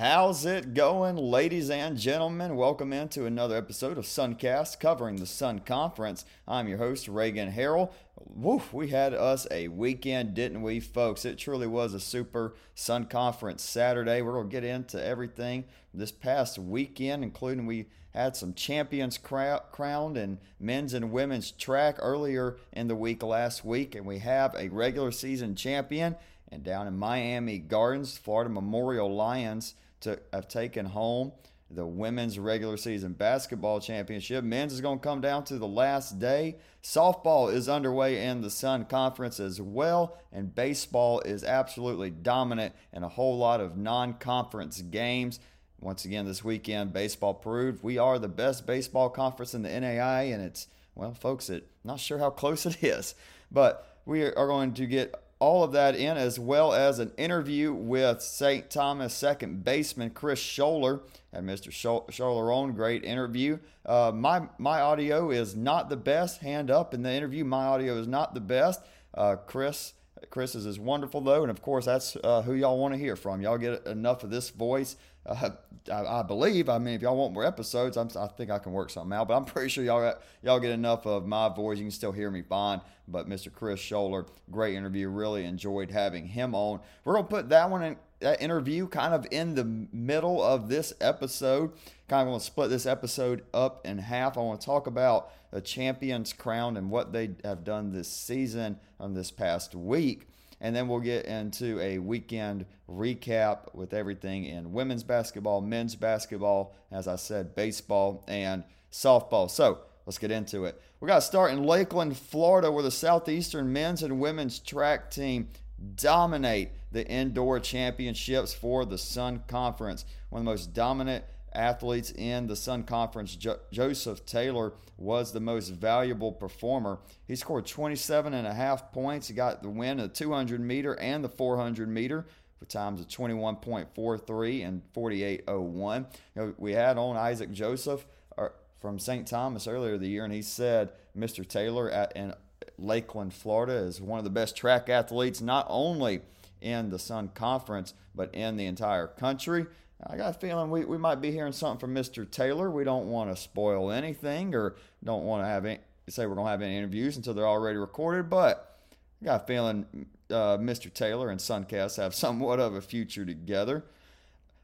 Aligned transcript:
How's 0.00 0.46
it 0.46 0.72
going, 0.72 1.16
ladies 1.16 1.68
and 1.68 1.94
gentlemen? 1.94 2.56
Welcome 2.56 2.90
into 2.90 3.26
another 3.26 3.58
episode 3.58 3.98
of 3.98 4.06
Suncast 4.06 4.80
covering 4.80 5.16
the 5.16 5.26
Sun 5.26 5.58
Conference. 5.58 6.24
I'm 6.48 6.68
your 6.68 6.78
host, 6.78 7.06
Reagan 7.06 7.52
Harrell. 7.52 7.92
Woof, 8.16 8.72
we 8.72 8.88
had 8.88 9.12
us 9.12 9.46
a 9.50 9.68
weekend, 9.68 10.32
didn't 10.32 10.62
we, 10.62 10.80
folks? 10.80 11.26
It 11.26 11.36
truly 11.36 11.66
was 11.66 11.92
a 11.92 12.00
super 12.00 12.54
Sun 12.74 13.08
Conference 13.08 13.62
Saturday. 13.62 14.22
We're 14.22 14.32
going 14.32 14.48
to 14.48 14.50
get 14.50 14.64
into 14.64 15.04
everything 15.04 15.64
this 15.92 16.12
past 16.12 16.58
weekend, 16.58 17.22
including 17.22 17.66
we 17.66 17.90
had 18.14 18.36
some 18.36 18.54
champions 18.54 19.18
crowned 19.18 20.16
in 20.16 20.38
men's 20.58 20.94
and 20.94 21.12
women's 21.12 21.50
track 21.50 21.96
earlier 21.98 22.56
in 22.72 22.88
the 22.88 22.96
week 22.96 23.22
last 23.22 23.66
week, 23.66 23.94
and 23.94 24.06
we 24.06 24.20
have 24.20 24.54
a 24.54 24.70
regular 24.70 25.12
season 25.12 25.54
champion. 25.54 26.16
And 26.50 26.64
down 26.64 26.88
in 26.88 26.96
Miami 26.96 27.58
Gardens, 27.58 28.16
Florida 28.16 28.50
Memorial 28.50 29.14
Lions 29.14 29.74
to 30.00 30.18
have 30.32 30.48
taken 30.48 30.86
home 30.86 31.32
the 31.70 31.86
women's 31.86 32.38
regular 32.38 32.76
season 32.76 33.12
basketball 33.12 33.80
championship. 33.80 34.42
Men's 34.42 34.72
is 34.72 34.80
going 34.80 34.98
to 34.98 35.02
come 35.02 35.20
down 35.20 35.44
to 35.44 35.58
the 35.58 35.68
last 35.68 36.18
day. 36.18 36.56
Softball 36.82 37.52
is 37.52 37.68
underway 37.68 38.24
in 38.24 38.40
the 38.40 38.50
Sun 38.50 38.86
Conference 38.86 39.38
as 39.38 39.60
well, 39.60 40.18
and 40.32 40.54
baseball 40.54 41.20
is 41.20 41.44
absolutely 41.44 42.10
dominant 42.10 42.74
in 42.92 43.04
a 43.04 43.08
whole 43.08 43.38
lot 43.38 43.60
of 43.60 43.76
non 43.76 44.14
conference 44.14 44.82
games. 44.82 45.38
Once 45.78 46.04
again, 46.04 46.26
this 46.26 46.44
weekend, 46.44 46.92
baseball 46.92 47.34
proved 47.34 47.82
we 47.82 47.98
are 47.98 48.18
the 48.18 48.28
best 48.28 48.66
baseball 48.66 49.08
conference 49.08 49.54
in 49.54 49.62
the 49.62 49.80
NAI, 49.80 50.22
and 50.24 50.42
it's, 50.42 50.66
well, 50.94 51.14
folks, 51.14 51.48
it 51.48 51.68
not 51.84 52.00
sure 52.00 52.18
how 52.18 52.30
close 52.30 52.66
it 52.66 52.82
is, 52.82 53.14
but 53.50 54.00
we 54.04 54.24
are 54.24 54.46
going 54.46 54.74
to 54.74 54.86
get 54.86 55.14
all 55.40 55.64
of 55.64 55.72
that 55.72 55.96
in, 55.96 56.16
as 56.16 56.38
well 56.38 56.72
as 56.72 56.98
an 56.98 57.10
interview 57.16 57.72
with 57.72 58.20
St. 58.20 58.70
Thomas 58.70 59.14
second 59.14 59.64
baseman 59.64 60.10
Chris 60.10 60.40
Schoeller. 60.40 61.00
And 61.32 61.48
Mr. 61.48 61.70
Schoeller 61.70 62.54
on, 62.54 62.72
great 62.72 63.04
interview. 63.04 63.58
Uh, 63.86 64.12
my 64.14 64.42
my 64.58 64.80
audio 64.80 65.30
is 65.30 65.56
not 65.56 65.88
the 65.88 65.96
best. 65.96 66.40
Hand 66.40 66.70
up 66.70 66.92
in 66.92 67.02
the 67.02 67.12
interview, 67.12 67.44
my 67.44 67.64
audio 67.64 67.96
is 67.96 68.06
not 68.06 68.34
the 68.34 68.40
best. 68.40 68.80
Uh, 69.14 69.36
Chris. 69.36 69.94
Chris 70.28 70.54
is 70.54 70.78
wonderful 70.78 71.22
though, 71.22 71.42
and 71.42 71.50
of 71.50 71.62
course 71.62 71.86
that's 71.86 72.14
uh, 72.22 72.42
who 72.42 72.52
y'all 72.52 72.78
want 72.78 72.92
to 72.92 72.98
hear 72.98 73.16
from. 73.16 73.40
Y'all 73.40 73.56
get 73.56 73.86
enough 73.86 74.22
of 74.22 74.28
this 74.28 74.50
voice 74.50 74.96
uh, 75.26 75.50
I, 75.90 76.20
I, 76.20 76.22
believe. 76.22 76.68
I 76.68 76.78
mean, 76.78 76.94
if 76.94 77.02
y'all 77.02 77.16
want 77.16 77.32
more 77.34 77.44
episodes, 77.44 77.96
I'm, 77.96 78.08
i 78.16 78.26
think 78.26 78.50
I 78.50 78.58
can 78.58 78.72
work 78.72 78.90
something 78.90 79.16
out. 79.16 79.28
But 79.28 79.36
I'm 79.36 79.44
pretty 79.46 79.68
sure 79.68 79.84
y'all 79.84 80.00
got, 80.00 80.22
y'all 80.42 80.60
get 80.60 80.70
enough 80.70 81.06
of 81.06 81.26
my 81.26 81.48
voice. 81.48 81.78
You 81.78 81.84
can 81.84 81.90
still 81.90 82.12
hear 82.12 82.30
me 82.30 82.42
fine. 82.42 82.80
But 83.06 83.28
Mr. 83.28 83.52
Chris 83.52 83.80
Schoeller, 83.80 84.26
great 84.50 84.74
interview. 84.74 85.08
Really 85.08 85.44
enjoyed 85.44 85.90
having 85.90 86.26
him 86.26 86.54
on. 86.54 86.80
We're 87.04 87.14
gonna 87.14 87.26
put 87.26 87.48
that 87.50 87.70
one 87.70 87.82
in 87.82 87.96
that 88.20 88.42
interview 88.42 88.86
kind 88.86 89.14
of 89.14 89.26
in 89.30 89.54
the 89.54 89.64
middle 89.64 90.42
of 90.42 90.68
this 90.68 90.92
episode. 91.00 91.72
Kind 92.06 92.22
of 92.22 92.32
going 92.32 92.38
to 92.38 92.44
split 92.44 92.70
this 92.70 92.86
episode 92.86 93.44
up 93.54 93.86
in 93.86 93.98
half. 93.98 94.36
I 94.36 94.42
want 94.42 94.60
to 94.60 94.66
talk 94.66 94.86
about 94.86 95.32
the 95.50 95.60
champions 95.60 96.32
crown 96.32 96.76
and 96.76 96.90
what 96.90 97.12
they 97.12 97.30
have 97.44 97.64
done 97.64 97.92
this 97.92 98.08
season 98.08 98.78
on 98.98 99.14
this 99.14 99.30
past 99.30 99.74
week 99.74 100.28
and 100.60 100.74
then 100.74 100.88
we'll 100.88 101.00
get 101.00 101.26
into 101.26 101.80
a 101.80 101.98
weekend 101.98 102.66
recap 102.88 103.74
with 103.74 103.94
everything 103.94 104.44
in 104.44 104.72
women's 104.72 105.02
basketball, 105.02 105.60
men's 105.60 105.94
basketball, 105.94 106.74
as 106.90 107.08
I 107.08 107.16
said, 107.16 107.54
baseball 107.54 108.24
and 108.28 108.64
softball. 108.92 109.50
So 109.50 109.78
let's 110.06 110.18
get 110.18 110.30
into 110.30 110.64
it. 110.64 110.80
We 111.00 111.08
got 111.08 111.16
to 111.16 111.20
start 111.22 111.52
in 111.52 111.64
Lakeland, 111.64 112.16
Florida, 112.16 112.70
where 112.70 112.82
the 112.82 112.90
Southeastern 112.90 113.72
men's 113.72 114.02
and 114.02 114.20
women's 114.20 114.58
track 114.58 115.10
team 115.10 115.48
dominate 115.94 116.70
the 116.92 117.06
indoor 117.06 117.58
championships 117.58 118.52
for 118.52 118.84
the 118.84 118.98
Sun 118.98 119.44
Conference. 119.46 120.04
One 120.28 120.40
of 120.40 120.44
the 120.44 120.50
most 120.50 120.74
dominant 120.74 121.24
athletes 121.52 122.12
in 122.12 122.46
the 122.46 122.56
Sun 122.56 122.84
Conference, 122.84 123.34
jo- 123.36 123.58
Joseph 123.72 124.24
Taylor 124.26 124.72
was 124.96 125.32
the 125.32 125.40
most 125.40 125.68
valuable 125.70 126.32
performer. 126.32 126.98
He 127.26 127.36
scored 127.36 127.66
27 127.66 128.34
and 128.34 128.46
a 128.46 128.54
half 128.54 128.92
points. 128.92 129.28
He 129.28 129.34
got 129.34 129.62
the 129.62 129.70
win 129.70 130.00
of 130.00 130.10
the 130.10 130.14
200 130.14 130.60
meter 130.60 130.94
and 130.94 131.24
the 131.24 131.28
400 131.28 131.88
meter 131.88 132.26
for 132.58 132.66
times 132.66 133.00
of 133.00 133.08
21.43 133.08 134.66
and 134.66 134.82
48.01. 134.94 136.06
You 136.36 136.42
know, 136.42 136.54
we 136.58 136.72
had 136.72 136.98
on 136.98 137.16
Isaac 137.16 137.50
Joseph 137.50 138.04
uh, 138.36 138.48
from 138.80 138.98
St. 138.98 139.26
Thomas 139.26 139.66
earlier 139.66 139.96
the 139.96 140.08
year, 140.08 140.24
and 140.24 140.32
he 140.32 140.42
said 140.42 140.92
Mr. 141.16 141.46
Taylor 141.46 141.90
at 141.90 142.14
in 142.14 142.34
Lakeland, 142.78 143.34
Florida, 143.34 143.74
is 143.74 144.00
one 144.00 144.18
of 144.18 144.24
the 144.24 144.30
best 144.30 144.56
track 144.56 144.88
athletes, 144.88 145.40
not 145.40 145.66
only 145.68 146.20
in 146.60 146.90
the 146.90 146.98
Sun 146.98 147.28
Conference, 147.34 147.94
but 148.14 148.34
in 148.34 148.56
the 148.56 148.66
entire 148.66 149.06
country. 149.06 149.66
I 150.06 150.16
got 150.16 150.36
a 150.36 150.38
feeling 150.38 150.70
we, 150.70 150.84
we 150.84 150.98
might 150.98 151.20
be 151.20 151.30
hearing 151.30 151.52
something 151.52 151.78
from 151.78 151.94
Mr. 151.94 152.28
Taylor. 152.28 152.70
We 152.70 152.84
don't 152.84 153.08
want 153.08 153.34
to 153.34 153.40
spoil 153.40 153.90
anything 153.90 154.54
or 154.54 154.76
don't 155.04 155.24
want 155.24 155.42
to 155.42 155.46
have 155.46 155.64
any, 155.66 155.80
say 156.08 156.26
we're 156.26 156.34
going 156.34 156.46
to 156.46 156.50
have 156.50 156.62
any 156.62 156.76
interviews 156.76 157.16
until 157.16 157.34
they're 157.34 157.46
already 157.46 157.78
recorded, 157.78 158.30
but 158.30 158.78
I 159.20 159.24
got 159.24 159.42
a 159.42 159.46
feeling 159.46 159.86
uh, 160.30 160.56
Mr. 160.58 160.92
Taylor 160.92 161.30
and 161.30 161.40
Suncast 161.40 161.96
have 161.98 162.14
somewhat 162.26 162.60
of 162.60 162.74
a 162.74 162.80
future 162.80 163.26
together. 163.26 163.84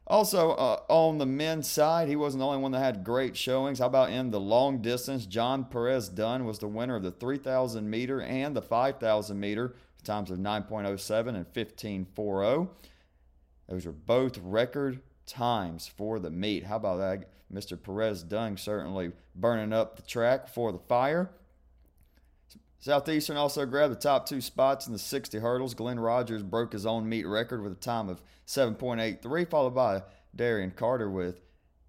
Also, 0.07 0.51
uh, 0.51 0.79
on 0.87 1.17
the 1.17 1.25
men's 1.25 1.69
side, 1.69 2.07
he 2.07 2.15
wasn't 2.15 2.39
the 2.39 2.45
only 2.45 2.59
one 2.59 2.71
that 2.71 2.79
had 2.79 3.03
great 3.03 3.35
showings. 3.35 3.79
How 3.79 3.87
about 3.87 4.09
in 4.09 4.31
the 4.31 4.39
long 4.39 4.81
distance? 4.81 5.25
John 5.25 5.65
Perez 5.65 6.07
Dunn 6.07 6.45
was 6.45 6.59
the 6.59 6.67
winner 6.67 6.95
of 6.95 7.03
the 7.03 7.11
3,000 7.11 7.89
meter 7.89 8.21
and 8.21 8.55
the 8.55 8.61
5,000 8.61 9.37
meter, 9.37 9.75
times 10.05 10.31
of 10.31 10.37
9.07 10.39 11.35
and 11.35 11.53
15.40. 11.53 12.69
Those 13.67 13.85
are 13.85 13.91
both 13.91 14.37
record 14.37 15.01
times 15.27 15.87
for 15.87 16.19
the 16.19 16.31
meet. 16.31 16.65
How 16.65 16.77
about 16.77 16.97
that? 16.97 17.29
Mr. 17.53 17.81
Perez 17.81 18.23
Dung 18.23 18.57
certainly 18.57 19.11
burning 19.35 19.71
up 19.71 19.95
the 19.95 20.01
track 20.01 20.47
for 20.47 20.71
the 20.71 20.79
fire. 20.79 21.29
Southeastern 22.79 23.37
also 23.37 23.65
grabbed 23.65 23.91
the 23.91 23.99
top 23.99 24.25
two 24.25 24.41
spots 24.41 24.87
in 24.87 24.93
the 24.93 24.99
60 24.99 25.39
hurdles. 25.39 25.73
Glenn 25.73 25.99
Rogers 25.99 26.43
broke 26.43 26.73
his 26.73 26.85
own 26.85 27.07
meet 27.09 27.25
record 27.25 27.61
with 27.61 27.71
a 27.71 27.75
time 27.75 28.07
of 28.09 28.21
7.83, 28.45 29.49
followed 29.49 29.75
by 29.75 30.03
Darian 30.35 30.71
Carter 30.71 31.09
with 31.09 31.41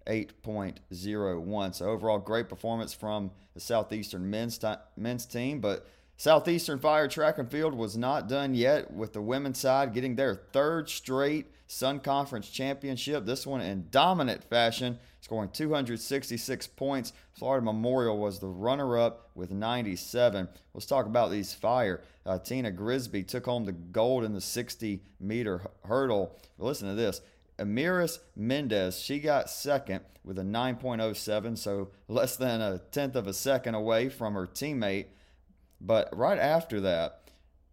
8.01. 0.07 1.75
So 1.75 1.85
overall, 1.85 2.19
great 2.19 2.49
performance 2.49 2.93
from 2.93 3.31
the 3.53 3.59
Southeastern 3.59 4.29
men's, 4.29 4.59
men's 4.97 5.25
team, 5.25 5.61
but 5.61 5.87
Southeastern 6.17 6.79
Fire 6.79 7.07
Track 7.07 7.37
and 7.37 7.49
Field 7.49 7.73
was 7.73 7.95
not 7.95 8.27
done 8.27 8.53
yet 8.53 8.91
with 8.91 9.13
the 9.13 9.21
women's 9.21 9.59
side 9.59 9.93
getting 9.93 10.15
their 10.15 10.35
third 10.35 10.89
straight 10.89 11.45
Sun 11.71 11.99
Conference 11.99 12.49
championship. 12.49 13.25
This 13.25 13.45
one 13.45 13.61
in 13.61 13.87
dominant 13.91 14.43
fashion, 14.43 14.99
scoring 15.21 15.49
266 15.51 16.67
points. 16.67 17.13
Florida 17.31 17.63
Memorial 17.63 18.17
was 18.17 18.39
the 18.39 18.47
runner 18.47 18.97
up 18.97 19.29
with 19.35 19.51
97. 19.51 20.49
Let's 20.73 20.85
talk 20.85 21.05
about 21.05 21.31
these 21.31 21.53
fire. 21.53 22.01
Uh, 22.25 22.39
Tina 22.39 22.71
Grisby 22.71 23.23
took 23.23 23.45
home 23.45 23.65
the 23.65 23.71
gold 23.71 24.23
in 24.23 24.33
the 24.33 24.41
60 24.41 25.03
meter 25.19 25.61
hurdle. 25.85 26.35
But 26.57 26.65
Listen 26.65 26.89
to 26.89 26.95
this. 26.95 27.21
Amiris 27.59 28.19
Mendez, 28.35 28.99
she 28.99 29.19
got 29.19 29.49
second 29.49 30.01
with 30.23 30.39
a 30.39 30.43
9.07, 30.43 31.57
so 31.57 31.89
less 32.07 32.35
than 32.35 32.61
a 32.61 32.79
tenth 32.79 33.15
of 33.15 33.27
a 33.27 33.33
second 33.33 33.75
away 33.75 34.09
from 34.09 34.33
her 34.33 34.47
teammate 34.47 35.07
but 35.81 36.15
right 36.15 36.39
after 36.39 36.81
that, 36.81 37.21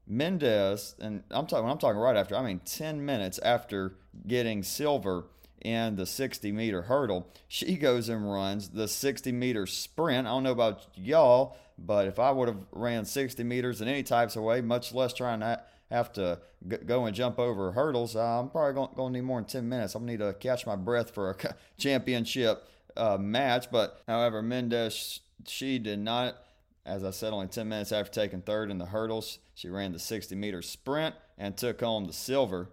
Mendez, 0.07 0.95
and 1.01 1.23
I'm 1.31 1.47
talking 1.47 1.65
when 1.65 1.73
I'm 1.73 1.79
talking 1.79 1.99
right 1.99 2.17
after, 2.17 2.37
I 2.37 2.43
mean 2.43 2.61
10 2.65 3.05
minutes 3.05 3.39
after 3.41 3.97
getting 4.27 4.63
silver 4.63 5.25
in 5.63 5.97
the 5.97 6.07
60 6.07 6.53
meter 6.53 6.83
hurdle, 6.83 7.29
she 7.49 7.77
goes 7.77 8.09
and 8.09 8.31
runs 8.31 8.69
the 8.71 8.87
60 8.87 9.33
meter 9.33 9.67
sprint. 9.67 10.27
I 10.27 10.31
don't 10.31 10.45
know 10.45 10.53
about 10.53 10.87
y'all, 10.95 11.57
but 11.79 12.07
if 12.07 12.19
I 12.19 12.31
would 12.31 12.49
have 12.49 12.61
ran 12.73 13.05
60 13.05 13.43
meters 13.43 13.81
in 13.81 13.89
any 13.89 14.03
types 14.03 14.37
of 14.37 14.43
way, 14.43 14.61
much 14.61 14.95
less 14.95 15.13
trying 15.13 15.41
to 15.41 15.61
have 15.91 16.13
to 16.15 16.41
go 16.85 17.07
and 17.07 17.15
jump 17.15 17.39
over 17.39 17.73
hurdles, 17.73 18.17
I'm 18.17 18.51
probably 18.51 18.75
going 18.95 19.13
to 19.13 19.19
need 19.19 19.25
more 19.25 19.41
than 19.41 19.49
10 19.49 19.69
minutes. 19.69 19.95
I'm 19.95 20.07
going 20.07 20.19
to 20.19 20.25
need 20.25 20.33
to 20.33 20.39
catch 20.39 20.67
my 20.67 20.77
breath 20.77 21.11
for 21.11 21.31
a 21.31 21.55
championship 21.79 22.69
uh, 22.97 23.19
match. 23.19 23.71
But 23.71 24.01
however, 24.07 24.43
Mendez, 24.43 25.21
she 25.47 25.79
did 25.79 25.99
not 25.99 26.37
as 26.87 27.03
I 27.03 27.11
said, 27.11 27.33
only 27.33 27.49
10 27.49 27.69
minutes 27.69 27.91
after 27.91 28.13
taking 28.13 28.43
third 28.43 28.71
in 28.71 28.79
the 28.79 28.87
hurdles, 28.87 29.41
she 29.57 29.71
ran 29.71 29.93
the 29.93 29.99
60 29.99 30.35
meter 30.37 30.61
sprint 30.61 31.15
and 31.39 31.57
took 31.57 31.81
home 31.81 32.05
the 32.05 32.13
silver. 32.13 32.69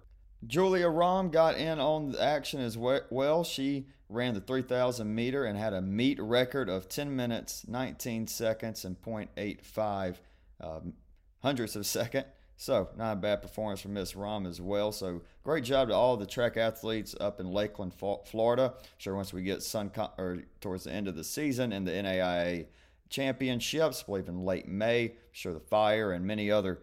Julia 0.46 0.88
Rahm 0.88 1.32
got 1.32 1.56
in 1.56 1.80
on 1.80 2.12
the 2.12 2.22
action 2.22 2.60
as 2.60 2.78
well. 2.78 3.46
She 3.46 3.88
ran 4.10 4.34
the 4.34 4.42
3,000 4.42 5.16
meter 5.16 5.46
and 5.46 5.58
had 5.58 5.72
a 5.72 5.82
meet 5.82 6.22
record 6.22 6.68
of 6.68 6.90
10 6.90 7.16
minutes, 7.16 7.66
19 7.70 8.28
seconds, 8.28 8.84
and 8.84 9.02
0.85 9.02 10.18
um, 10.60 10.94
hundredths 11.42 11.78
of 11.78 11.84
a 11.84 11.86
second. 11.86 12.26
So, 12.58 12.90
not 12.98 13.14
a 13.14 13.16
bad 13.16 13.42
performance 13.42 13.80
from 13.80 13.94
Miss 13.94 14.12
Rahm 14.12 14.46
as 14.46 14.60
well. 14.60 14.92
So, 14.92 15.22
great 15.44 15.64
job 15.64 15.88
to 15.88 15.96
all 15.96 16.18
the 16.18 16.26
track 16.26 16.58
athletes 16.58 17.16
up 17.22 17.40
in 17.40 17.50
Lakeland, 17.50 17.94
Florida. 17.94 18.74
sure, 18.98 19.16
once 19.16 19.32
we 19.32 19.42
get 19.42 19.64
sun 19.64 19.90
or 20.18 20.44
towards 20.60 20.84
the 20.84 20.92
end 20.92 21.08
of 21.08 21.16
the 21.16 21.24
season 21.24 21.72
in 21.72 21.86
the 21.86 21.92
NAIA 21.92 22.68
championships, 23.14 24.02
I 24.02 24.06
believe 24.08 24.28
in 24.28 24.44
late 24.44 24.68
May. 24.68 25.04
I'm 25.04 25.12
sure 25.32 25.54
the 25.54 25.60
Fire 25.60 26.12
and 26.12 26.26
many 26.26 26.50
other 26.50 26.80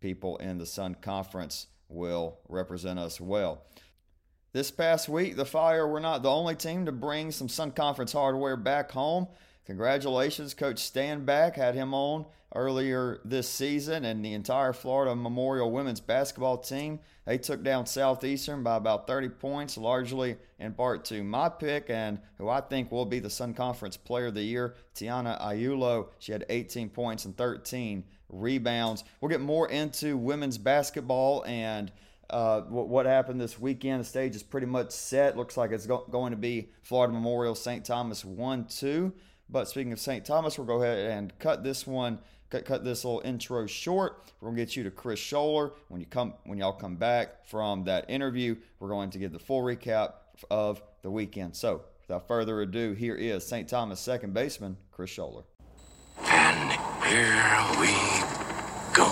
people 0.00 0.36
in 0.38 0.58
the 0.58 0.66
Sun 0.66 0.96
Conference 0.96 1.68
will 1.88 2.38
represent 2.48 2.98
us 2.98 3.20
well. 3.20 3.62
this 4.52 4.70
past 4.72 5.08
week, 5.08 5.36
the 5.36 5.44
Fire 5.44 5.86
were 5.86 6.00
not 6.00 6.22
the 6.22 6.30
only 6.30 6.56
team 6.56 6.84
to 6.86 6.92
bring 6.92 7.30
some 7.30 7.48
Sun 7.48 7.70
Conference 7.72 8.12
hardware 8.12 8.56
back 8.56 8.90
home. 8.90 9.28
Congratulations, 9.68 10.54
Coach 10.54 10.76
Stanback 10.76 11.54
had 11.54 11.74
him 11.74 11.92
on 11.92 12.24
earlier 12.54 13.20
this 13.22 13.46
season, 13.46 14.06
and 14.06 14.24
the 14.24 14.32
entire 14.32 14.72
Florida 14.72 15.14
Memorial 15.14 15.70
women's 15.70 16.00
basketball 16.00 16.56
team. 16.56 16.98
They 17.26 17.36
took 17.36 17.62
down 17.62 17.84
Southeastern 17.84 18.62
by 18.62 18.76
about 18.76 19.06
30 19.06 19.28
points, 19.28 19.76
largely 19.76 20.38
in 20.58 20.72
part 20.72 21.04
to 21.06 21.22
my 21.22 21.50
pick 21.50 21.90
and 21.90 22.18
who 22.38 22.48
I 22.48 22.62
think 22.62 22.90
will 22.90 23.04
be 23.04 23.18
the 23.18 23.28
Sun 23.28 23.52
Conference 23.52 23.98
Player 23.98 24.28
of 24.28 24.34
the 24.34 24.42
Year, 24.42 24.74
Tiana 24.94 25.38
Ayulo. 25.38 26.08
She 26.18 26.32
had 26.32 26.46
18 26.48 26.88
points 26.88 27.26
and 27.26 27.36
13 27.36 28.04
rebounds. 28.30 29.04
We'll 29.20 29.28
get 29.28 29.42
more 29.42 29.68
into 29.68 30.16
women's 30.16 30.56
basketball 30.56 31.44
and 31.44 31.92
uh, 32.30 32.62
what, 32.62 32.88
what, 32.88 33.04
happened 33.04 33.38
this 33.38 33.58
weekend. 33.58 34.00
The 34.00 34.04
stage 34.04 34.34
is 34.34 34.42
pretty 34.42 34.66
much 34.66 34.92
set. 34.92 35.36
Looks 35.36 35.58
like 35.58 35.72
it's 35.72 35.86
go- 35.86 36.06
going 36.10 36.30
to 36.30 36.38
be 36.38 36.70
Florida 36.82 37.12
Memorial 37.12 37.54
St. 37.54 37.84
Thomas 37.84 38.24
1 38.24 38.64
2. 38.66 39.12
But 39.50 39.68
speaking 39.68 39.92
of 39.92 40.00
St. 40.00 40.24
Thomas, 40.24 40.58
we'll 40.58 40.66
go 40.66 40.82
ahead 40.82 41.10
and 41.10 41.36
cut 41.38 41.64
this 41.64 41.86
one, 41.86 42.18
cut, 42.50 42.64
cut 42.64 42.84
this 42.84 43.04
little 43.04 43.22
intro 43.24 43.66
short. 43.66 44.32
We're 44.40 44.50
gonna 44.50 44.60
get 44.60 44.76
you 44.76 44.84
to 44.84 44.90
Chris 44.90 45.20
Schoeller 45.20 45.72
when 45.88 46.00
you 46.00 46.06
come 46.06 46.34
when 46.44 46.58
y'all 46.58 46.72
come 46.72 46.96
back 46.96 47.46
from 47.46 47.84
that 47.84 48.08
interview. 48.10 48.56
We're 48.78 48.88
going 48.88 49.10
to 49.10 49.18
give 49.18 49.32
the 49.32 49.38
full 49.38 49.62
recap 49.62 50.12
of 50.50 50.82
the 51.02 51.10
weekend. 51.10 51.56
So 51.56 51.82
without 52.06 52.28
further 52.28 52.60
ado, 52.60 52.92
here 52.92 53.14
is 53.14 53.46
St. 53.46 53.68
Thomas 53.68 54.00
second 54.00 54.34
baseman 54.34 54.76
Chris 54.92 55.16
Schoeller. 55.16 55.44
And 56.24 56.72
here 57.06 57.80
we 57.80 57.88
go. 58.94 59.10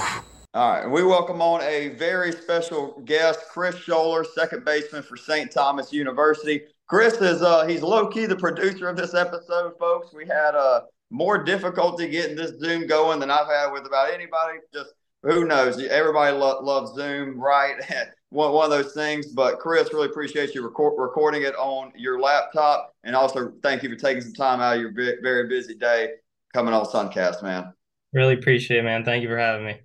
All 0.52 0.70
right, 0.70 0.86
we 0.86 1.02
welcome 1.02 1.42
on 1.42 1.60
a 1.62 1.90
very 1.90 2.32
special 2.32 3.02
guest, 3.04 3.40
Chris 3.50 3.74
Schoeller, 3.76 4.24
second 4.24 4.64
baseman 4.64 5.02
for 5.02 5.16
St. 5.16 5.50
Thomas 5.50 5.92
University. 5.92 6.62
Chris 6.88 7.14
is 7.14 7.42
uh 7.42 7.66
he's 7.66 7.82
low 7.82 8.08
key 8.08 8.26
the 8.26 8.36
producer 8.36 8.88
of 8.88 8.96
this 8.96 9.14
episode, 9.14 9.72
folks. 9.78 10.14
We 10.14 10.26
had 10.26 10.54
uh 10.54 10.82
more 11.10 11.42
difficulty 11.42 12.08
getting 12.08 12.36
this 12.36 12.58
Zoom 12.58 12.86
going 12.86 13.20
than 13.20 13.30
I've 13.30 13.48
had 13.48 13.70
with 13.70 13.86
about 13.86 14.12
anybody. 14.12 14.58
Just 14.72 14.92
who 15.22 15.44
knows? 15.44 15.82
Everybody 15.82 16.36
lo- 16.36 16.60
loves 16.62 16.94
Zoom, 16.94 17.40
right? 17.40 17.76
one 18.30 18.52
one 18.52 18.64
of 18.64 18.70
those 18.70 18.92
things. 18.92 19.28
But 19.28 19.58
Chris, 19.58 19.92
really 19.92 20.06
appreciate 20.08 20.54
you 20.54 20.62
record- 20.62 20.94
recording 20.98 21.42
it 21.42 21.54
on 21.56 21.92
your 21.96 22.20
laptop, 22.20 22.94
and 23.04 23.16
also 23.16 23.52
thank 23.62 23.82
you 23.82 23.88
for 23.88 23.96
taking 23.96 24.22
some 24.22 24.34
time 24.34 24.60
out 24.60 24.76
of 24.76 24.80
your 24.80 24.92
very 25.22 25.48
busy 25.48 25.74
day 25.74 26.10
coming 26.54 26.74
on 26.74 26.84
Suncast, 26.86 27.42
man. 27.42 27.72
Really 28.12 28.34
appreciate 28.34 28.78
it, 28.78 28.84
man. 28.84 29.04
Thank 29.04 29.22
you 29.22 29.28
for 29.28 29.38
having 29.38 29.66
me. 29.66 29.80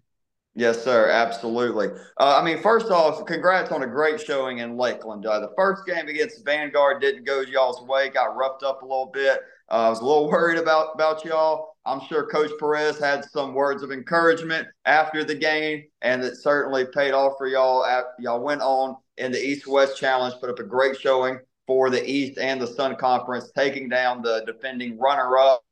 Yes, 0.53 0.83
sir. 0.83 1.09
Absolutely. 1.09 1.87
Uh, 2.17 2.37
I 2.37 2.43
mean, 2.43 2.61
first 2.61 2.87
off, 2.87 3.25
congrats 3.25 3.71
on 3.71 3.83
a 3.83 3.87
great 3.87 4.19
showing 4.19 4.57
in 4.57 4.75
Lakeland. 4.75 5.25
Uh, 5.25 5.39
the 5.39 5.53
first 5.55 5.85
game 5.85 6.09
against 6.09 6.43
Vanguard 6.43 7.01
didn't 7.01 7.23
go 7.23 7.39
y'all's 7.39 7.81
way, 7.87 8.09
got 8.09 8.35
roughed 8.35 8.61
up 8.61 8.81
a 8.81 8.85
little 8.85 9.11
bit. 9.13 9.39
Uh, 9.69 9.87
I 9.87 9.89
was 9.89 10.01
a 10.01 10.05
little 10.05 10.27
worried 10.29 10.59
about, 10.59 10.89
about 10.95 11.23
y'all. 11.23 11.69
I'm 11.85 12.01
sure 12.01 12.27
Coach 12.27 12.51
Perez 12.59 12.99
had 12.99 13.23
some 13.23 13.53
words 13.53 13.81
of 13.81 13.91
encouragement 13.91 14.67
after 14.85 15.23
the 15.23 15.35
game, 15.35 15.85
and 16.01 16.21
it 16.21 16.35
certainly 16.35 16.85
paid 16.85 17.13
off 17.13 17.33
for 17.37 17.47
y'all. 17.47 17.85
Y'all 18.19 18.43
went 18.43 18.61
on 18.61 18.97
in 19.17 19.31
the 19.31 19.43
East 19.43 19.67
West 19.67 19.97
Challenge, 19.97 20.35
put 20.39 20.49
up 20.49 20.59
a 20.59 20.63
great 20.63 20.99
showing 20.99 21.39
for 21.65 21.89
the 21.89 22.07
East 22.07 22.37
and 22.37 22.61
the 22.61 22.67
Sun 22.67 22.97
Conference, 22.97 23.51
taking 23.55 23.87
down 23.87 24.21
the 24.21 24.43
defending 24.45 24.99
runner 24.99 25.37
up 25.37 25.63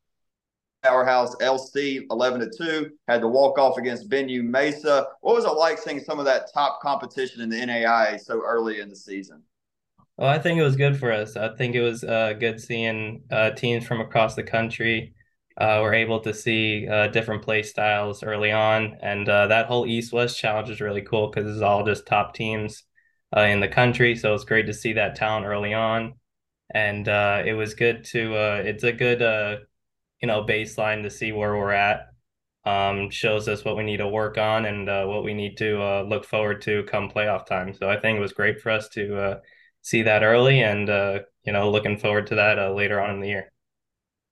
Powerhouse 0.84 1.36
LC 1.38 2.06
11 2.10 2.40
to 2.40 2.50
2 2.58 2.90
had 3.08 3.22
the 3.22 3.28
walk 3.28 3.58
off 3.58 3.78
against 3.78 4.10
Venue 4.10 4.44
Mesa. 4.44 5.08
What 5.22 5.36
was 5.36 5.46
it 5.46 5.50
like 5.50 5.78
seeing 5.78 6.00
some 6.00 6.20
of 6.20 6.26
that 6.26 6.52
top 6.54 6.81
competition 6.81 7.42
in 7.42 7.50
the 7.50 7.58
NAIA 7.58 8.20
so 8.20 8.42
early 8.46 8.80
in 8.80 8.90
the 8.90 8.96
season? 8.96 9.44
Well, 10.18 10.30
I 10.30 10.40
think 10.40 10.60
it 10.60 10.64
was 10.64 10.76
good 10.76 10.98
for 10.98 11.12
us. 11.12 11.38
I 11.38 11.56
think 11.56 11.76
it 11.76 11.81
was 11.81 12.04
uh, 12.04 12.34
good 12.34 12.60
seeing 12.60 13.24
uh, 13.31 13.52
teams 13.52 13.86
from 13.86 14.02
across 14.02 14.36
the 14.36 14.44
country. 14.44 15.14
Uh, 15.58 15.80
were 15.81 15.94
able 15.94 16.22
to 16.22 16.34
see 16.34 16.88
uh, 16.88 17.08
different 17.08 17.42
play 17.42 17.62
styles 17.62 18.24
early 18.24 18.50
on, 18.50 18.96
and 19.02 19.28
uh, 19.28 19.46
that 19.48 19.66
whole 19.66 19.86
East 19.86 20.14
West 20.14 20.40
challenge 20.40 20.70
is 20.70 20.80
really 20.80 21.02
cool 21.02 21.30
because 21.30 21.52
it's 21.52 21.62
all 21.62 21.86
just 21.86 22.06
top 22.06 22.34
teams 22.34 22.84
uh, 23.36 23.42
in 23.42 23.60
the 23.60 23.68
country. 23.68 24.16
So 24.16 24.34
it's 24.34 24.46
great 24.46 24.68
to 24.68 24.74
see 24.74 24.94
that 24.94 25.16
talent 25.16 25.46
early 25.46 25.74
on, 25.74 26.14
and 26.74 27.10
it 27.10 27.58
was 27.58 27.74
good 27.74 28.06
to. 28.06 28.36
It's 28.66 28.86
a 28.86 28.94
good 28.94 29.68
you 30.21 30.27
know 30.27 30.44
baseline 30.44 31.04
to 31.04 31.10
see 31.10 31.31
where 31.31 31.56
we're 31.56 31.71
at. 31.71 32.07
Um, 32.66 33.10
shows 33.10 33.48
us 33.48 33.63
what 33.63 33.77
we 33.77 33.83
need 33.83 33.98
to 33.98 34.07
work 34.07 34.38
on 34.38 34.66
and 34.66 34.89
uh, 34.89 35.06
what 35.06 35.24
we 35.24 35.33
need 35.33 35.57
to 35.57 35.81
uh, 35.81 36.01
look 36.04 36.25
forward 36.25 36.62
to 36.63 36.83
come 36.83 37.10
playoff 37.10 37.45
time. 37.45 37.74
So 37.74 37.89
I 37.89 38.00
think 38.00 38.18
it 38.18 38.21
was 38.21 38.33
great 38.33 38.60
for 38.60 38.69
us 38.69 38.89
to 38.89 39.18
uh, 39.18 39.39
see 39.81 40.04
that 40.04 40.24
early, 40.24 40.62
and 40.62 40.89
uh, 40.89 41.19
you 41.45 41.54
know, 41.54 41.71
looking 41.71 41.98
forward 41.98 42.27
to 42.27 42.36
that 42.36 42.60
uh, 42.60 42.74
later 42.74 43.00
on 43.00 43.16
in 43.16 43.21
the 43.21 43.30
year. 43.30 43.51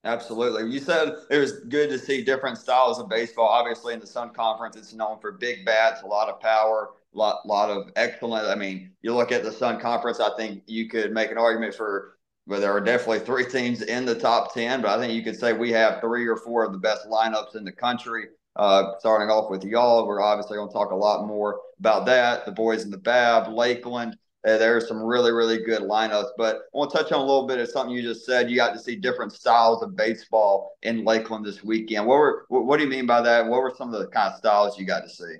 Absolutely. 0.04 0.70
You 0.70 0.78
said 0.78 1.14
it 1.30 1.38
was 1.38 1.52
good 1.68 1.90
to 1.90 1.98
see 1.98 2.22
different 2.22 2.58
styles 2.58 2.98
of 3.00 3.08
baseball. 3.08 3.48
Obviously, 3.48 3.94
in 3.94 4.00
the 4.00 4.06
Sun 4.06 4.30
Conference, 4.30 4.76
it's 4.76 4.92
known 4.92 5.18
for 5.20 5.32
big 5.32 5.64
bats, 5.64 6.02
a 6.02 6.06
lot 6.06 6.28
of 6.28 6.40
power, 6.40 6.90
a 7.14 7.18
lot, 7.18 7.46
lot 7.46 7.70
of 7.70 7.90
excellent. 7.96 8.46
I 8.46 8.54
mean, 8.54 8.92
you 9.02 9.14
look 9.14 9.32
at 9.32 9.42
the 9.42 9.50
Sun 9.50 9.80
Conference, 9.80 10.20
I 10.20 10.30
think 10.36 10.62
you 10.66 10.88
could 10.88 11.12
make 11.12 11.32
an 11.32 11.38
argument 11.38 11.74
for 11.74 12.17
but 12.48 12.60
there 12.60 12.72
are 12.72 12.80
definitely 12.80 13.20
three 13.20 13.44
teams 13.50 13.82
in 13.82 14.04
the 14.04 14.14
top 14.14 14.54
10. 14.54 14.82
But 14.82 14.98
I 14.98 15.00
think 15.00 15.12
you 15.12 15.22
could 15.22 15.38
say 15.38 15.52
we 15.52 15.70
have 15.72 16.00
three 16.00 16.26
or 16.26 16.36
four 16.36 16.64
of 16.64 16.72
the 16.72 16.78
best 16.78 17.06
lineups 17.06 17.54
in 17.54 17.64
the 17.64 17.72
country. 17.72 18.26
Uh, 18.56 18.94
starting 18.98 19.28
off 19.28 19.50
with 19.50 19.62
y'all, 19.62 20.06
we're 20.06 20.20
obviously 20.20 20.56
going 20.56 20.68
to 20.68 20.72
talk 20.72 20.90
a 20.90 20.96
lot 20.96 21.26
more 21.26 21.60
about 21.78 22.06
that. 22.06 22.44
The 22.44 22.50
boys 22.50 22.82
in 22.84 22.90
the 22.90 22.98
BAB, 22.98 23.52
Lakeland. 23.52 24.16
Uh, 24.46 24.56
there's 24.56 24.88
some 24.88 25.02
really, 25.02 25.32
really 25.32 25.62
good 25.62 25.82
lineups. 25.82 26.30
But 26.36 26.56
I 26.56 26.60
want 26.72 26.90
to 26.90 26.96
touch 26.96 27.12
on 27.12 27.20
a 27.20 27.24
little 27.24 27.46
bit 27.46 27.58
of 27.58 27.68
something 27.68 27.94
you 27.94 28.02
just 28.02 28.24
said. 28.24 28.50
You 28.50 28.56
got 28.56 28.72
to 28.72 28.80
see 28.80 28.96
different 28.96 29.32
styles 29.32 29.82
of 29.82 29.94
baseball 29.94 30.76
in 30.82 31.04
Lakeland 31.04 31.44
this 31.44 31.62
weekend. 31.62 32.06
What 32.06 32.16
were 32.16 32.46
what 32.48 32.78
do 32.78 32.84
you 32.84 32.90
mean 32.90 33.06
by 33.06 33.20
that? 33.20 33.46
What 33.46 33.60
were 33.60 33.74
some 33.76 33.92
of 33.92 34.00
the 34.00 34.06
kind 34.08 34.32
of 34.32 34.38
styles 34.38 34.78
you 34.78 34.86
got 34.86 35.02
to 35.02 35.10
see? 35.10 35.36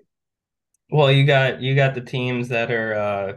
Well, 0.90 1.12
you 1.12 1.24
got 1.24 1.60
you 1.60 1.74
got 1.74 1.94
the 1.94 2.00
teams 2.00 2.48
that 2.48 2.70
are 2.70 2.94
uh, 2.94 3.32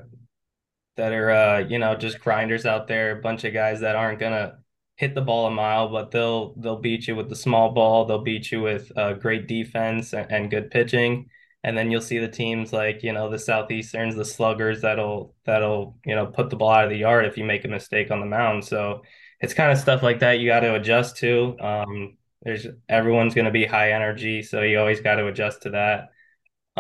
that 0.98 1.14
are 1.14 1.32
uh, 1.32 1.60
you 1.60 1.80
know 1.80 1.96
just 1.96 2.20
grinders 2.20 2.66
out 2.66 2.88
there, 2.88 3.18
a 3.18 3.22
bunch 3.22 3.44
of 3.44 3.54
guys 3.54 3.82
that 3.82 3.96
aren't 3.96 4.20
gonna 4.20 4.60
hit 5.02 5.16
the 5.16 5.22
ball 5.22 5.48
a 5.48 5.52
mile, 5.52 5.90
but 5.90 6.12
they'll 6.12 6.54
they'll 6.56 6.80
beat 6.80 7.08
you 7.08 7.16
with 7.16 7.30
the 7.30 7.36
small 7.36 7.72
ball. 7.74 8.06
They'll 8.06 8.24
beat 8.24 8.52
you 8.52 8.62
with 8.62 8.92
uh, 8.98 9.14
great 9.14 9.48
defense 9.48 10.14
and, 10.14 10.32
and 10.32 10.52
good 10.52 10.70
pitching. 10.72 11.30
And 11.64 11.78
then 11.78 11.92
you'll 11.92 12.02
see 12.02 12.20
the 12.20 12.28
teams 12.28 12.72
like 12.74 13.04
you 13.04 13.14
know 13.14 13.30
the 13.30 13.40
southeasterns, 13.40 14.16
the 14.16 14.26
sluggers 14.26 14.82
that'll 14.82 15.36
that'll 15.46 15.98
you 16.06 16.16
know 16.16 16.28
put 16.28 16.50
the 16.50 16.56
ball 16.56 16.72
out 16.72 16.84
of 16.86 16.90
the 16.92 16.98
yard 16.98 17.26
if 17.26 17.38
you 17.38 17.44
make 17.44 17.66
a 17.66 17.68
mistake 17.68 18.12
on 18.12 18.20
the 18.20 18.26
mound. 18.28 18.66
So 18.66 19.02
it's 19.40 19.54
kind 19.56 19.72
of 19.72 19.78
stuff 19.80 20.04
like 20.04 20.20
that 20.20 20.40
you 20.40 20.48
got 20.48 20.62
to 20.62 20.76
adjust 20.76 21.18
to. 21.18 21.58
Um, 21.60 22.18
there's 22.44 22.68
everyone's 22.90 23.36
going 23.36 23.46
to 23.46 23.52
be 23.52 23.66
high 23.66 23.92
energy, 23.94 24.44
so 24.44 24.62
you 24.62 24.80
always 24.80 25.02
got 25.02 25.16
to 25.16 25.28
adjust 25.28 25.64
to 25.64 25.72
that. 25.72 26.10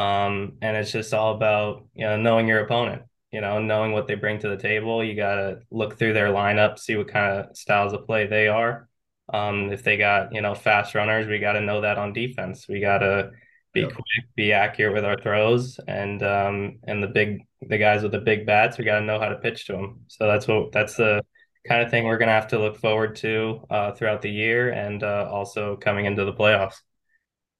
Um, 0.01 0.57
and 0.61 0.77
it's 0.77 0.91
just 0.91 1.13
all 1.13 1.35
about 1.35 1.87
you 1.95 2.05
know 2.05 2.17
knowing 2.17 2.47
your 2.47 2.59
opponent 2.61 3.03
you 3.31 3.41
know, 3.41 3.59
knowing 3.59 3.91
what 3.93 4.07
they 4.07 4.15
bring 4.15 4.39
to 4.39 4.49
the 4.49 4.57
table. 4.57 5.03
You 5.03 5.15
got 5.15 5.35
to 5.35 5.59
look 5.71 5.97
through 5.97 6.13
their 6.13 6.27
lineup, 6.27 6.79
see 6.79 6.95
what 6.95 7.07
kind 7.07 7.39
of 7.39 7.55
styles 7.55 7.93
of 7.93 8.05
play 8.05 8.27
they 8.27 8.47
are. 8.47 8.89
Um, 9.33 9.71
if 9.71 9.83
they 9.83 9.97
got, 9.97 10.33
you 10.33 10.41
know, 10.41 10.53
fast 10.53 10.93
runners, 10.93 11.27
we 11.27 11.39
got 11.39 11.53
to 11.53 11.61
know 11.61 11.81
that 11.81 11.97
on 11.97 12.11
defense. 12.11 12.67
We 12.67 12.81
got 12.81 12.99
to 12.99 13.31
be 13.73 13.81
yep. 13.81 13.93
quick, 13.93 14.05
be 14.35 14.51
accurate 14.51 14.93
with 14.93 15.05
our 15.05 15.19
throws, 15.19 15.79
and 15.87 16.21
um, 16.23 16.79
and 16.83 17.01
the 17.01 17.07
big 17.07 17.45
the 17.61 17.77
guys 17.77 18.03
with 18.03 18.11
the 18.11 18.19
big 18.19 18.45
bats, 18.45 18.77
we 18.77 18.83
got 18.83 18.99
to 18.99 19.05
know 19.05 19.19
how 19.19 19.29
to 19.29 19.37
pitch 19.37 19.67
to 19.67 19.73
them. 19.73 20.01
So 20.07 20.27
that's 20.27 20.47
what 20.47 20.71
that's 20.71 20.95
the 20.95 21.23
kind 21.67 21.81
of 21.81 21.89
thing 21.89 22.05
we're 22.05 22.17
gonna 22.17 22.31
have 22.31 22.49
to 22.49 22.59
look 22.59 22.77
forward 22.77 23.15
to 23.17 23.61
uh, 23.69 23.93
throughout 23.93 24.21
the 24.21 24.29
year, 24.29 24.71
and 24.71 25.03
uh, 25.03 25.29
also 25.31 25.77
coming 25.77 26.05
into 26.05 26.25
the 26.25 26.33
playoffs. 26.33 26.75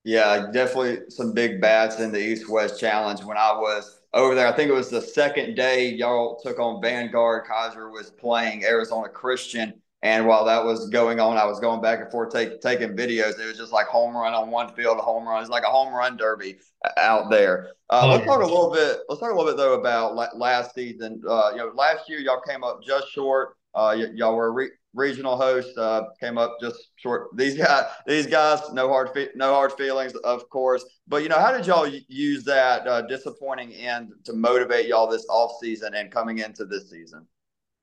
Yeah, 0.04 0.48
definitely 0.52 1.10
some 1.10 1.34
big 1.34 1.62
bats 1.62 2.00
in 2.00 2.12
the 2.12 2.20
East 2.20 2.50
West 2.50 2.80
Challenge. 2.80 3.24
When 3.24 3.38
I 3.38 3.54
was 3.54 4.01
over 4.14 4.36
there. 4.36 4.48
I 4.48 4.56
think 4.56 4.70
it 4.70 4.74
was 4.74 4.90
the 4.90 5.02
second 5.02 5.56
day 5.56 5.90
y'all 5.90 6.40
took 6.40 6.60
on 6.60 6.82
Vanguard. 6.82 7.46
Keiser 7.46 7.92
was 7.92 8.12
playing 8.12 8.66
Arizona 8.66 9.10
Christian. 9.10 9.74
And 10.04 10.26
while 10.26 10.46
that 10.46 10.66
was 10.66 10.90
going 10.90 11.20
on, 11.20 11.38
I 11.38 11.46
was 11.46 11.60
going 11.60 11.80
back 11.80 12.00
and 12.02 12.10
forth 12.10 12.34
take, 12.34 12.60
taking 12.60 12.96
videos. 12.96 13.40
It 13.40 13.46
was 13.46 13.58
just 13.58 13.72
like 13.72 13.86
home 13.86 14.18
run 14.18 14.34
on 14.34 14.50
one 14.50 14.74
field, 14.74 14.98
a 14.98 15.02
home 15.02 15.28
run. 15.28 15.42
It's 15.42 15.50
like 15.52 15.64
a 15.64 15.68
home 15.68 15.94
run 15.94 16.18
derby 16.18 16.58
out 16.98 17.30
there. 17.30 17.70
Uh, 17.88 18.02
oh, 18.04 18.10
let's 18.10 18.26
talk 18.26 18.42
a 18.42 18.46
little 18.46 18.72
bit. 18.72 18.98
Let's 19.08 19.22
talk 19.22 19.32
a 19.32 19.36
little 19.36 19.52
bit 19.52 19.58
though 19.58 19.80
about 19.80 20.36
last 20.36 20.74
season. 20.74 21.22
Uh, 21.28 21.52
you 21.52 21.58
know, 21.58 21.72
last 21.76 22.10
year 22.10 22.20
y'all 22.20 22.42
came 22.42 22.64
up 22.64 22.82
just 22.84 23.12
short. 23.12 23.56
Uh, 23.76 23.96
y- 23.96 24.10
y'all 24.16 24.36
were 24.36 24.52
re- 24.52 24.72
regional 24.94 25.38
host 25.38 25.78
uh, 25.78 26.04
came 26.20 26.38
up 26.38 26.58
just 26.62 26.90
short. 26.98 27.30
These 27.36 27.58
guys, 27.58 27.86
these 28.06 28.28
guys, 28.28 28.60
no 28.74 28.90
hard, 28.90 29.10
fe- 29.14 29.30
no 29.36 29.54
hard 29.54 29.74
feelings, 29.74 30.14
of 30.16 30.50
course. 30.50 30.84
But 31.08 31.24
you 31.24 31.30
know, 31.30 31.40
how 31.40 31.56
did 31.56 31.66
y'all 31.66 31.88
use 32.08 32.44
that 32.46 32.88
uh, 32.88 33.02
disappointing 33.04 33.74
end 33.74 34.12
to 34.26 34.34
motivate 34.34 34.88
y'all 34.88 35.08
this 35.08 35.26
off 35.30 35.54
season 35.62 35.94
and 35.94 36.12
coming 36.12 36.40
into 36.40 36.66
this 36.66 36.90
season? 36.90 37.26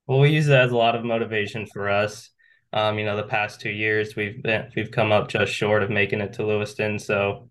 Well, 0.07 0.21
we 0.21 0.31
use 0.31 0.49
it 0.49 0.55
as 0.55 0.73
a 0.73 0.77
lot 0.77 0.97
of 0.97 1.05
motivation 1.05 1.67
for 1.67 1.89
us. 1.89 2.31
Um, 2.73 2.99
you 2.99 3.07
know, 3.07 3.17
the 3.17 3.23
past 3.23 3.61
two 3.61 3.71
years 3.71 4.15
we've 4.15 4.43
been 4.43 4.71
we've 4.77 4.91
come 4.91 5.11
up 5.11 5.29
just 5.29 5.53
short 5.53 5.83
of 5.83 5.91
making 5.91 6.21
it 6.21 6.35
to 6.35 6.47
Lewiston, 6.47 6.99
so 6.99 7.49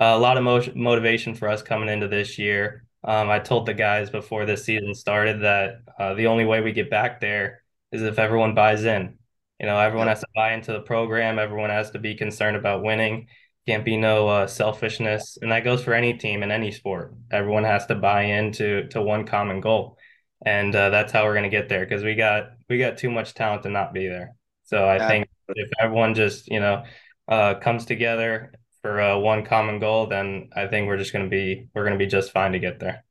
uh, 0.00 0.14
a 0.14 0.18
lot 0.18 0.36
of 0.36 0.44
mo- 0.44 0.72
motivation 0.76 1.34
for 1.34 1.48
us 1.48 1.62
coming 1.62 1.88
into 1.88 2.06
this 2.06 2.38
year. 2.38 2.84
Um, 3.02 3.30
I 3.30 3.38
told 3.38 3.66
the 3.66 3.74
guys 3.74 4.10
before 4.10 4.44
this 4.44 4.64
season 4.64 4.94
started 4.94 5.42
that 5.42 5.82
uh, 5.98 6.14
the 6.14 6.26
only 6.26 6.44
way 6.44 6.60
we 6.60 6.72
get 6.72 6.90
back 6.90 7.20
there 7.20 7.59
is 7.92 8.02
if 8.02 8.18
everyone 8.18 8.54
buys 8.54 8.84
in. 8.84 9.18
You 9.58 9.66
know, 9.66 9.78
everyone 9.78 10.08
has 10.08 10.20
to 10.20 10.26
buy 10.34 10.54
into 10.54 10.72
the 10.72 10.80
program. 10.80 11.38
Everyone 11.38 11.70
has 11.70 11.90
to 11.90 11.98
be 11.98 12.14
concerned 12.14 12.56
about 12.56 12.82
winning. 12.82 13.26
Can't 13.66 13.84
be 13.84 13.98
no 13.98 14.26
uh, 14.26 14.46
selfishness, 14.46 15.36
and 15.40 15.52
that 15.52 15.64
goes 15.64 15.84
for 15.84 15.92
any 15.92 16.14
team 16.14 16.42
in 16.42 16.50
any 16.50 16.72
sport. 16.72 17.14
Everyone 17.30 17.64
has 17.64 17.84
to 17.86 17.94
buy 17.94 18.22
into 18.22 18.88
to 18.88 19.02
one 19.02 19.26
common 19.26 19.60
goal, 19.60 19.98
and 20.44 20.74
uh, 20.74 20.88
that's 20.88 21.12
how 21.12 21.24
we're 21.24 21.34
going 21.34 21.44
to 21.44 21.50
get 21.50 21.68
there 21.68 21.84
because 21.84 22.02
we 22.02 22.14
got 22.14 22.52
we 22.70 22.78
got 22.78 22.96
too 22.96 23.10
much 23.10 23.34
talent 23.34 23.64
to 23.64 23.68
not 23.68 23.92
be 23.92 24.08
there. 24.08 24.34
So 24.64 24.88
I 24.88 25.06
think 25.06 25.28
if 25.48 25.68
everyone 25.78 26.14
just 26.14 26.48
you 26.48 26.60
know 26.60 26.84
uh, 27.28 27.56
comes 27.56 27.84
together 27.84 28.54
for 28.80 28.98
uh, 28.98 29.18
one 29.18 29.44
common 29.44 29.78
goal, 29.78 30.06
then 30.06 30.48
I 30.56 30.66
think 30.66 30.86
we're 30.86 30.96
just 30.96 31.12
going 31.12 31.26
to 31.26 31.30
be 31.30 31.68
we're 31.74 31.84
going 31.84 31.98
to 31.98 32.02
be 32.02 32.10
just 32.10 32.32
fine 32.32 32.52
to 32.52 32.58
get 32.58 32.80
there. 32.80 33.04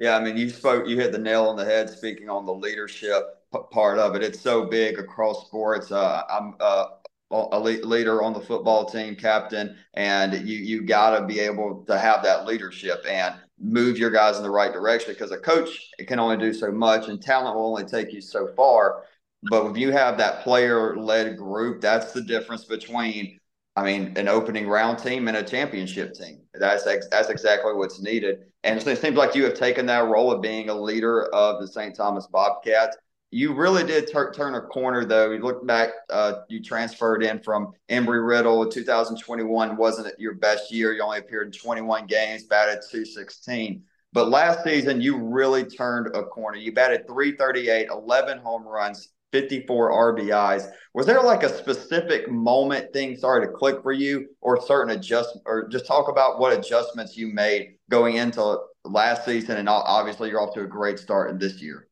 Yeah, 0.00 0.16
I 0.16 0.20
mean, 0.20 0.36
you 0.36 0.50
spoke, 0.50 0.88
you 0.88 0.96
hit 0.98 1.12
the 1.12 1.18
nail 1.18 1.44
on 1.44 1.56
the 1.56 1.64
head 1.64 1.88
speaking 1.88 2.28
on 2.28 2.44
the 2.44 2.52
leadership 2.52 3.35
part 3.70 3.98
of 3.98 4.14
it. 4.14 4.22
It's 4.22 4.40
so 4.40 4.66
big 4.66 4.98
across 4.98 5.46
sports. 5.46 5.92
Uh, 5.92 6.22
I'm 6.28 6.54
uh, 6.60 6.86
a 7.30 7.58
leader 7.58 8.22
on 8.22 8.32
the 8.32 8.40
football 8.40 8.84
team, 8.84 9.16
captain, 9.16 9.76
and 9.94 10.32
you 10.46 10.58
you 10.58 10.82
got 10.82 11.18
to 11.18 11.26
be 11.26 11.40
able 11.40 11.84
to 11.86 11.98
have 11.98 12.22
that 12.22 12.46
leadership 12.46 13.04
and 13.08 13.34
move 13.58 13.98
your 13.98 14.10
guys 14.10 14.36
in 14.36 14.42
the 14.42 14.50
right 14.50 14.72
direction 14.72 15.12
because 15.12 15.32
a 15.32 15.38
coach 15.38 15.90
can 16.06 16.18
only 16.18 16.36
do 16.36 16.52
so 16.52 16.70
much, 16.70 17.08
and 17.08 17.20
talent 17.20 17.56
will 17.56 17.66
only 17.66 17.84
take 17.84 18.12
you 18.12 18.20
so 18.20 18.48
far. 18.54 19.04
But 19.42 19.66
if 19.70 19.76
you 19.76 19.92
have 19.92 20.18
that 20.18 20.42
player 20.42 20.96
led 20.96 21.36
group, 21.36 21.80
that's 21.80 22.12
the 22.12 22.22
difference 22.22 22.64
between 22.64 23.38
I 23.76 23.84
mean, 23.84 24.14
an 24.16 24.26
opening 24.26 24.66
round 24.66 24.98
team 24.98 25.28
and 25.28 25.36
a 25.36 25.42
championship 25.42 26.14
team. 26.14 26.40
That's 26.54 26.86
ex- 26.86 27.08
that's 27.10 27.28
exactly 27.28 27.74
what's 27.74 28.00
needed. 28.00 28.46
And 28.64 28.80
it 28.80 28.98
seems 28.98 29.16
like 29.16 29.34
you 29.34 29.44
have 29.44 29.54
taken 29.54 29.84
that 29.86 30.06
role 30.06 30.32
of 30.32 30.40
being 30.40 30.70
a 30.70 30.74
leader 30.74 31.26
of 31.34 31.60
the 31.60 31.68
St. 31.68 31.94
Thomas 31.94 32.26
Bobcats. 32.26 32.96
You 33.30 33.54
really 33.54 33.84
did 33.84 34.10
tur- 34.10 34.32
turn 34.32 34.54
a 34.54 34.60
corner, 34.62 35.04
though. 35.04 35.32
You 35.32 35.42
look 35.42 35.66
back, 35.66 35.90
uh, 36.10 36.42
you 36.48 36.62
transferred 36.62 37.24
in 37.24 37.40
from 37.40 37.72
Embry 37.90 38.26
Riddle. 38.26 38.68
2021 38.68 39.76
wasn't 39.76 40.18
your 40.18 40.34
best 40.34 40.72
year. 40.72 40.92
You 40.92 41.02
only 41.02 41.18
appeared 41.18 41.46
in 41.46 41.52
21 41.52 42.06
games, 42.06 42.44
batted 42.44 42.80
216. 42.88 43.82
But 44.12 44.28
last 44.28 44.62
season, 44.64 45.00
you 45.00 45.18
really 45.18 45.64
turned 45.64 46.14
a 46.14 46.22
corner. 46.22 46.56
You 46.56 46.72
batted 46.72 47.06
338, 47.06 47.88
11 47.90 48.38
home 48.38 48.62
runs, 48.62 49.08
54 49.32 50.14
RBIs. 50.14 50.70
Was 50.94 51.04
there 51.04 51.20
like 51.20 51.42
a 51.42 51.54
specific 51.54 52.30
moment 52.30 52.92
things 52.92 53.18
started 53.18 53.48
to 53.48 53.52
click 53.52 53.82
for 53.82 53.92
you 53.92 54.28
or 54.40 54.58
certain 54.62 54.96
adjustments 54.96 55.42
or 55.44 55.68
just 55.68 55.86
talk 55.86 56.08
about 56.08 56.38
what 56.38 56.56
adjustments 56.56 57.16
you 57.16 57.34
made 57.34 57.74
going 57.90 58.16
into 58.16 58.58
last 58.84 59.24
season 59.24 59.58
and 59.58 59.68
obviously 59.68 60.30
you're 60.30 60.40
off 60.40 60.54
to 60.54 60.62
a 60.62 60.66
great 60.66 60.98
start 60.98 61.30
in 61.30 61.38
this 61.38 61.60
year. 61.60 61.85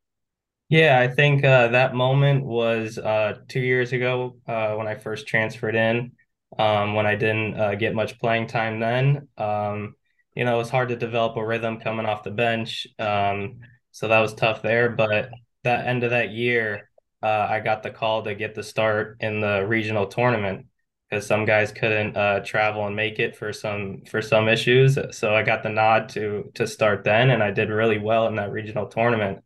Yeah, 0.69 0.99
I 0.99 1.09
think 1.09 1.45
uh, 1.45 1.69
that 1.69 1.95
moment 1.95 2.45
was 2.45 2.99
uh, 2.99 3.39
two 3.49 3.61
years 3.61 3.93
ago 3.93 4.37
uh, 4.47 4.75
when 4.75 4.87
I 4.87 4.95
first 4.97 5.27
transferred 5.29 5.75
in. 5.75 6.13
Um, 6.59 6.95
when 6.95 7.05
I 7.05 7.17
didn't 7.17 7.59
uh, 7.61 7.75
get 7.75 7.97
much 7.97 8.19
playing 8.21 8.47
time 8.47 8.79
then, 8.79 9.27
um, 9.37 9.97
you 10.37 10.45
know, 10.45 10.55
it 10.55 10.59
was 10.59 10.71
hard 10.71 10.89
to 10.91 10.97
develop 10.97 11.37
a 11.37 11.45
rhythm 11.45 11.81
coming 11.81 12.07
off 12.07 12.23
the 12.23 12.31
bench. 12.31 12.87
Um, 13.01 13.59
so 13.91 14.07
that 14.09 14.21
was 14.21 14.35
tough 14.35 14.63
there. 14.63 14.89
But 14.91 15.31
that 15.65 15.87
end 15.89 16.05
of 16.05 16.11
that 16.11 16.31
year, 16.31 16.91
uh, 17.25 17.47
I 17.51 17.59
got 17.61 17.83
the 17.83 17.91
call 17.91 18.23
to 18.23 18.37
get 18.37 18.55
the 18.55 18.63
start 18.63 19.17
in 19.21 19.41
the 19.41 19.67
regional 19.67 20.07
tournament 20.07 20.67
because 21.11 21.27
some 21.27 21.45
guys 21.45 21.73
couldn't 21.73 22.17
uh, 22.17 22.41
travel 22.45 22.87
and 22.87 22.95
make 22.95 23.19
it 23.19 23.35
for 23.37 23.53
some 23.53 24.03
for 24.09 24.23
some 24.23 24.49
issues. 24.49 24.97
So 25.11 25.35
I 25.35 25.43
got 25.43 25.63
the 25.65 25.71
nod 25.71 26.09
to 26.11 26.51
to 26.55 26.67
start 26.69 27.03
then, 27.05 27.31
and 27.31 27.43
I 27.43 27.51
did 27.51 27.69
really 27.69 27.99
well 27.99 28.29
in 28.29 28.37
that 28.37 28.53
regional 28.53 28.87
tournament. 28.87 29.44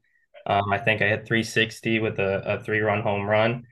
Um, 0.48 0.72
I 0.72 0.78
think 0.78 1.02
I 1.02 1.08
hit 1.08 1.26
360 1.26 2.00
with 2.00 2.18
a, 2.18 2.42
a 2.58 2.64
three 2.64 2.80
run 2.80 3.02
home 3.02 3.26
run, 3.26 3.66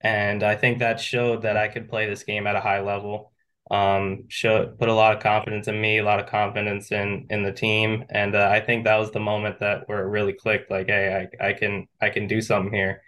and 0.00 0.42
I 0.42 0.56
think 0.56 0.78
that 0.78 1.00
showed 1.00 1.42
that 1.42 1.56
I 1.56 1.68
could 1.68 1.88
play 1.88 2.08
this 2.08 2.24
game 2.24 2.46
at 2.46 2.56
a 2.56 2.60
high 2.60 2.80
level. 2.80 3.32
Um, 3.70 4.24
put 4.42 4.88
a 4.88 4.94
lot 4.94 5.16
of 5.16 5.22
confidence 5.22 5.68
in 5.68 5.80
me, 5.80 5.98
a 5.98 6.04
lot 6.04 6.20
of 6.20 6.26
confidence 6.26 6.92
in 6.92 7.26
in 7.30 7.42
the 7.42 7.52
team, 7.52 8.04
and 8.10 8.34
uh, 8.34 8.48
I 8.50 8.60
think 8.60 8.84
that 8.84 8.96
was 8.98 9.10
the 9.12 9.20
moment 9.20 9.60
that 9.60 9.88
where 9.88 10.00
it 10.02 10.08
really 10.08 10.32
clicked. 10.34 10.70
Like, 10.70 10.88
hey, 10.88 11.28
I, 11.40 11.48
I 11.48 11.52
can 11.54 11.86
I 12.00 12.10
can 12.10 12.26
do 12.26 12.40
something 12.40 12.72
here 12.72 13.02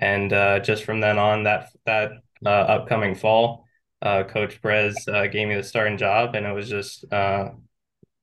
and 0.00 0.32
uh, 0.32 0.60
just 0.60 0.84
from 0.84 1.00
then 1.00 1.18
on, 1.18 1.44
that 1.44 1.68
that 1.86 2.12
uh, 2.44 2.48
upcoming 2.48 3.14
fall, 3.14 3.66
uh, 4.00 4.24
Coach 4.24 4.60
Perez 4.62 5.06
uh, 5.08 5.26
gave 5.26 5.48
me 5.48 5.54
the 5.54 5.62
starting 5.62 5.98
job, 5.98 6.34
and 6.34 6.46
it 6.46 6.52
was 6.52 6.68
just 6.68 7.04
uh, 7.12 7.50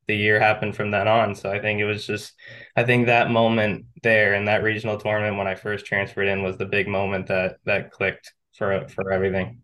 the 0.10 0.18
year 0.18 0.40
happened 0.40 0.76
from 0.76 0.90
then 0.90 1.08
on. 1.08 1.36
So 1.36 1.52
I 1.52 1.60
think 1.60 1.80
it 1.80 1.86
was 1.86 2.06
just, 2.06 2.34
I 2.76 2.84
think 2.84 3.06
that 3.06 3.30
moment 3.30 3.86
there 4.02 4.34
in 4.34 4.46
that 4.46 4.64
regional 4.64 4.98
tournament 4.98 5.38
when 5.38 5.46
I 5.46 5.54
first 5.54 5.86
transferred 5.86 6.28
in 6.28 6.42
was 6.42 6.58
the 6.58 6.66
big 6.66 6.88
moment 6.88 7.28
that 7.28 7.58
that 7.66 7.92
clicked 7.92 8.34
for 8.58 8.88
for 8.90 9.12
everything. 9.12 9.62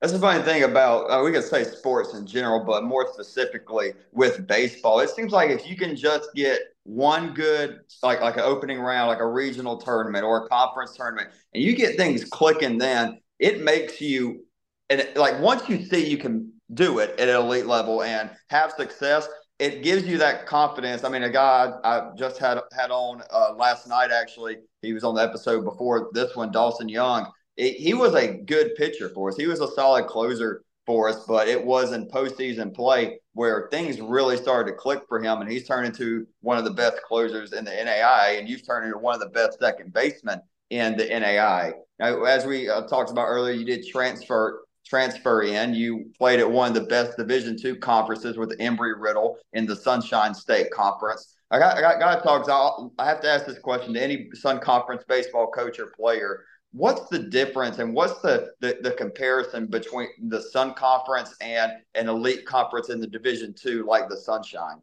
That's 0.00 0.12
the 0.12 0.18
funny 0.18 0.42
thing 0.42 0.64
about 0.64 1.04
uh, 1.04 1.22
we 1.22 1.30
could 1.30 1.44
say 1.44 1.62
sports 1.62 2.14
in 2.14 2.26
general, 2.26 2.64
but 2.64 2.82
more 2.82 3.06
specifically 3.12 3.92
with 4.10 4.48
baseball, 4.48 4.98
it 4.98 5.10
seems 5.10 5.30
like 5.30 5.50
if 5.50 5.68
you 5.68 5.76
can 5.76 5.94
just 5.94 6.28
get 6.34 6.58
one 6.82 7.32
good 7.32 7.82
like 8.02 8.20
like 8.20 8.34
an 8.34 8.42
opening 8.42 8.80
round, 8.80 9.08
like 9.08 9.20
a 9.20 9.26
regional 9.26 9.76
tournament 9.76 10.24
or 10.24 10.44
a 10.44 10.48
conference 10.48 10.96
tournament, 10.96 11.28
and 11.54 11.62
you 11.62 11.76
get 11.76 11.96
things 11.96 12.24
clicking, 12.24 12.78
then 12.78 13.20
it 13.38 13.62
makes 13.62 14.00
you 14.00 14.44
and 14.88 15.08
like 15.14 15.38
once 15.40 15.68
you 15.68 15.84
see 15.84 16.10
you 16.10 16.18
can 16.18 16.49
do 16.74 16.98
it 16.98 17.18
at 17.18 17.28
an 17.28 17.36
elite 17.36 17.66
level 17.66 18.02
and 18.02 18.30
have 18.48 18.72
success, 18.72 19.28
it 19.58 19.82
gives 19.82 20.06
you 20.06 20.18
that 20.18 20.46
confidence. 20.46 21.04
I 21.04 21.08
mean, 21.08 21.22
a 21.22 21.30
guy 21.30 21.72
I, 21.84 22.10
just 22.16 22.38
had 22.38 22.60
had 22.72 22.90
on 22.90 23.22
uh, 23.30 23.54
last 23.56 23.88
night 23.88 24.10
actually, 24.10 24.56
he 24.82 24.92
was 24.92 25.04
on 25.04 25.14
the 25.14 25.22
episode 25.22 25.64
before 25.64 26.10
this 26.12 26.34
one, 26.34 26.50
Dawson 26.50 26.88
Young 26.88 27.30
it, 27.60 27.76
he 27.76 27.94
was 27.94 28.14
a 28.14 28.34
good 28.34 28.74
pitcher 28.74 29.10
for 29.10 29.28
us. 29.28 29.36
He 29.36 29.46
was 29.46 29.60
a 29.60 29.68
solid 29.68 30.06
closer 30.06 30.62
for 30.86 31.08
us, 31.08 31.24
but 31.28 31.46
it 31.46 31.64
was 31.64 31.92
in 31.92 32.08
postseason 32.08 32.74
play 32.74 33.20
where 33.34 33.68
things 33.70 34.00
really 34.00 34.36
started 34.36 34.70
to 34.70 34.76
click 34.76 35.02
for 35.08 35.22
him, 35.22 35.40
and 35.40 35.50
he's 35.50 35.68
turned 35.68 35.86
into 35.86 36.26
one 36.40 36.58
of 36.58 36.64
the 36.64 36.72
best 36.72 37.00
closers 37.06 37.52
in 37.52 37.64
the 37.64 37.70
NAI, 37.70 38.36
and 38.38 38.48
you've 38.48 38.66
turned 38.66 38.86
into 38.86 38.98
one 38.98 39.14
of 39.14 39.20
the 39.20 39.28
best 39.28 39.58
second 39.60 39.92
basemen 39.92 40.40
in 40.70 40.96
the 40.96 41.06
NAI. 41.06 41.72
Now, 41.98 42.24
as 42.24 42.46
we 42.46 42.68
uh, 42.68 42.82
talked 42.82 43.10
about 43.10 43.26
earlier, 43.26 43.54
you 43.54 43.64
did 43.64 43.86
transfer 43.86 44.62
transfer 44.90 45.42
in. 45.42 45.72
You 45.72 46.10
played 46.18 46.40
at 46.40 46.50
one 46.50 46.68
of 46.68 46.74
the 46.74 46.88
best 46.88 47.16
Division 47.16 47.56
two 47.56 47.76
conferences 47.76 48.36
with 48.36 48.58
Embry 48.58 48.94
Riddle 48.98 49.38
in 49.52 49.64
the 49.64 49.76
Sunshine 49.76 50.34
State 50.34 50.70
Conference. 50.72 51.36
I 51.52 51.58
got, 51.58 51.78
I 51.78 51.80
got, 51.80 51.98
got 52.00 52.16
to 52.16 52.44
talk. 52.44 52.92
I 52.98 53.06
have 53.06 53.20
to 53.20 53.28
ask 53.28 53.46
this 53.46 53.58
question 53.58 53.94
to 53.94 54.02
any 54.02 54.28
Sun 54.34 54.58
Conference 54.60 55.04
baseball 55.08 55.50
coach 55.50 55.78
or 55.78 55.86
player 55.96 56.44
what's 56.72 57.08
the 57.08 57.18
difference 57.18 57.78
and 57.78 57.94
what's 57.94 58.20
the, 58.20 58.52
the, 58.60 58.78
the 58.82 58.92
comparison 58.92 59.66
between 59.66 60.08
the 60.28 60.40
Sun 60.40 60.74
Conference 60.74 61.34
and 61.40 61.72
an 61.94 62.08
elite 62.08 62.46
conference 62.46 62.90
in 62.90 63.00
the 63.00 63.06
Division 63.06 63.54
Two, 63.54 63.84
like 63.86 64.08
the 64.08 64.16
Sunshine? 64.16 64.80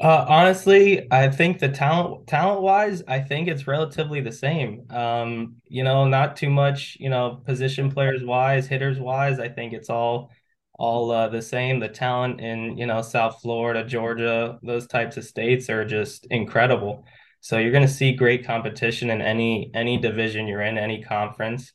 Uh, 0.00 0.26
honestly, 0.28 1.06
I 1.12 1.28
think 1.30 1.60
the 1.60 1.68
talent 1.68 2.26
talent 2.26 2.62
wise, 2.62 3.02
I 3.06 3.20
think 3.20 3.48
it's 3.48 3.66
relatively 3.68 4.20
the 4.20 4.32
same. 4.32 4.86
Um, 4.90 5.56
you 5.68 5.84
know, 5.84 6.06
not 6.06 6.36
too 6.36 6.50
much, 6.50 6.96
you 6.98 7.08
know, 7.08 7.40
position 7.46 7.90
players 7.92 8.24
wise, 8.24 8.66
hitters 8.66 8.98
wise. 8.98 9.38
I 9.38 9.48
think 9.48 9.72
it's 9.72 9.88
all 9.90 10.32
all 10.74 11.12
uh, 11.12 11.28
the 11.28 11.40
same. 11.40 11.78
The 11.78 11.88
talent 11.88 12.40
in, 12.40 12.76
you 12.76 12.86
know, 12.86 13.02
South 13.02 13.40
Florida, 13.40 13.84
Georgia, 13.84 14.58
those 14.62 14.88
types 14.88 15.16
of 15.16 15.24
states 15.24 15.70
are 15.70 15.84
just 15.84 16.26
incredible. 16.30 17.04
So 17.40 17.58
you're 17.58 17.70
going 17.70 17.86
to 17.86 17.92
see 17.92 18.14
great 18.14 18.44
competition 18.44 19.10
in 19.10 19.22
any 19.22 19.70
any 19.74 19.96
division 19.98 20.48
you're 20.48 20.62
in, 20.62 20.76
any 20.76 21.02
conference. 21.02 21.72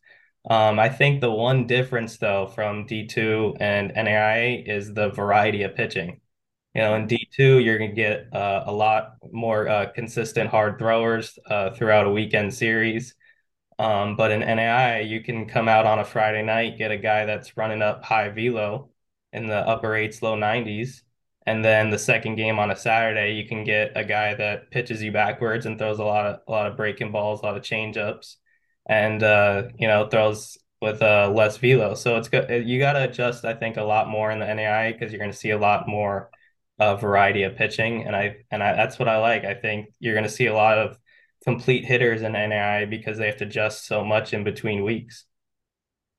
Um, 0.50 0.78
I 0.80 0.90
think 0.90 1.22
the 1.22 1.32
one 1.32 1.68
difference 1.68 2.18
though 2.18 2.48
from 2.48 2.86
D2 2.86 3.56
and 3.62 3.92
NAIA 3.96 4.68
is 4.68 4.94
the 4.94 5.10
variety 5.10 5.64
of 5.64 5.76
pitching. 5.76 6.20
You 6.76 6.82
know, 6.82 6.96
in 6.96 7.08
D2 7.08 7.58
you're 7.60 7.78
going 7.78 7.90
to 7.92 7.96
get 7.96 8.34
uh, 8.34 8.64
a 8.66 8.72
lot 8.72 9.16
more 9.32 9.68
uh, 9.68 9.92
consistent 9.94 10.50
hard 10.50 10.78
throwers 10.80 11.38
uh, 11.48 11.72
throughout 11.72 12.06
a 12.08 12.12
weekend 12.12 12.54
series. 12.54 13.16
Um, 13.80 14.16
but 14.18 14.32
in 14.32 14.42
NAI, 14.42 15.00
you 15.02 15.24
can 15.24 15.48
come 15.48 15.70
out 15.70 15.86
on 15.86 16.00
a 16.00 16.06
Friday 16.06 16.44
night, 16.44 16.78
get 16.78 16.92
a 16.92 16.98
guy 16.98 17.26
that's 17.26 17.56
running 17.58 17.82
up 17.82 18.04
high 18.04 18.30
velo 18.30 18.90
in 19.32 19.48
the 19.48 19.56
upper 19.56 19.96
eights, 19.96 20.22
low 20.22 20.36
90s 20.36 21.04
and 21.46 21.64
then 21.66 21.90
the 21.90 21.98
second 21.98 22.36
game 22.36 22.60
on 22.60 22.70
a 22.70 22.76
Saturday, 22.76 23.34
you 23.34 23.48
can 23.48 23.64
get 23.64 23.94
a 23.96 24.04
guy 24.04 24.36
that 24.36 24.70
pitches 24.72 25.02
you 25.02 25.12
backwards 25.12 25.66
and 25.66 25.80
throws 25.80 25.98
a 26.00 26.04
lot 26.04 26.26
of 26.26 26.42
a 26.48 26.52
lot 26.52 26.68
of 26.68 26.78
breaking 26.78 27.12
balls, 27.12 27.42
a 27.42 27.46
lot 27.46 27.58
of 27.58 27.64
change 27.64 27.98
ups, 27.98 28.38
and 28.88 29.24
uh, 29.24 29.64
you 29.78 29.88
know 29.88 30.08
throws 30.08 30.58
with 30.82 31.02
uh, 31.02 31.32
less 31.34 31.58
velo. 31.58 31.96
So 31.96 32.18
it's 32.18 32.30
good. 32.30 32.68
You 32.68 32.80
got 32.80 32.94
to 32.94 33.10
adjust, 33.10 33.46
I 33.46 33.54
think, 33.56 33.78
a 33.78 33.84
lot 33.84 34.08
more 34.10 34.30
in 34.32 34.40
the 34.40 34.54
NAI 34.54 34.92
because 34.94 35.12
you're 35.12 35.20
going 35.20 35.32
to 35.32 35.38
see 35.38 35.50
a 35.52 35.58
lot 35.58 35.88
more 35.88 36.30
uh, 36.80 36.96
variety 36.96 37.44
of 37.44 37.56
pitching, 37.56 38.06
and 38.06 38.16
I 38.16 38.38
and 38.52 38.64
I, 38.64 38.74
that's 38.74 39.00
what 39.00 39.08
I 39.08 39.18
like. 39.18 39.46
I 39.46 39.54
think 39.54 39.90
you're 40.00 40.14
going 40.14 40.24
to 40.24 40.30
see 40.30 40.48
a 40.48 40.54
lot 40.54 40.78
of 40.78 40.98
complete 41.44 41.86
hitters 41.86 42.22
in 42.22 42.34
NAI 42.34 42.86
because 42.86 43.18
they 43.18 43.28
have 43.28 43.38
to 43.38 43.46
adjust 43.46 43.86
so 43.86 44.04
much 44.04 44.34
in 44.34 44.44
between 44.44 44.84
weeks. 44.84 45.26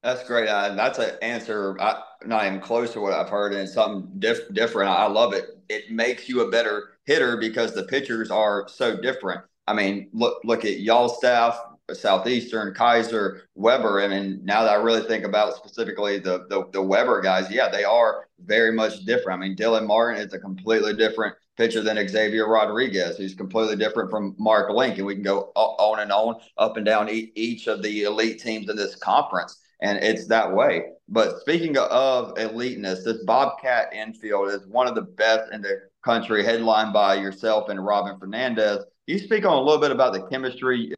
That's 0.02 0.25
great. 0.25 0.49
Uh, 0.49 0.75
that's 0.75 0.99
an 0.99 1.17
answer 1.21 1.79
I, 1.81 2.02
not 2.25 2.47
even 2.47 2.61
close 2.61 2.93
to 2.95 3.00
what 3.00 3.12
I've 3.12 3.29
heard, 3.29 3.52
and 3.52 3.69
something 3.69 4.11
diff- 4.19 4.52
different. 4.52 4.90
I 4.90 5.07
love 5.07 5.35
it. 5.35 5.47
It 5.69 5.90
makes 5.90 6.29
you 6.29 6.40
a 6.40 6.50
better 6.50 6.93
hitter 7.05 7.37
because 7.37 7.75
the 7.75 7.85
pitchers 7.85 8.31
are 8.31 8.67
so 8.69 9.00
different. 9.00 9.43
I 9.67 9.75
mean, 9.75 10.09
look 10.12 10.40
look 10.45 10.64
at 10.64 10.81
y'all 10.81 11.09
staff, 11.09 11.61
Southeastern, 11.95 12.75
Keiser, 12.75 13.41
Webber. 13.55 14.01
I 14.01 14.09
mean, 14.09 14.41
now 14.45 14.65
that 14.65 14.73
I 14.73 14.83
really 14.83 15.03
think 15.03 15.25
about 15.25 15.57
specifically 15.57 16.19
the, 16.19 16.47
the 16.49 16.69
the 16.73 16.83
Webber 16.83 17.21
guys, 17.21 17.51
yeah, 17.51 17.69
they 17.69 17.85
are 17.85 18.27
very 18.45 18.73
much 18.73 19.05
different. 19.05 19.43
I 19.43 19.47
mean, 19.47 19.57
Dylan 19.57 19.87
Martin 19.87 20.21
is 20.21 20.33
a 20.33 20.39
completely 20.39 20.95
different 20.95 21.35
pitcher 21.57 21.83
than 21.83 22.09
Xavier 22.09 22.49
Rodriguez, 22.49 23.17
who's 23.19 23.35
completely 23.35 23.77
different 23.77 24.11
from 24.11 24.35
Mark 24.39 24.71
Link, 24.71 24.99
and 24.99 25.07
we 25.07 25.15
can 25.15 25.23
go 25.23 25.53
on 25.55 26.01
and 26.01 26.11
on, 26.13 26.37
up 26.57 26.77
and 26.77 26.87
down 26.87 27.09
each 27.11 27.67
of 27.67 27.83
the 27.83 28.05
elite 28.05 28.41
teams 28.41 28.71
in 28.71 28.77
this 28.77 28.97
conference 28.97 29.59
and 29.81 29.99
it's 29.99 30.27
that 30.27 30.53
way. 30.53 30.85
But 31.09 31.41
speaking 31.41 31.77
of 31.77 32.35
eliteness, 32.37 33.05
this 33.05 33.25
Bobcat 33.25 33.93
infield 33.93 34.51
is 34.51 34.67
one 34.67 34.87
of 34.87 34.95
the 34.95 35.03
best 35.03 35.53
in 35.53 35.63
the 35.63 35.81
country, 36.05 36.45
headlined 36.45 36.93
by 36.93 37.15
yourself 37.15 37.69
and 37.69 37.85
Robin 37.85 38.19
Fernandez. 38.19 38.85
You 39.07 39.19
speak 39.19 39.45
on 39.45 39.55
a 39.55 39.61
little 39.61 39.81
bit 39.81 39.91
about 39.91 40.13
the 40.13 40.23
chemistry 40.29 40.95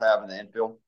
have 0.00 0.22
in 0.22 0.28
the 0.28 0.38
infield? 0.38 0.78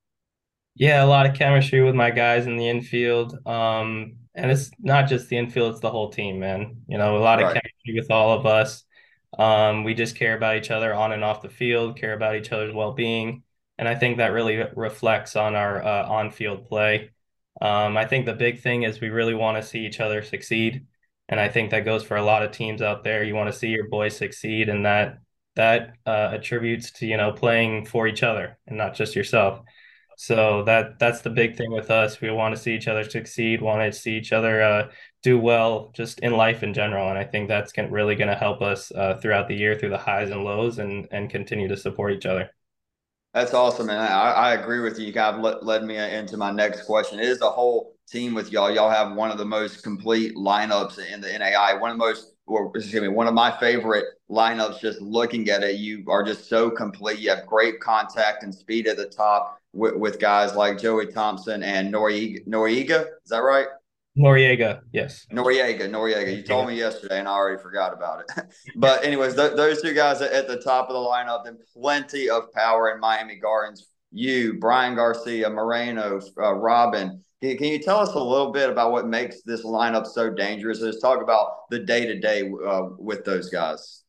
Yeah, 0.75 1.03
a 1.03 1.07
lot 1.07 1.25
of 1.25 1.35
chemistry 1.35 1.83
with 1.83 1.95
my 1.95 2.11
guys 2.11 2.45
in 2.45 2.57
the 2.57 2.69
infield. 2.69 3.37
Um, 3.45 4.17
and 4.35 4.51
it's 4.51 4.71
not 4.79 5.07
just 5.09 5.27
the 5.29 5.37
infield, 5.37 5.71
it's 5.71 5.81
the 5.81 5.91
whole 5.91 6.09
team, 6.09 6.39
man. 6.39 6.83
You 6.87 6.97
know, 6.97 7.17
a 7.17 7.19
lot 7.19 7.39
of 7.39 7.47
right. 7.47 7.55
chemistry 7.55 7.99
with 7.99 8.11
all 8.11 8.37
of 8.37 8.45
us. 8.45 8.83
Um, 9.37 9.83
we 9.83 9.93
just 9.93 10.15
care 10.15 10.35
about 10.35 10.57
each 10.57 10.71
other 10.71 10.93
on 10.93 11.11
and 11.11 11.23
off 11.23 11.41
the 11.41 11.49
field, 11.49 11.97
care 11.99 12.13
about 12.13 12.35
each 12.35 12.51
other's 12.51 12.73
well 12.73 12.93
being 12.93 13.43
and 13.79 13.87
I 13.87 13.95
think 13.95 14.17
that 14.17 14.33
really 14.33 14.61
reflects 14.75 15.37
on 15.37 15.55
our 15.55 15.81
uh, 15.81 16.05
on-field 16.05 16.65
play. 16.67 17.11
Um, 17.61 17.95
I 17.95 18.05
think 18.05 18.25
the 18.25 18.33
big 18.33 18.59
thing 18.61 18.83
is 18.83 18.99
we 18.99 19.09
really 19.09 19.33
want 19.33 19.55
to 19.55 19.67
see 19.67 19.85
each 19.85 20.01
other 20.01 20.21
succeed, 20.21 20.85
and 21.29 21.39
I 21.39 21.47
think 21.47 21.71
that 21.71 21.85
goes 21.85 22.03
for 22.03 22.17
a 22.17 22.21
lot 22.21 22.43
of 22.43 22.51
teams 22.51 22.81
out 22.81 23.05
there. 23.05 23.23
You 23.23 23.35
want 23.35 23.51
to 23.51 23.57
see 23.57 23.69
your 23.69 23.87
boys 23.87 24.17
succeed, 24.17 24.67
and 24.67 24.85
that 24.85 25.19
that 25.59 25.97
uh, 26.05 26.29
attributes 26.31 26.89
to 26.89 27.05
you 27.05 27.17
know 27.17 27.33
playing 27.33 27.85
for 27.85 28.07
each 28.07 28.23
other 28.23 28.57
and 28.65 28.77
not 28.77 28.95
just 28.95 29.13
yourself. 29.13 29.59
So 30.15 30.63
that 30.63 30.99
that's 30.99 31.19
the 31.19 31.29
big 31.29 31.57
thing 31.57 31.71
with 31.71 31.91
us. 31.91 32.21
We 32.21 32.31
want 32.31 32.55
to 32.55 32.61
see 32.61 32.73
each 32.73 32.87
other 32.87 33.03
succeed, 33.03 33.61
want 33.61 33.81
to 33.81 33.97
see 33.97 34.17
each 34.17 34.31
other 34.31 34.61
uh, 34.61 34.89
do 35.21 35.37
well, 35.37 35.91
just 35.93 36.21
in 36.21 36.31
life 36.31 36.63
in 36.63 36.73
general. 36.73 37.09
And 37.09 37.17
I 37.17 37.25
think 37.25 37.49
that's 37.49 37.73
gonna, 37.73 37.89
really 37.89 38.15
going 38.15 38.29
to 38.29 38.35
help 38.35 38.61
us 38.61 38.89
uh, 38.93 39.17
throughout 39.21 39.49
the 39.49 39.55
year 39.55 39.77
through 39.77 39.89
the 39.89 39.97
highs 39.97 40.29
and 40.29 40.45
lows, 40.45 40.79
and 40.79 41.07
and 41.11 41.29
continue 41.29 41.67
to 41.67 41.75
support 41.75 42.13
each 42.13 42.25
other. 42.25 42.49
That's 43.33 43.53
awesome, 43.53 43.89
and 43.89 43.99
I, 43.99 44.31
I 44.31 44.53
agree 44.53 44.79
with 44.79 44.97
you. 44.97 45.07
You 45.07 45.13
kind 45.13 45.35
of 45.35 45.41
led, 45.41 45.57
led 45.61 45.83
me 45.83 45.97
into 45.97 46.37
my 46.37 46.51
next 46.51 46.83
question. 46.83 47.19
It 47.19 47.27
is 47.27 47.39
the 47.39 47.51
whole 47.51 47.95
team 48.09 48.33
with 48.33 48.49
y'all. 48.51 48.71
Y'all 48.71 48.89
have 48.89 49.13
one 49.13 49.29
of 49.29 49.37
the 49.37 49.45
most 49.45 49.83
complete 49.83 50.35
lineups 50.35 50.99
in 51.13 51.19
the 51.21 51.37
NAI. 51.37 51.73
One 51.73 51.91
of 51.91 51.97
the 51.97 52.05
most, 52.05 52.33
or 52.49 52.71
excuse 52.75 53.01
me, 53.01 53.07
one 53.07 53.27
of 53.27 53.33
my 53.33 53.51
favorite 53.59 54.05
lineups. 54.29 54.81
Just 54.81 55.01
looking 55.01 55.49
at 55.49 55.63
it, 55.63 55.75
you 55.75 56.03
are 56.07 56.23
just 56.23 56.49
so 56.49 56.69
complete. 56.69 57.19
You 57.19 57.29
have 57.29 57.45
great 57.45 57.79
contact 57.79 58.43
and 58.43 58.53
speed 58.53 58.87
at 58.87 58.97
the 58.97 59.05
top 59.05 59.59
with, 59.73 59.95
with 59.95 60.19
guys 60.19 60.55
like 60.55 60.79
Joey 60.79 61.07
Thompson 61.07 61.63
and 61.63 61.93
Noriega. 61.93 62.45
Noriega, 62.47 63.01
is 63.01 63.29
that 63.29 63.39
right? 63.39 63.67
Noriega, 64.17 64.81
yes. 64.91 65.25
Noriega, 65.31 65.81
Noriega. 65.89 66.35
You 66.35 66.43
told 66.43 66.67
me 66.67 66.75
yesterday, 66.75 67.19
and 67.19 67.27
I 67.27 67.31
already 67.31 67.61
forgot 67.61 67.93
about 67.93 68.21
it. 68.21 68.45
but 68.75 69.05
anyways, 69.05 69.35
th- 69.35 69.53
those 69.53 69.81
two 69.81 69.93
guys 69.93 70.21
at 70.21 70.47
the 70.47 70.57
top 70.57 70.89
of 70.89 70.93
the 70.93 70.99
lineup, 70.99 71.47
and 71.47 71.57
plenty 71.73 72.29
of 72.29 72.51
power 72.51 72.89
in 72.89 72.99
Miami 72.99 73.35
Gardens. 73.35 73.87
You, 74.11 74.55
Brian 74.59 74.95
Garcia, 74.95 75.49
Moreno, 75.49 76.19
uh, 76.37 76.53
Robin. 76.53 77.23
Can, 77.41 77.57
can, 77.57 77.67
you 77.67 77.79
tell 77.79 77.99
us 77.99 78.13
a 78.15 78.19
little 78.19 78.51
bit 78.51 78.69
about 78.69 78.91
what 78.91 79.07
makes 79.07 79.43
this 79.43 79.63
lineup 79.63 80.05
so 80.05 80.29
dangerous? 80.29 80.81
Let's 80.81 80.99
talk 80.99 81.21
about 81.21 81.69
the 81.69 81.79
day 81.79 82.05
to 82.05 82.19
day 82.19 82.49
with 82.49 83.23
those 83.23 83.49
guys. 83.49 84.03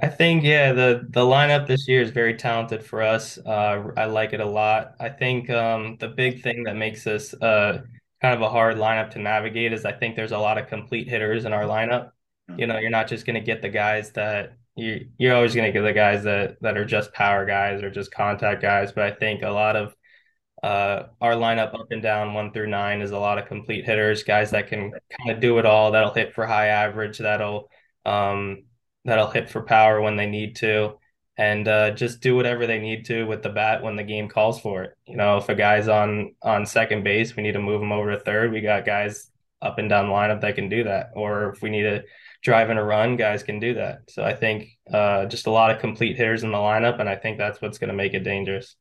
I 0.00 0.08
think 0.08 0.44
yeah, 0.44 0.72
the 0.72 1.06
the 1.10 1.22
lineup 1.22 1.66
this 1.66 1.88
year 1.88 2.00
is 2.00 2.10
very 2.10 2.34
talented 2.34 2.84
for 2.84 3.02
us. 3.02 3.38
Uh, 3.38 3.88
I 3.96 4.04
like 4.04 4.32
it 4.32 4.40
a 4.40 4.46
lot. 4.46 4.94
I 5.00 5.08
think 5.08 5.50
um, 5.50 5.96
the 5.98 6.08
big 6.08 6.42
thing 6.42 6.62
that 6.64 6.76
makes 6.76 7.06
us 7.06 7.34
uh, 7.34 7.82
kind 8.22 8.34
of 8.34 8.40
a 8.40 8.48
hard 8.48 8.76
lineup 8.76 9.10
to 9.10 9.18
navigate 9.18 9.72
is 9.72 9.84
I 9.84 9.92
think 9.92 10.14
there's 10.14 10.32
a 10.32 10.38
lot 10.38 10.58
of 10.58 10.68
complete 10.68 11.08
hitters 11.08 11.44
in 11.44 11.52
our 11.52 11.64
lineup. 11.64 12.10
You 12.56 12.66
know, 12.66 12.78
you're 12.78 12.90
not 12.90 13.08
just 13.08 13.26
going 13.26 13.34
to 13.34 13.42
get 13.42 13.60
the 13.60 13.68
guys 13.68 14.12
that 14.12 14.57
you 14.78 15.08
you're 15.18 15.34
always 15.34 15.54
going 15.54 15.66
to 15.66 15.72
get 15.72 15.82
the 15.82 15.92
guys 15.92 16.24
that 16.24 16.60
that 16.62 16.76
are 16.76 16.84
just 16.84 17.12
power 17.12 17.44
guys 17.44 17.82
or 17.82 17.90
just 17.90 18.12
contact 18.12 18.62
guys, 18.62 18.92
but 18.92 19.04
I 19.04 19.10
think 19.10 19.42
a 19.42 19.50
lot 19.50 19.76
of 19.76 19.94
uh, 20.62 21.08
our 21.20 21.34
lineup 21.34 21.74
up 21.74 21.90
and 21.90 22.02
down 22.02 22.34
one 22.34 22.52
through 22.52 22.68
nine 22.68 23.00
is 23.00 23.10
a 23.10 23.18
lot 23.18 23.38
of 23.38 23.46
complete 23.46 23.84
hitters, 23.84 24.22
guys 24.22 24.50
that 24.52 24.68
can 24.68 24.90
kind 24.90 25.30
of 25.30 25.40
do 25.40 25.58
it 25.58 25.66
all. 25.66 25.92
That'll 25.92 26.14
hit 26.14 26.34
for 26.34 26.46
high 26.46 26.68
average. 26.68 27.18
That'll 27.18 27.70
um, 28.06 28.64
that'll 29.04 29.30
hit 29.30 29.50
for 29.50 29.62
power 29.62 30.00
when 30.00 30.16
they 30.16 30.26
need 30.26 30.56
to 30.56 30.98
and 31.36 31.68
uh, 31.68 31.92
just 31.92 32.20
do 32.20 32.34
whatever 32.34 32.66
they 32.66 32.80
need 32.80 33.04
to 33.06 33.24
with 33.24 33.42
the 33.42 33.48
bat 33.48 33.82
when 33.82 33.94
the 33.94 34.02
game 34.02 34.28
calls 34.28 34.60
for 34.60 34.82
it. 34.82 34.94
You 35.06 35.16
know, 35.16 35.38
if 35.38 35.48
a 35.48 35.54
guy's 35.54 35.88
on 35.88 36.34
on 36.42 36.66
second 36.66 37.04
base, 37.04 37.36
we 37.36 37.42
need 37.42 37.52
to 37.52 37.60
move 37.60 37.80
him 37.80 37.92
over 37.92 38.10
to 38.12 38.20
third. 38.20 38.52
We 38.52 38.60
got 38.60 38.84
guys 38.84 39.30
up 39.60 39.78
and 39.78 39.88
down 39.88 40.06
lineup 40.06 40.40
that 40.40 40.54
can 40.54 40.68
do 40.68 40.84
that. 40.84 41.10
Or 41.14 41.50
if 41.50 41.62
we 41.62 41.70
need 41.70 41.82
to 41.82 42.02
drive 42.42 42.70
in 42.70 42.78
a 42.78 42.84
run, 42.84 43.16
guys 43.16 43.42
can 43.42 43.58
do 43.58 43.74
that. 43.74 44.10
So 44.10 44.22
I 44.22 44.34
think 44.34 44.68
uh, 44.92 45.26
just 45.26 45.46
a 45.46 45.50
lot 45.50 45.70
of 45.70 45.80
complete 45.80 46.16
hitters 46.16 46.44
in 46.44 46.52
the 46.52 46.58
lineup, 46.58 47.00
and 47.00 47.08
I 47.08 47.16
think 47.16 47.38
that's 47.38 47.60
what's 47.60 47.78
going 47.78 47.88
to 47.88 47.96
make 47.96 48.14
it 48.14 48.20
dangerous. 48.20 48.76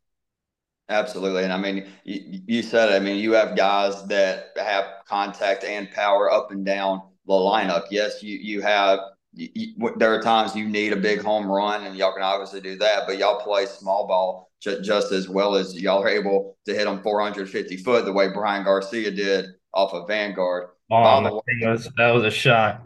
Absolutely, 0.89 1.43
and 1.43 1.51
I 1.51 1.57
mean, 1.57 1.85
you, 2.05 2.41
you 2.45 2.63
said, 2.63 2.89
I 2.89 2.99
mean, 2.99 3.17
you 3.17 3.33
have 3.33 3.57
guys 3.57 4.05
that 4.07 4.51
have 4.55 4.85
contact 5.05 5.65
and 5.65 5.91
power 5.91 6.31
up 6.31 6.51
and 6.51 6.65
down 6.65 7.01
the 7.25 7.33
lineup. 7.33 7.87
Yes, 7.91 8.23
you 8.23 8.37
you 8.37 8.61
have 8.61 8.99
you, 9.33 9.49
you, 9.53 9.93
there 9.97 10.13
are 10.13 10.21
times 10.21 10.55
you 10.55 10.65
need 10.69 10.93
a 10.93 10.97
big 10.97 11.21
home 11.21 11.51
run, 11.51 11.83
and 11.83 11.97
y'all 11.97 12.13
can 12.13 12.23
obviously 12.23 12.61
do 12.61 12.77
that. 12.77 13.03
But 13.05 13.17
y'all 13.17 13.41
play 13.41 13.65
small 13.65 14.07
ball 14.07 14.49
ju- 14.61 14.81
just 14.81 15.11
as 15.11 15.27
well 15.27 15.55
as 15.55 15.79
y'all 15.79 16.03
are 16.03 16.07
able 16.07 16.57
to 16.65 16.73
hit 16.73 16.85
them 16.85 17.01
450 17.01 17.77
foot 17.77 18.05
the 18.05 18.13
way 18.13 18.29
Brian 18.29 18.63
Garcia 18.63 19.11
did 19.11 19.47
off 19.77 19.93
of 19.93 20.07
Vanguard. 20.07 20.69
Oh, 20.89 21.21
way, 21.21 21.41
that, 21.61 21.69
was, 21.69 21.89
that 21.97 22.11
was 22.11 22.23
a 22.23 22.31
shot. 22.31 22.83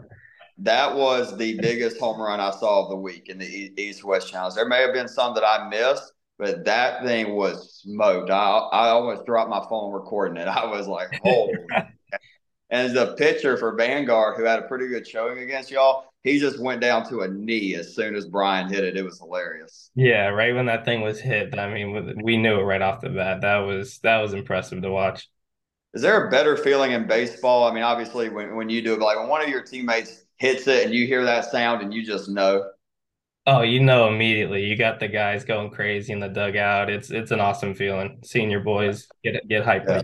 That 0.58 0.94
was 0.94 1.36
the 1.38 1.58
biggest 1.58 1.98
home 1.98 2.20
run 2.20 2.38
I 2.38 2.50
saw 2.50 2.84
of 2.84 2.90
the 2.90 2.96
week 2.96 3.28
in 3.28 3.38
the 3.38 3.72
East 3.80 4.04
West 4.04 4.30
Challenge. 4.30 4.54
There 4.54 4.68
may 4.68 4.82
have 4.82 4.92
been 4.92 5.08
some 5.08 5.34
that 5.34 5.44
I 5.44 5.68
missed, 5.70 6.12
but 6.38 6.64
that 6.66 7.02
thing 7.02 7.34
was 7.34 7.80
smoked. 7.82 8.30
I 8.30 8.58
I 8.72 8.88
almost 8.90 9.24
dropped 9.24 9.48
my 9.48 9.64
phone 9.70 9.92
recording 9.92 10.36
it. 10.36 10.46
I 10.48 10.66
was 10.66 10.86
like, 10.86 11.18
holy. 11.22 11.54
and 12.70 12.94
the 12.94 13.14
pitcher 13.14 13.56
for 13.56 13.74
Vanguard, 13.74 14.36
who 14.36 14.44
had 14.44 14.58
a 14.58 14.68
pretty 14.68 14.88
good 14.88 15.08
showing 15.08 15.38
against 15.38 15.70
y'all, 15.70 16.04
he 16.22 16.38
just 16.38 16.60
went 16.60 16.82
down 16.82 17.08
to 17.08 17.22
a 17.22 17.28
knee 17.28 17.74
as 17.74 17.94
soon 17.94 18.14
as 18.14 18.26
Brian 18.26 18.68
hit 18.68 18.84
it. 18.84 18.96
It 18.98 19.04
was 19.04 19.18
hilarious. 19.18 19.90
Yeah, 19.94 20.28
right 20.28 20.54
when 20.54 20.66
that 20.66 20.84
thing 20.84 21.00
was 21.00 21.18
hit, 21.18 21.58
I 21.58 21.72
mean, 21.72 22.20
we 22.22 22.36
knew 22.36 22.60
it 22.60 22.64
right 22.64 22.82
off 22.82 23.00
the 23.00 23.08
bat. 23.08 23.40
That 23.40 23.58
was 23.58 23.98
that 24.00 24.18
was 24.18 24.34
impressive 24.34 24.82
to 24.82 24.90
watch. 24.90 25.28
Is 25.94 26.02
there 26.02 26.26
a 26.26 26.30
better 26.30 26.56
feeling 26.56 26.92
in 26.92 27.06
baseball? 27.06 27.64
I 27.64 27.74
mean, 27.74 27.82
obviously, 27.82 28.28
when, 28.30 28.56
when 28.56 28.68
you 28.68 28.80
do 28.82 28.94
it, 28.94 29.00
like 29.00 29.18
when 29.18 29.28
one 29.28 29.42
of 29.42 29.48
your 29.48 29.62
teammates 29.62 30.24
hits 30.38 30.66
it 30.66 30.86
and 30.86 30.94
you 30.94 31.06
hear 31.06 31.24
that 31.24 31.50
sound 31.50 31.82
and 31.82 31.92
you 31.92 32.04
just 32.04 32.28
know. 32.28 32.64
Oh, 33.46 33.62
you 33.62 33.80
know 33.80 34.08
immediately. 34.08 34.64
You 34.64 34.76
got 34.76 35.00
the 35.00 35.08
guys 35.08 35.44
going 35.44 35.70
crazy 35.70 36.12
in 36.12 36.20
the 36.20 36.28
dugout. 36.28 36.88
It's 36.88 37.10
it's 37.10 37.30
an 37.32 37.40
awesome 37.40 37.74
feeling 37.74 38.20
seeing 38.22 38.50
your 38.50 38.60
boys 38.60 39.08
get 39.24 39.46
get 39.48 39.64
hyped 39.64 39.88
yeah. 39.88 40.02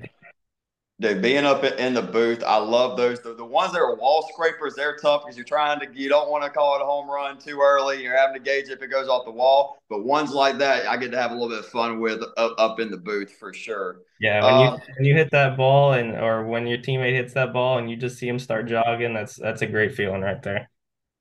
Dude, 1.01 1.23
being 1.23 1.45
up 1.45 1.63
in 1.63 1.95
the 1.95 2.03
booth, 2.03 2.43
I 2.45 2.57
love 2.57 2.97
those. 2.97 3.21
The, 3.21 3.33
the 3.33 3.45
ones 3.45 3.73
that 3.73 3.79
are 3.79 3.95
wall 3.95 4.29
scrapers, 4.33 4.75
they're 4.75 4.97
tough 4.97 5.23
because 5.23 5.37
you're 5.37 5.45
trying 5.45 5.79
to, 5.79 5.87
you 5.95 6.09
don't 6.09 6.29
want 6.29 6.43
to 6.43 6.51
call 6.51 6.75
it 6.75 6.83
a 6.83 6.85
home 6.85 7.09
run 7.09 7.39
too 7.39 7.61
early. 7.61 8.03
You're 8.03 8.17
having 8.17 8.35
to 8.35 8.41
gauge 8.41 8.69
if 8.69 8.83
it 8.83 8.89
goes 8.89 9.09
off 9.09 9.25
the 9.25 9.31
wall. 9.31 9.81
But 9.89 10.03
ones 10.05 10.33
like 10.33 10.59
that, 10.59 10.89
I 10.89 10.97
get 10.97 11.13
to 11.13 11.17
have 11.17 11.31
a 11.31 11.35
little 11.35 11.51
bit 11.51 11.61
of 11.61 11.67
fun 11.67 12.01
with 12.01 12.25
up, 12.37 12.55
up 12.59 12.81
in 12.81 12.91
the 12.91 12.97
booth 12.97 13.31
for 13.39 13.53
sure. 13.53 14.01
Yeah, 14.21 14.43
when 14.43 14.61
you 14.61 14.67
uh, 14.67 14.79
when 14.97 15.05
you 15.05 15.15
hit 15.15 15.31
that 15.31 15.57
ball 15.57 15.93
and 15.93 16.17
or 16.17 16.45
when 16.45 16.67
your 16.67 16.79
teammate 16.79 17.15
hits 17.15 17.33
that 17.35 17.53
ball 17.53 17.79
and 17.79 17.89
you 17.89 17.97
just 17.97 18.19
see 18.19 18.27
him 18.27 18.41
start 18.41 18.67
jogging, 18.67 19.15
that's 19.15 19.37
that's 19.37 19.63
a 19.63 19.67
great 19.67 19.95
feeling 19.95 20.23
right 20.23 20.43
there. 20.43 20.69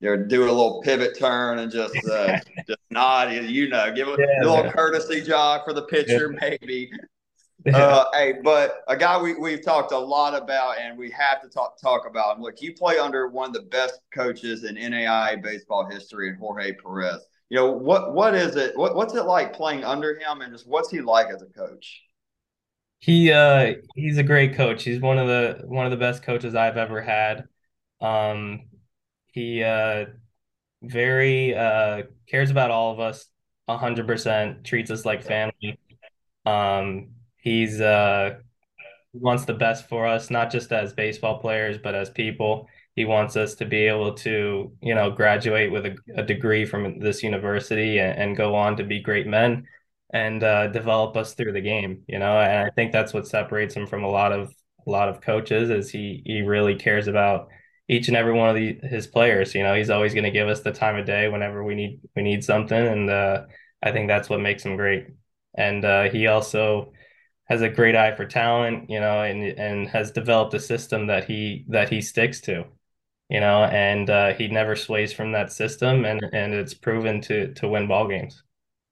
You're 0.00 0.26
doing 0.26 0.48
a 0.48 0.52
little 0.52 0.82
pivot 0.82 1.16
turn 1.16 1.60
and 1.60 1.70
just 1.70 1.94
uh, 2.10 2.38
just 2.66 2.80
nod, 2.90 3.32
you 3.32 3.68
know, 3.68 3.92
give 3.94 4.08
a, 4.08 4.16
yeah, 4.18 4.42
a 4.42 4.44
little 4.44 4.64
man. 4.64 4.72
courtesy 4.72 5.20
jog 5.20 5.64
for 5.64 5.72
the 5.72 5.82
pitcher, 5.82 6.32
yeah. 6.32 6.56
maybe. 6.60 6.90
Uh, 7.74 8.04
hey, 8.12 8.34
but 8.42 8.82
a 8.88 8.96
guy 8.96 9.20
we, 9.20 9.34
we've 9.34 9.62
talked 9.62 9.92
a 9.92 9.98
lot 9.98 10.34
about 10.34 10.78
and 10.78 10.96
we 10.96 11.10
have 11.10 11.42
to 11.42 11.48
talk 11.48 11.80
talk 11.80 12.06
about 12.08 12.36
him. 12.36 12.42
Look, 12.42 12.62
you 12.62 12.72
play 12.74 12.98
under 12.98 13.28
one 13.28 13.48
of 13.48 13.54
the 13.54 13.62
best 13.62 14.00
coaches 14.12 14.64
in 14.64 14.76
NAI 14.76 15.36
baseball 15.36 15.88
history, 15.90 16.28
in 16.28 16.36
Jorge 16.36 16.72
Perez. 16.72 17.26
You 17.50 17.56
know 17.56 17.72
what 17.72 18.14
what 18.14 18.34
is 18.34 18.56
it? 18.56 18.76
What, 18.76 18.94
what's 18.94 19.14
it 19.14 19.24
like 19.24 19.52
playing 19.52 19.84
under 19.84 20.18
him, 20.18 20.40
and 20.40 20.52
just 20.52 20.66
what's 20.66 20.90
he 20.90 21.00
like 21.00 21.28
as 21.28 21.42
a 21.42 21.46
coach? 21.46 22.02
He 23.00 23.32
uh 23.32 23.74
he's 23.94 24.18
a 24.18 24.22
great 24.22 24.54
coach. 24.54 24.84
He's 24.84 25.00
one 25.00 25.18
of 25.18 25.28
the 25.28 25.62
one 25.66 25.84
of 25.86 25.90
the 25.90 25.96
best 25.96 26.22
coaches 26.22 26.54
I've 26.54 26.76
ever 26.76 27.00
had. 27.00 27.44
Um, 28.00 28.62
he 29.32 29.62
uh 29.62 30.06
very 30.82 31.54
uh 31.54 32.04
cares 32.28 32.50
about 32.50 32.70
all 32.70 32.92
of 32.92 33.00
us 33.00 33.26
hundred 33.68 34.06
percent. 34.06 34.64
Treats 34.64 34.90
us 34.90 35.04
like 35.04 35.22
family. 35.22 35.78
Um, 36.46 37.10
he's 37.40 37.80
uh 37.80 38.38
wants 39.12 39.44
the 39.44 39.54
best 39.54 39.88
for 39.88 40.06
us, 40.06 40.30
not 40.30 40.50
just 40.50 40.72
as 40.72 40.92
baseball 40.92 41.38
players, 41.38 41.78
but 41.78 41.94
as 41.94 42.10
people. 42.10 42.68
He 42.94 43.04
wants 43.04 43.36
us 43.36 43.54
to 43.56 43.64
be 43.64 43.86
able 43.86 44.14
to, 44.14 44.72
you 44.82 44.94
know, 44.94 45.10
graduate 45.10 45.70
with 45.70 45.86
a, 45.86 45.96
a 46.16 46.22
degree 46.22 46.64
from 46.64 46.98
this 46.98 47.22
university 47.22 47.98
and, 47.98 48.18
and, 48.18 48.36
go 48.36 48.56
on 48.56 48.76
to 48.76 48.84
be 48.84 49.00
great 49.00 49.26
men 49.26 49.66
and 50.12 50.42
uh, 50.42 50.66
develop 50.68 51.16
us 51.16 51.34
through 51.34 51.52
the 51.52 51.60
game. 51.60 52.02
You 52.08 52.18
know, 52.18 52.38
and 52.40 52.66
I 52.66 52.70
think 52.70 52.92
that's 52.92 53.14
what 53.14 53.28
separates 53.28 53.74
him 53.74 53.86
from 53.86 54.02
a 54.02 54.10
lot 54.10 54.32
of 54.32 54.52
a 54.86 54.90
lot 54.90 55.08
of 55.08 55.20
coaches 55.20 55.70
is 55.70 55.90
he 55.90 56.22
he 56.24 56.42
really 56.42 56.74
cares 56.74 57.08
about 57.08 57.48
each 57.88 58.08
and 58.08 58.16
every 58.16 58.32
one 58.32 58.48
of 58.48 58.56
the, 58.56 58.78
his 58.82 59.06
players. 59.06 59.54
You 59.54 59.62
know, 59.62 59.74
he's 59.74 59.90
always 59.90 60.12
going 60.14 60.24
to 60.24 60.30
give 60.30 60.48
us 60.48 60.60
the 60.60 60.72
time 60.72 60.96
of 60.96 61.06
day 61.06 61.28
whenever 61.28 61.62
we 61.64 61.74
need 61.74 62.00
we 62.16 62.22
need 62.22 62.44
something, 62.44 62.86
and 62.86 63.10
uh, 63.10 63.44
I 63.82 63.92
think 63.92 64.08
that's 64.08 64.28
what 64.28 64.40
makes 64.40 64.64
him 64.64 64.76
great. 64.76 65.06
And 65.56 65.84
uh, 65.84 66.10
he 66.10 66.26
also 66.26 66.92
has 67.48 67.62
a 67.62 67.68
great 67.68 67.96
eye 67.96 68.14
for 68.14 68.26
talent, 68.26 68.90
you 68.90 69.00
know, 69.00 69.22
and 69.22 69.42
and 69.42 69.88
has 69.88 70.10
developed 70.10 70.54
a 70.54 70.60
system 70.60 71.06
that 71.06 71.24
he 71.24 71.64
that 71.68 71.88
he 71.88 72.00
sticks 72.00 72.40
to, 72.42 72.64
you 73.28 73.40
know, 73.40 73.64
and 73.64 74.10
uh, 74.10 74.34
he 74.34 74.48
never 74.48 74.76
sways 74.76 75.12
from 75.12 75.32
that 75.32 75.52
system, 75.52 76.04
and 76.04 76.22
and 76.32 76.54
it's 76.54 76.74
proven 76.74 77.20
to 77.22 77.52
to 77.54 77.68
win 77.68 77.88
ball 77.88 78.08
games. 78.08 78.42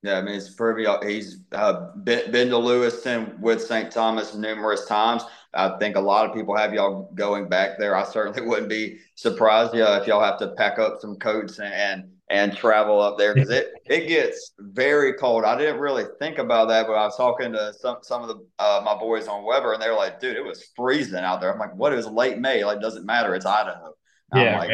Yeah, 0.03 0.19
I 0.19 0.23
mean, 0.23 0.37
it's 0.37 0.55
pretty. 0.55 0.87
He's 1.05 1.40
uh, 1.53 1.90
been, 2.05 2.31
been 2.31 2.49
to 2.51 2.59
Lewiston 2.59 3.40
with 3.40 3.62
St. 3.62 3.90
Thomas 3.90 4.35
numerous 4.35 4.87
times. 4.87 5.25
I 5.53 5.77
think 5.79 5.97
a 5.97 6.01
lot 6.01 6.29
of 6.29 6.35
people 6.35 6.57
have 6.57 6.75
y'all 6.75 7.11
going 7.14 7.49
back 7.49 7.79
there. 7.79 7.97
I 7.97 8.05
certainly 8.05 8.42
wouldn't 8.49 8.69
be 8.69 8.99
surprised 9.16 9.75
yeah, 9.75 10.01
if 10.01 10.07
y'all 10.07 10.23
have 10.23 10.38
to 10.38 10.49
pack 10.49 10.79
up 10.79 11.01
some 11.01 11.16
coats 11.16 11.59
and 11.59 11.73
and, 11.75 12.11
and 12.28 12.56
travel 12.56 13.00
up 13.00 13.18
there 13.18 13.34
because 13.34 13.50
it 13.50 13.72
it 13.86 14.08
gets 14.08 14.52
very 14.58 15.14
cold. 15.14 15.44
I 15.44 15.56
didn't 15.56 15.80
really 15.80 16.04
think 16.18 16.38
about 16.38 16.68
that, 16.68 16.86
but 16.86 16.94
I 16.94 17.04
was 17.04 17.16
talking 17.16 17.52
to 17.52 17.72
some 17.74 17.98
some 18.02 18.22
of 18.22 18.28
the 18.28 18.46
uh, 18.58 18.82
my 18.84 18.96
boys 18.96 19.28
on 19.28 19.44
Webber, 19.44 19.72
and 19.72 19.82
they're 19.82 19.94
like, 19.94 20.20
"Dude, 20.20 20.36
it 20.36 20.44
was 20.44 20.70
freezing 20.76 21.16
out 21.16 21.40
there." 21.40 21.52
I'm 21.52 21.58
like, 21.58 21.74
"What? 21.74 21.92
It 21.92 21.96
was 21.96 22.06
late 22.06 22.38
May. 22.38 22.64
Like, 22.64 22.80
doesn't 22.80 23.06
matter. 23.06 23.34
It's 23.34 23.46
Idaho." 23.46 23.94
yeah. 24.34 24.58
Like, 24.58 24.70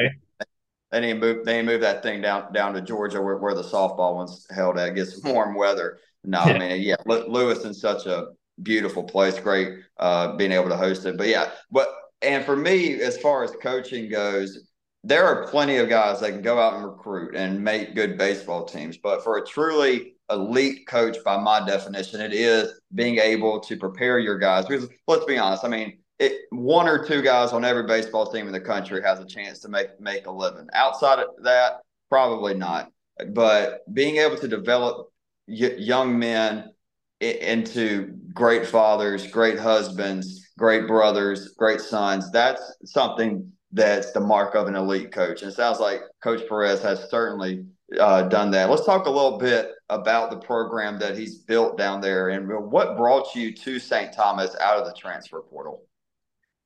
They 0.90 1.00
didn't 1.00 1.20
move. 1.20 1.44
They 1.44 1.54
didn't 1.54 1.66
move 1.66 1.80
that 1.82 2.02
thing 2.02 2.20
down 2.20 2.52
down 2.52 2.74
to 2.74 2.80
Georgia 2.80 3.20
where, 3.20 3.38
where 3.38 3.54
the 3.54 3.62
softball 3.62 4.14
one's 4.16 4.46
held 4.50 4.78
at. 4.78 4.88
It 4.88 4.94
gets 4.94 5.22
warm 5.24 5.54
weather. 5.54 5.98
No, 6.24 6.38
I 6.38 6.56
mean, 6.56 6.82
yeah, 6.82 6.96
Lewiston's 7.04 7.80
such 7.80 8.06
a 8.06 8.28
beautiful 8.62 9.02
place. 9.02 9.38
Great 9.40 9.80
uh, 9.98 10.36
being 10.36 10.52
able 10.52 10.68
to 10.68 10.76
host 10.76 11.04
it. 11.04 11.16
But 11.16 11.26
yeah, 11.28 11.50
but 11.70 11.88
and 12.22 12.44
for 12.44 12.56
me, 12.56 13.00
as 13.00 13.18
far 13.18 13.42
as 13.42 13.50
coaching 13.62 14.08
goes, 14.08 14.68
there 15.04 15.24
are 15.26 15.46
plenty 15.48 15.76
of 15.78 15.88
guys 15.88 16.20
that 16.20 16.30
can 16.30 16.42
go 16.42 16.58
out 16.58 16.74
and 16.74 16.84
recruit 16.84 17.34
and 17.34 17.62
make 17.62 17.94
good 17.94 18.16
baseball 18.16 18.64
teams. 18.64 18.96
But 18.96 19.24
for 19.24 19.38
a 19.38 19.46
truly 19.46 20.14
elite 20.30 20.86
coach, 20.86 21.16
by 21.24 21.38
my 21.38 21.64
definition, 21.66 22.20
it 22.20 22.32
is 22.32 22.80
being 22.94 23.18
able 23.18 23.60
to 23.60 23.76
prepare 23.76 24.18
your 24.18 24.38
guys. 24.38 24.66
Because 24.66 24.88
let's 25.08 25.24
be 25.24 25.38
honest, 25.38 25.64
I 25.64 25.68
mean, 25.68 25.98
it, 26.18 26.42
one 26.50 26.88
or 26.88 27.04
two 27.04 27.20
guys 27.20 27.52
on 27.52 27.64
every 27.64 27.84
baseball 27.84 28.30
team 28.30 28.46
in 28.46 28.52
the 28.52 28.60
country 28.60 29.02
has 29.02 29.18
a 29.18 29.26
chance 29.26 29.58
to 29.60 29.68
make 29.68 30.00
make 30.00 30.26
a 30.26 30.30
living. 30.30 30.68
Outside 30.72 31.18
of 31.18 31.30
that, 31.42 31.80
probably 32.08 32.54
not. 32.54 32.92
But 33.30 33.80
being 33.92 34.18
able 34.18 34.36
to 34.36 34.46
develop 34.46 35.08
y- 35.48 35.74
young 35.78 36.16
men 36.16 36.72
into 37.20 38.16
great 38.32 38.66
fathers, 38.66 39.26
great 39.26 39.58
husbands, 39.58 40.48
great 40.58 40.86
brothers, 40.86 41.54
great 41.58 41.80
sons. 41.80 42.30
That's 42.30 42.62
something 42.84 43.52
that's 43.72 44.12
the 44.12 44.20
mark 44.20 44.54
of 44.54 44.66
an 44.66 44.76
elite 44.76 45.12
coach. 45.12 45.42
And 45.42 45.50
it 45.50 45.54
sounds 45.54 45.80
like 45.80 46.00
Coach 46.22 46.46
Perez 46.48 46.82
has 46.82 47.08
certainly 47.08 47.64
uh, 47.98 48.22
done 48.22 48.50
that. 48.52 48.70
Let's 48.70 48.84
talk 48.84 49.06
a 49.06 49.10
little 49.10 49.38
bit 49.38 49.70
about 49.88 50.30
the 50.30 50.38
program 50.38 50.98
that 50.98 51.16
he's 51.16 51.38
built 51.38 51.78
down 51.78 52.00
there 52.00 52.30
and 52.30 52.48
what 52.70 52.96
brought 52.96 53.34
you 53.34 53.54
to 53.54 53.78
St. 53.78 54.12
Thomas 54.12 54.54
out 54.60 54.78
of 54.78 54.86
the 54.86 54.94
transfer 54.94 55.40
portal. 55.40 55.82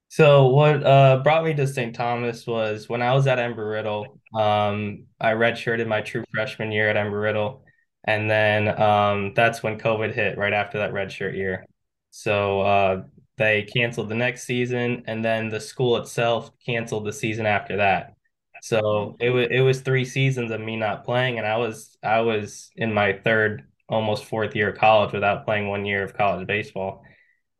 So 0.09 0.49
what 0.49 0.85
uh, 0.85 1.21
brought 1.25 1.45
me 1.45 1.55
to 1.55 1.67
St. 1.67 1.95
Thomas 1.95 2.47
was 2.47 2.89
when 2.89 3.03
I 3.03 3.13
was 3.13 3.27
at 3.27 3.39
Embry-Riddle. 3.39 4.21
Um, 4.35 5.07
I 5.21 5.33
redshirted 5.33 5.87
my 5.89 6.01
true 6.01 6.25
freshman 6.33 6.71
year 6.71 6.89
at 6.89 6.97
Embry-Riddle 6.97 7.65
and 8.07 8.31
then 8.31 8.81
um, 8.81 9.35
that's 9.35 9.63
when 9.63 9.79
COVID 9.79 10.15
hit 10.15 10.39
right 10.39 10.53
after 10.53 10.79
that 10.79 10.93
redshirt 10.93 11.35
year. 11.35 11.67
So 12.11 12.61
uh, 12.61 13.03
they 13.37 13.63
canceled 13.65 14.09
the 14.09 14.15
next 14.15 14.45
season, 14.45 15.05
and 15.07 15.25
then 15.25 15.49
the 15.49 15.61
school 15.61 15.97
itself 15.99 16.51
canceled 16.65 17.07
the 17.07 17.13
season 17.13 17.47
after 17.47 17.77
that. 17.79 18.15
So 18.63 19.17
it 19.21 19.31
was 19.31 19.49
it 19.51 19.61
was 19.61 19.81
three 19.81 20.05
seasons 20.05 20.51
of 20.51 20.61
me 20.61 20.77
not 20.77 21.05
playing, 21.05 21.39
and 21.39 21.47
I 21.47 21.57
was 21.59 21.97
I 22.03 22.21
was 22.21 22.71
in 22.77 22.93
my 22.93 23.13
third, 23.15 23.65
almost 23.89 24.25
fourth 24.25 24.57
year 24.57 24.71
of 24.71 24.79
college 24.79 25.13
without 25.13 25.45
playing 25.45 25.69
one 25.69 25.85
year 25.87 26.03
of 26.03 26.15
college 26.15 26.47
baseball. 26.47 27.05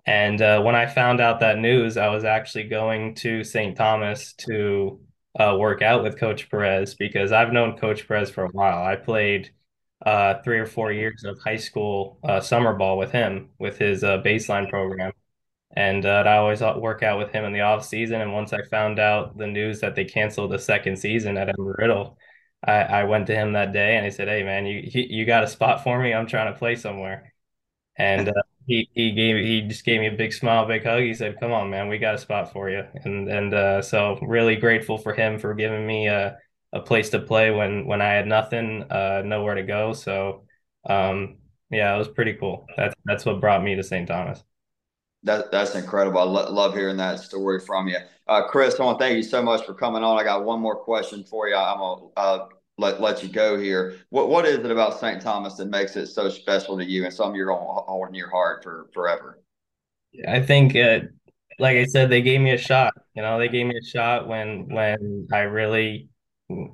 And 0.07 0.41
uh, 0.41 0.63
when 0.63 0.75
I 0.77 0.87
found 0.87 1.21
out 1.21 1.41
that 1.41 1.59
news, 1.59 1.97
I 1.97 2.09
was 2.09 2.25
actually 2.25 2.65
going 2.65 3.15
to 3.17 3.43
St. 3.45 3.77
Thomas 3.77 4.35
to 4.35 5.01
uh, 5.39 5.57
work 5.59 5.83
out 5.83 6.03
with 6.03 6.19
Coach 6.19 6.49
Perez 6.51 6.95
because 6.95 7.33
I've 7.33 7.53
known 7.53 7.77
Coach 7.77 8.07
Perez 8.07 8.31
for 8.31 8.45
a 8.45 8.49
while. 8.51 8.85
I 8.85 8.97
played 8.97 9.51
uh, 10.05 10.35
three 10.45 10.59
or 10.59 10.67
four 10.67 10.93
years 10.93 11.25
of 11.25 11.39
high 11.41 11.57
school 11.57 12.19
uh, 12.25 12.41
summer 12.41 12.75
ball 12.75 12.99
with 12.99 13.11
him 13.13 13.51
with 13.59 13.79
his 13.79 14.05
uh, 14.05 14.19
baseline 14.23 14.69
program. 14.71 15.13
And 15.77 16.07
uh, 16.07 16.25
I 16.27 16.37
always 16.39 16.61
work 16.63 17.03
out 17.03 17.19
with 17.19 17.31
him 17.33 17.45
in 17.45 17.53
the 17.53 17.61
off 17.61 17.85
season. 17.85 18.21
And 18.23 18.33
once 18.33 18.53
I 18.53 18.63
found 18.63 18.99
out 18.99 19.37
the 19.37 19.47
news 19.47 19.81
that 19.81 19.95
they 19.95 20.05
canceled 20.07 20.53
the 20.53 20.59
second 20.59 20.97
season 20.99 21.37
at 21.37 21.49
Embry-Riddle, 21.49 22.19
I, 22.67 22.73
I 22.83 23.05
went 23.05 23.27
to 23.29 23.35
him 23.35 23.53
that 23.53 23.73
day 23.73 23.97
and 23.97 24.07
I 24.07 24.09
said, 24.11 24.29
"Hey 24.29 24.43
man, 24.43 24.67
you 24.67 24.83
you 24.95 25.27
got 25.27 25.45
a 25.45 25.49
spot 25.49 25.83
for 25.85 26.01
me? 26.01 26.15
I'm 26.15 26.27
trying 26.27 26.53
to 26.53 26.59
play 26.59 26.77
somewhere." 26.77 27.33
And 27.99 28.29
uh, 28.29 28.33
he 28.67 28.89
he 28.95 29.13
gave 29.13 29.37
he 29.45 29.63
just 29.63 29.85
gave 29.85 30.01
me 30.01 30.09
a 30.09 30.13
big 30.17 30.33
smile, 30.33 30.67
big 30.67 30.85
hug. 30.85 31.03
He 31.03 31.15
said, 31.15 31.39
"Come 31.41 31.53
on, 31.53 31.71
man, 31.71 31.89
we 31.89 31.99
got 31.99 32.15
a 32.15 32.19
spot 32.19 32.53
for 32.53 32.69
you." 32.71 32.85
And 33.05 33.29
and 33.29 33.55
uh, 33.55 33.83
so 33.83 34.19
really 34.23 34.57
grateful 34.57 34.99
for 34.99 35.15
him 35.15 35.39
for 35.39 35.55
giving 35.55 35.87
me 35.87 36.09
a 36.09 36.39
a 36.73 36.81
place 36.81 37.11
to 37.11 37.21
play 37.21 37.51
when 37.51 37.87
when 37.87 38.03
I 38.03 38.09
had 38.13 38.27
nothing, 38.27 38.83
uh, 38.91 39.23
nowhere 39.25 39.55
to 39.55 39.63
go. 39.63 39.93
So 39.95 40.45
um, 40.89 41.39
yeah, 41.71 41.95
it 41.95 41.99
was 41.99 42.09
pretty 42.09 42.35
cool. 42.35 42.67
That's 42.77 42.95
that's 43.05 43.25
what 43.25 43.41
brought 43.41 43.63
me 43.65 43.77
to 43.77 43.83
St. 43.85 44.09
Thomas. 44.09 44.43
That 45.27 45.51
that's 45.51 45.75
incredible. 45.75 46.21
I 46.21 46.23
lo- 46.23 46.53
love 46.53 46.75
hearing 46.75 46.97
that 46.99 47.19
story 47.19 47.59
from 47.59 47.89
you, 47.89 47.99
uh, 48.29 48.47
Chris. 48.47 48.79
I 48.79 48.85
want 48.85 49.01
to 49.01 49.05
thank 49.05 49.17
you 49.17 49.25
so 49.25 49.43
much 49.43 49.67
for 49.67 49.75
coming 49.75 50.05
on. 50.05 50.19
I 50.19 50.23
got 50.23 50.45
one 50.45 50.61
more 50.61 50.77
question 50.77 51.25
for 51.25 51.49
you. 51.49 51.57
I'm 51.57 51.79
gonna 51.79 52.07
uh, 52.17 52.47
let 52.79 53.01
let 53.01 53.25
you 53.25 53.29
go 53.29 53.59
here. 53.59 53.97
What 54.11 54.29
what 54.29 54.47
is 54.47 54.59
it 54.59 54.71
about 54.71 55.01
St. 55.01 55.21
Thomas 55.21 55.55
that 55.57 55.67
makes 55.67 55.97
it 55.97 56.07
so 56.07 56.29
special 56.29 56.79
to 56.79 56.85
you 56.85 57.05
and 57.05 57.13
something 57.13 57.35
you're 57.35 57.49
gonna 57.49 57.61
hold 57.61 58.09
in 58.09 58.15
your 58.15 58.31
heart 58.31 58.63
for 58.63 58.89
forever? 58.95 59.41
I 60.29 60.41
think, 60.41 60.77
uh, 60.77 61.01
like 61.59 61.77
I 61.77 61.85
said, 61.87 62.09
they 62.09 62.23
gave 62.23 62.41
me 62.41 62.53
a 62.53 62.59
shot. 62.59 62.95
You 63.17 63.23
know, 63.23 63.37
they 63.41 63.49
gave 63.49 63.67
me 63.67 63.77
a 63.77 63.85
shot 63.85 64.29
when 64.29 64.69
when 64.69 65.27
I 65.33 65.41
really 65.41 66.09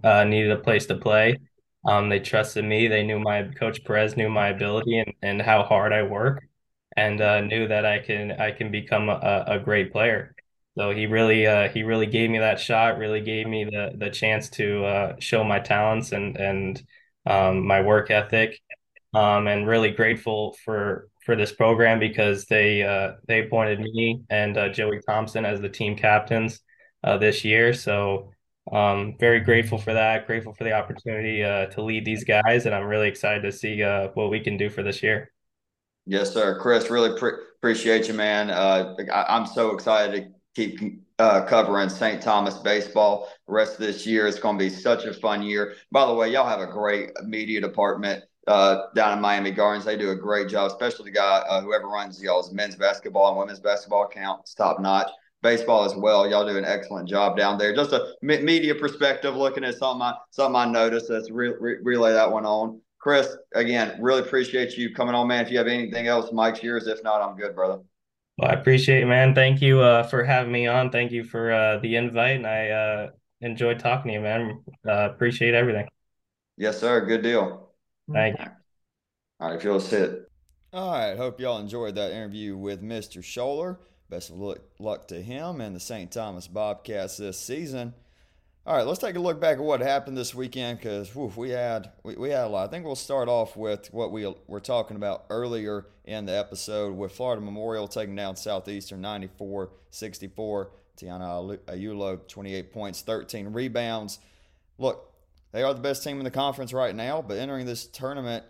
uh, 0.05 0.25
needed 0.25 0.51
a 0.51 0.59
place 0.59 0.85
to 0.87 0.97
play. 0.97 1.39
Um, 1.87 2.11
they 2.11 2.21
trusted 2.21 2.67
me. 2.67 2.87
They 2.87 3.03
knew 3.03 3.19
my 3.19 3.45
coach 3.59 3.83
Perez 3.85 4.15
knew 4.15 4.29
my 4.29 4.49
ability 4.49 4.99
and, 4.99 5.15
and 5.23 5.41
how 5.41 5.63
hard 5.63 5.95
I 5.95 6.03
work, 6.03 6.45
and 6.97 7.21
uh, 7.21 7.41
knew 7.41 7.69
that 7.69 7.87
I 7.87 7.99
can 8.01 8.33
I 8.33 8.51
can 8.53 8.71
become 8.71 9.09
a, 9.09 9.45
a 9.47 9.59
great 9.59 9.93
player. 9.93 10.35
So 10.79 10.91
he 10.91 11.07
really 11.07 11.47
uh, 11.47 11.69
he 11.69 11.83
really 11.83 12.07
gave 12.07 12.31
me 12.31 12.39
that 12.39 12.59
shot. 12.61 12.99
Really 12.99 13.21
gave 13.21 13.47
me 13.47 13.65
the 13.65 13.93
the 13.97 14.11
chance 14.11 14.49
to 14.51 14.85
uh, 14.85 15.17
show 15.19 15.45
my 15.45 15.59
talents 15.61 16.13
and 16.13 16.37
and 16.37 16.83
um, 17.27 17.67
my 17.67 17.83
work 17.83 18.11
ethic. 18.11 18.59
Um, 19.15 19.47
and 19.47 19.69
really 19.69 19.91
grateful 19.91 20.57
for 20.65 21.09
for 21.27 21.37
this 21.37 21.53
program 21.53 21.99
because 21.99 22.47
they 22.47 22.83
uh, 22.83 23.13
they 23.29 23.41
appointed 23.41 23.81
me 23.81 24.23
and 24.31 24.57
uh, 24.57 24.71
Joey 24.71 25.01
Thompson 25.07 25.45
as 25.45 25.61
the 25.61 25.69
team 25.69 25.97
captains 25.97 26.61
uh, 27.05 27.19
this 27.19 27.45
year. 27.45 27.75
So 27.75 28.31
um, 28.73 29.17
very 29.19 29.41
grateful 29.41 29.77
for 29.79 29.93
that. 29.93 30.27
Grateful 30.27 30.55
for 30.55 30.65
the 30.65 30.73
opportunity 30.73 31.45
uh, 31.45 31.67
to 31.67 31.83
lead 31.83 32.05
these 32.07 32.25
guys, 32.25 32.65
and 32.65 32.75
I'm 32.75 32.85
really 32.85 33.09
excited 33.09 33.43
to 33.43 33.53
see 33.53 33.83
what 34.15 34.31
we 34.31 34.41
can 34.41 34.57
do 34.57 34.71
for 34.71 34.83
this 34.83 35.03
year. 35.03 35.31
Yes, 36.07 36.33
sir, 36.33 36.59
Chris. 36.59 36.91
Really 36.91 37.19
pre- 37.19 37.39
appreciate 37.59 38.09
you, 38.09 38.15
man. 38.15 38.51
Uh, 38.51 38.95
I- 39.13 39.37
am 39.37 39.47
so 39.47 39.71
excited 39.73 40.25
to 40.25 40.31
keep 40.55 41.03
uh, 41.19 41.45
covering 41.45 41.89
St. 41.89 42.21
Thomas 42.21 42.59
baseball 42.59 43.29
the 43.47 43.53
rest 43.53 43.75
of 43.75 43.79
this 43.81 44.07
year. 44.07 44.27
It's 44.27 44.41
going 44.41 44.59
to 44.59 44.65
be 44.65 44.71
such 44.71 45.05
a 45.05 45.15
fun 45.15 45.43
year. 45.43 45.75
By 45.93 46.07
the 46.07 46.15
way, 46.15 46.31
y'all 46.33 46.49
have 46.49 46.61
a 46.61 46.67
great 46.67 47.11
media 47.25 47.61
department 47.61 48.25
uh, 48.49 48.87
down 48.97 49.17
in 49.17 49.23
Miami 49.23 49.53
Gardens. 49.53 49.85
They 49.85 49.97
do 49.97 50.11
a 50.11 50.17
great 50.17 50.49
job, 50.49 50.73
especially 50.73 51.11
the 51.11 51.17
guy 51.17 51.45
uh, 51.49 51.61
whoever 51.61 51.87
runs 51.87 52.21
y'all's 52.21 52.53
men's 52.53 52.75
basketball 52.75 53.29
and 53.31 53.39
women's 53.39 53.61
basketball 53.61 54.05
account. 54.05 54.41
It's 54.41 54.55
top 54.55 54.81
notch 54.81 55.09
baseball 55.43 55.85
as 55.85 55.95
well. 55.95 56.29
Y'all 56.29 56.47
do 56.47 56.57
an 56.57 56.65
excellent 56.65 57.09
job 57.09 57.37
down 57.37 57.59
there. 57.59 57.75
Just 57.75 57.93
a 57.93 58.15
media 58.23 58.75
perspective, 58.75 59.37
looking 59.37 59.65
at 59.65 59.77
something 59.77 60.03
I 60.03 60.15
something 60.31 60.57
I 60.57 60.67
noticed. 60.67 61.11
Let's 61.11 61.31
re- 61.31 61.55
re- 61.59 61.79
relay 61.83 62.13
that 62.13 62.31
one 62.31 62.47
on. 62.47 62.81
Chris, 63.03 63.37
again, 63.57 63.97
really 64.01 64.21
appreciate 64.21 64.79
you 64.79 64.95
coming 64.95 65.13
on, 65.13 65.27
man. 65.27 65.45
If 65.45 65.51
you 65.51 65.59
have 65.59 65.67
anything 65.67 66.07
else, 66.07 66.33
Mike's 66.33 66.63
yours. 66.63 66.87
If 66.87 67.03
not, 67.03 67.21
I'm 67.21 67.37
good, 67.37 67.53
brother. 67.53 67.83
Well, 68.39 68.51
I 68.51 68.55
appreciate 68.55 69.03
it, 69.03 69.07
man. 69.07 69.35
Thank 69.35 69.61
you 69.61 69.81
uh, 69.81 70.05
for 70.05 70.23
having 70.23 70.53
me 70.53 70.69
on. 70.69 70.91
Thank 70.91 71.11
you 71.11 71.25
for 71.25 71.53
uh, 71.53 71.79
the 71.79 71.97
invite, 71.97 72.37
and 72.37 72.47
I 72.47 72.69
uh, 72.69 73.11
enjoyed 73.41 73.81
talking 73.81 74.11
to 74.11 74.15
you, 74.15 74.21
man. 74.21 74.63
Uh, 74.87 75.09
appreciate 75.11 75.53
everything. 75.53 75.89
Yes, 76.57 76.79
sir. 76.79 77.05
Good 77.05 77.25
deal. 77.25 77.71
Thank 78.13 78.39
you. 78.39 78.47
All 79.41 79.49
right, 79.49 79.57
if 79.57 79.65
you'll 79.65 79.81
sit. 79.81 80.31
All 80.73 80.93
right. 80.93 81.17
Hope 81.17 81.41
y'all 81.41 81.59
enjoyed 81.59 81.97
that 81.97 82.13
interview 82.13 82.57
with 82.57 82.83
Mr. 82.83 83.19
Schoeller. 83.19 83.79
best 84.11 84.31
of 84.31 84.39
luck 84.79 85.09
to 85.09 85.21
him 85.21 85.61
and 85.61 85.75
the 85.75 85.81
St. 85.81 86.13
Thomas 86.13 86.47
Bobcats 86.47 87.17
this 87.17 87.37
season. 87.37 87.95
All 88.65 88.77
right, 88.77 88.87
let's 88.87 89.01
take 89.01 89.17
a 89.17 89.19
look 89.19 89.41
back 89.41 89.59
at 89.59 89.65
what 89.65 89.81
happened 89.81 90.17
this 90.17 90.37
weekend 90.37 90.79
because 90.79 91.13
we 91.17 91.51
had 91.51 91.91
we, 92.05 92.15
we 92.15 92.31
had 92.31 92.45
a 92.45 92.49
lot. 92.49 92.69
I 92.69 92.71
think 92.71 92.85
we'll 92.85 92.95
start 92.95 93.29
off 93.29 93.57
with 93.57 93.93
what 93.93 94.13
we 94.13 94.33
were 94.47 94.61
talking 94.61 94.97
about 94.97 95.25
earlier 95.31 95.87
in 96.05 96.27
the 96.27 96.39
episode 96.39 96.97
with 96.97 97.11
Florida 97.11 97.43
Memorial 97.43 97.89
taking 97.89 98.15
down 98.15 98.37
Southeastern 98.37 99.03
94-64. 99.03 100.69
Tiana 100.97 101.59
Ayulo 101.67 102.29
28 102.29 102.73
points, 102.73 103.01
13 103.01 103.49
rebounds. 103.49 104.21
Look, 104.79 105.13
they 105.51 105.65
are 105.65 105.75
the 105.75 105.81
best 105.81 106.05
team 106.05 106.19
in 106.19 106.25
the 106.25 106.31
conference 106.31 106.73
right 106.73 106.95
now, 106.95 107.21
but 107.21 107.39
entering 107.39 107.67
this 107.67 107.85
tournament, 107.89 108.45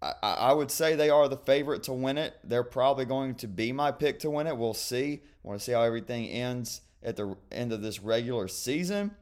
I, 0.00 0.14
I 0.22 0.52
would 0.54 0.70
say 0.70 0.96
they 0.96 1.10
are 1.10 1.28
the 1.28 1.36
favorite 1.36 1.82
to 1.82 1.92
win 1.92 2.16
it. 2.16 2.34
They're 2.44 2.62
probably 2.62 3.04
going 3.04 3.34
to 3.36 3.46
be 3.46 3.72
my 3.72 3.92
pick 3.92 4.20
to 4.20 4.30
win 4.30 4.46
it. 4.46 4.56
We'll 4.56 4.72
see. 4.72 5.20
I 5.44 5.48
want 5.48 5.60
to 5.60 5.64
see 5.66 5.72
how 5.72 5.82
everything 5.82 6.28
ends 6.28 6.80
at 7.02 7.16
the 7.16 7.36
end 7.50 7.72
of 7.72 7.82
this 7.82 8.00
regular 8.00 8.48
season 8.48 9.12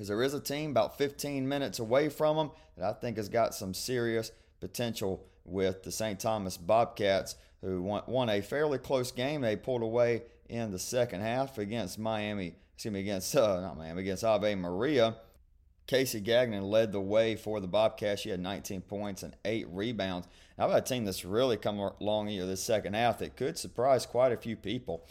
because 0.00 0.08
there 0.08 0.22
is 0.22 0.32
a 0.32 0.40
team 0.40 0.70
about 0.70 0.96
15 0.96 1.46
minutes 1.46 1.78
away 1.78 2.08
from 2.08 2.38
them 2.38 2.50
that 2.78 2.88
I 2.88 2.98
think 2.98 3.18
has 3.18 3.28
got 3.28 3.54
some 3.54 3.74
serious 3.74 4.32
potential 4.58 5.26
with 5.44 5.82
the 5.82 5.92
St. 5.92 6.18
Thomas 6.18 6.56
Bobcats, 6.56 7.36
who 7.60 7.82
won, 7.82 8.04
won 8.06 8.30
a 8.30 8.40
fairly 8.40 8.78
close 8.78 9.12
game. 9.12 9.42
They 9.42 9.56
pulled 9.56 9.82
away 9.82 10.22
in 10.48 10.70
the 10.70 10.78
second 10.78 11.20
half 11.20 11.58
against 11.58 11.98
Miami, 11.98 12.54
excuse 12.72 12.94
me, 12.94 13.00
against, 13.00 13.36
uh, 13.36 13.60
not 13.60 13.76
Miami, 13.76 14.00
against 14.00 14.24
Ave 14.24 14.54
Maria. 14.54 15.16
Casey 15.86 16.20
Gagnon 16.20 16.62
led 16.62 16.92
the 16.92 17.00
way 17.00 17.36
for 17.36 17.60
the 17.60 17.68
Bobcats. 17.68 18.22
She 18.22 18.30
had 18.30 18.40
19 18.40 18.80
points 18.80 19.22
and 19.22 19.36
eight 19.44 19.66
rebounds. 19.68 20.28
Now, 20.56 20.64
I've 20.64 20.70
got 20.70 20.78
a 20.78 20.94
team 20.94 21.04
that's 21.04 21.26
really 21.26 21.58
come 21.58 21.78
along 21.78 22.28
here 22.28 22.46
this 22.46 22.62
second 22.62 22.94
half 22.94 23.18
that 23.18 23.36
could 23.36 23.58
surprise 23.58 24.06
quite 24.06 24.32
a 24.32 24.36
few 24.38 24.56
people 24.56 25.04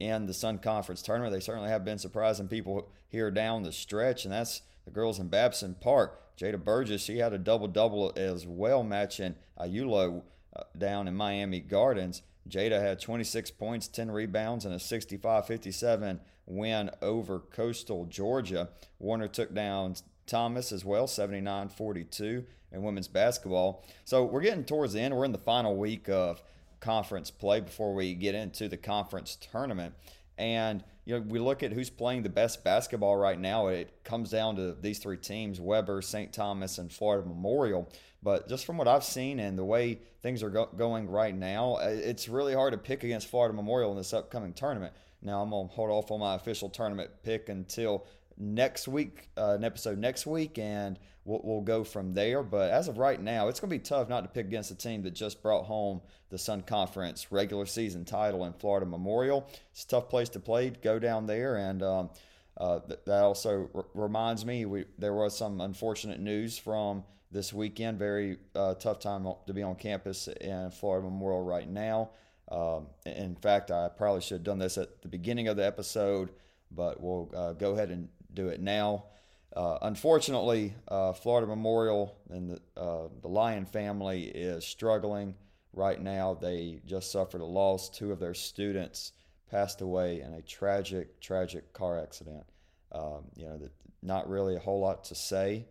in 0.00 0.26
the 0.26 0.34
Sun 0.34 0.58
Conference 0.58 1.02
tournament. 1.02 1.32
They 1.32 1.40
certainly 1.40 1.68
have 1.68 1.84
been 1.84 1.98
surprising 1.98 2.48
people 2.48 2.90
here 3.08 3.30
down 3.30 3.62
the 3.62 3.70
stretch, 3.70 4.24
and 4.24 4.32
that's 4.32 4.62
the 4.84 4.90
girls 4.90 5.20
in 5.20 5.28
Babson 5.28 5.76
Park. 5.80 6.36
Jada 6.36 6.62
Burgess, 6.62 7.02
she 7.02 7.18
had 7.18 7.34
a 7.34 7.38
double 7.38 7.68
double 7.68 8.12
as 8.16 8.46
well, 8.46 8.82
matching 8.82 9.34
Ayulo 9.58 10.22
uh, 10.56 10.62
down 10.76 11.06
in 11.06 11.14
Miami 11.14 11.60
Gardens. 11.60 12.22
Jada 12.48 12.80
had 12.80 12.98
26 12.98 13.50
points, 13.52 13.86
10 13.86 14.10
rebounds, 14.10 14.64
and 14.64 14.74
a 14.74 14.80
65 14.80 15.46
57 15.46 16.20
win 16.46 16.90
over 17.02 17.38
Coastal 17.38 18.06
Georgia. 18.06 18.70
Warner 18.98 19.28
took 19.28 19.54
down 19.54 19.94
Thomas 20.26 20.72
as 20.72 20.84
well, 20.84 21.06
79 21.06 21.68
42 21.68 22.44
in 22.72 22.82
women's 22.82 23.08
basketball. 23.08 23.84
So 24.04 24.24
we're 24.24 24.40
getting 24.40 24.64
towards 24.64 24.94
the 24.94 25.00
end. 25.00 25.14
We're 25.14 25.24
in 25.26 25.32
the 25.32 25.38
final 25.38 25.76
week 25.76 26.08
of 26.08 26.42
conference 26.80 27.30
play 27.30 27.60
before 27.60 27.94
we 27.94 28.14
get 28.14 28.34
into 28.34 28.68
the 28.68 28.76
conference 28.76 29.36
tournament. 29.52 29.94
And 30.38 30.82
you 31.04 31.18
know, 31.18 31.24
we 31.28 31.38
look 31.38 31.62
at 31.62 31.72
who's 31.72 31.90
playing 31.90 32.22
the 32.22 32.30
best 32.30 32.64
basketball 32.64 33.16
right 33.16 33.38
now. 33.38 33.68
It 33.68 34.04
comes 34.04 34.30
down 34.30 34.56
to 34.56 34.74
these 34.80 34.98
three 34.98 35.18
teams: 35.18 35.60
Webber, 35.60 36.00
St. 36.02 36.32
Thomas, 36.32 36.78
and 36.78 36.92
Florida 36.92 37.28
Memorial. 37.28 37.90
But 38.22 38.48
just 38.48 38.64
from 38.64 38.76
what 38.76 38.88
I've 38.88 39.04
seen 39.04 39.38
and 39.38 39.58
the 39.58 39.64
way 39.64 39.98
things 40.22 40.42
are 40.42 40.50
go- 40.50 40.68
going 40.76 41.08
right 41.08 41.34
now, 41.34 41.74
uh, 41.74 41.88
it's 41.88 42.28
really 42.28 42.54
hard 42.54 42.72
to 42.72 42.78
pick 42.78 43.02
against 43.02 43.28
Florida 43.28 43.54
Memorial 43.54 43.90
in 43.90 43.96
this 43.96 44.12
upcoming 44.12 44.52
tournament. 44.52 44.92
Now 45.22 45.42
I'm 45.42 45.50
gonna 45.50 45.68
hold 45.68 45.90
off 45.90 46.10
on 46.10 46.20
my 46.20 46.34
official 46.34 46.68
tournament 46.70 47.10
pick 47.22 47.48
until 47.48 48.06
next 48.40 48.88
week, 48.88 49.28
uh, 49.36 49.50
an 49.50 49.64
episode 49.64 49.98
next 49.98 50.26
week, 50.26 50.58
and 50.58 50.98
we'll, 51.24 51.40
we'll 51.44 51.60
go 51.60 51.84
from 51.84 52.14
there. 52.14 52.42
But 52.42 52.70
as 52.70 52.88
of 52.88 52.98
right 52.98 53.20
now, 53.20 53.48
it's 53.48 53.60
going 53.60 53.70
to 53.70 53.76
be 53.76 53.82
tough 53.82 54.08
not 54.08 54.22
to 54.22 54.28
pick 54.28 54.46
against 54.46 54.70
a 54.70 54.74
team 54.74 55.02
that 55.02 55.10
just 55.10 55.42
brought 55.42 55.66
home 55.66 56.00
the 56.30 56.38
Sun 56.38 56.62
Conference 56.62 57.30
regular 57.30 57.66
season 57.66 58.04
title 58.04 58.44
in 58.46 58.52
Florida 58.54 58.86
Memorial. 58.86 59.46
It's 59.72 59.84
a 59.84 59.88
tough 59.88 60.08
place 60.08 60.30
to 60.30 60.40
play. 60.40 60.70
Go 60.70 60.98
down 60.98 61.26
there, 61.26 61.56
and 61.56 61.82
um, 61.82 62.10
uh, 62.56 62.80
th- 62.80 63.00
that 63.06 63.22
also 63.22 63.68
r- 63.74 63.84
reminds 63.94 64.44
me 64.44 64.64
we 64.64 64.84
there 64.98 65.14
was 65.14 65.36
some 65.36 65.60
unfortunate 65.60 66.20
news 66.20 66.56
from 66.58 67.04
this 67.30 67.52
weekend. 67.52 67.98
Very 67.98 68.38
uh, 68.54 68.74
tough 68.74 68.98
time 68.98 69.26
to 69.46 69.52
be 69.52 69.62
on 69.62 69.74
campus 69.76 70.28
in 70.28 70.70
Florida 70.70 71.06
Memorial 71.06 71.42
right 71.42 71.68
now. 71.68 72.10
Um, 72.50 72.88
in 73.06 73.36
fact, 73.36 73.70
I 73.70 73.88
probably 73.88 74.22
should 74.22 74.36
have 74.36 74.42
done 74.44 74.58
this 74.58 74.76
at 74.76 75.02
the 75.02 75.08
beginning 75.08 75.46
of 75.46 75.56
the 75.56 75.64
episode, 75.64 76.30
but 76.72 77.00
we'll 77.00 77.30
uh, 77.34 77.52
go 77.52 77.74
ahead 77.74 77.90
and 77.90 78.08
do 78.34 78.48
it 78.48 78.60
now. 78.60 79.04
Uh, 79.54 79.78
unfortunately, 79.82 80.74
uh, 80.88 81.12
Florida 81.12 81.46
Memorial 81.46 82.16
and 82.30 82.50
the, 82.50 82.80
uh, 82.80 83.08
the 83.20 83.28
Lion 83.28 83.66
family 83.66 84.24
is 84.24 84.64
struggling 84.64 85.34
right 85.72 86.00
now. 86.00 86.34
They 86.34 86.80
just 86.86 87.10
suffered 87.10 87.40
a 87.40 87.46
loss. 87.46 87.90
Two 87.90 88.12
of 88.12 88.20
their 88.20 88.34
students 88.34 89.12
passed 89.50 89.80
away 89.80 90.20
in 90.20 90.34
a 90.34 90.42
tragic, 90.42 91.20
tragic 91.20 91.72
car 91.72 91.98
accident. 91.98 92.44
Um, 92.92 93.24
you 93.34 93.46
know, 93.46 93.58
the, 93.58 93.70
not 94.02 94.28
really 94.28 94.56
a 94.56 94.60
whole 94.60 94.80
lot 94.80 95.04
to 95.04 95.14
say 95.14 95.66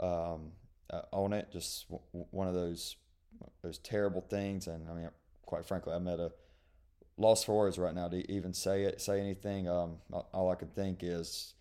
um, 0.00 0.52
uh, 0.90 1.02
on 1.12 1.32
it. 1.32 1.50
Just 1.52 1.88
w- 1.88 2.26
one 2.30 2.48
of 2.48 2.54
those 2.54 2.96
those 3.62 3.78
terrible 3.78 4.20
things. 4.20 4.66
And 4.66 4.88
I 4.88 4.94
mean, 4.94 5.08
quite 5.44 5.64
frankly, 5.66 5.94
I'm 5.94 6.08
at 6.08 6.20
a 6.20 6.32
loss 7.16 7.44
for 7.44 7.56
words 7.56 7.78
right 7.78 7.94
now 7.94 8.08
to 8.08 8.30
even 8.30 8.52
say 8.52 8.84
it, 8.84 9.00
say 9.00 9.20
anything. 9.20 9.68
Um, 9.68 9.96
all 10.32 10.50
I 10.50 10.54
can 10.54 10.68
think 10.68 11.00
is 11.02 11.54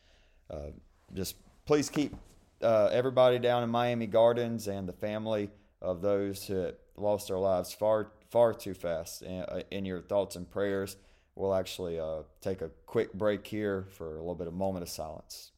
uh, 0.49 0.71
just 1.13 1.36
please 1.65 1.89
keep 1.89 2.15
uh, 2.62 2.89
everybody 2.91 3.39
down 3.39 3.63
in 3.63 3.69
Miami 3.69 4.08
Gardens 4.08 4.67
and 4.67 4.88
the 4.88 4.93
family 4.93 5.49
of 5.82 6.01
those 6.01 6.45
who 6.45 6.71
lost 6.97 7.27
their 7.27 7.38
lives 7.38 7.73
far 7.73 8.12
far 8.29 8.53
too 8.53 8.73
fast 8.73 9.21
in, 9.21 9.41
uh, 9.41 9.62
in 9.71 9.86
your 9.86 10.01
thoughts 10.01 10.36
and 10.36 10.49
prayers. 10.49 10.97
We'll 11.36 11.53
actually 11.53 11.99
uh, 11.99 12.23
take 12.41 12.62
a 12.62 12.69
quick 12.86 13.13
break 13.13 13.45
here 13.45 13.88
for 13.91 14.15
a 14.15 14.19
little 14.19 14.36
bit 14.36 14.47
of 14.47 14.53
moment 14.53 14.84
of 14.84 14.89
silence. 14.89 15.51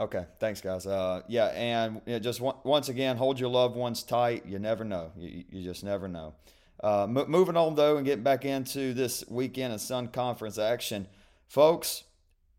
Okay, 0.00 0.26
thanks, 0.40 0.60
guys. 0.60 0.84
Uh, 0.84 1.22
yeah, 1.28 1.46
and 1.54 2.00
you 2.06 2.14
know, 2.14 2.18
just 2.18 2.40
once 2.40 2.88
again, 2.88 3.16
hold 3.16 3.38
your 3.38 3.50
loved 3.50 3.76
ones 3.76 4.02
tight. 4.02 4.44
You 4.46 4.58
never 4.58 4.84
know. 4.84 5.12
You, 5.16 5.44
you 5.48 5.62
just 5.62 5.84
never 5.84 6.08
know. 6.08 6.34
Uh, 6.82 7.04
m- 7.04 7.24
moving 7.28 7.56
on, 7.56 7.74
though, 7.74 7.96
and 7.96 8.04
getting 8.04 8.24
back 8.24 8.44
into 8.44 8.92
this 8.92 9.24
weekend 9.28 9.72
of 9.72 9.80
Sun 9.80 10.08
Conference 10.08 10.58
action. 10.58 11.06
Folks, 11.46 12.04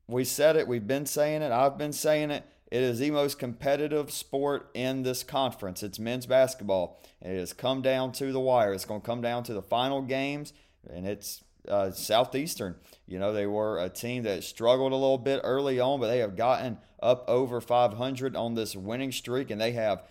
we 0.08 0.24
said 0.24 0.56
it. 0.56 0.68
We've 0.68 0.88
been 0.88 1.06
saying 1.06 1.42
it. 1.42 1.52
I've 1.52 1.78
been 1.78 1.94
saying 1.94 2.32
it. 2.32 2.46
It 2.72 2.82
is 2.82 3.00
the 3.00 3.12
most 3.12 3.38
competitive 3.38 4.12
sport 4.12 4.72
in 4.74 5.04
this 5.04 5.24
conference. 5.24 5.84
It's 5.84 6.00
men's 6.00 6.26
basketball. 6.26 7.00
It 7.22 7.38
has 7.38 7.54
come 7.54 7.82
down 7.82 8.14
to 8.14 8.32
the 8.32 8.40
wire. 8.40 8.74
It's 8.74 8.86
going 8.86 9.02
to 9.02 9.06
come 9.06 9.22
down 9.22 9.44
to 9.44 9.54
the 9.54 9.62
final 9.62 10.02
games, 10.02 10.54
and 10.90 11.06
it's 11.06 11.44
uh, 11.68 11.92
Southeastern. 11.92 12.76
You 13.06 13.20
know, 13.20 13.32
they 13.32 13.46
were 13.46 13.80
a 13.80 13.90
team 13.90 14.24
that 14.24 14.44
struggled 14.44 14.92
a 14.92 14.96
little 14.96 15.20
bit 15.20 15.42
early 15.44 15.80
on, 15.80 16.00
but 16.00 16.08
they 16.08 16.18
have 16.20 16.36
gotten 16.36 16.80
up 17.00 17.26
over 17.28 17.62
500 17.62 18.36
on 18.36 18.56
this 18.56 18.76
winning 18.76 19.12
streak, 19.12 19.52
and 19.52 19.62
they 19.62 19.74
have 19.74 20.04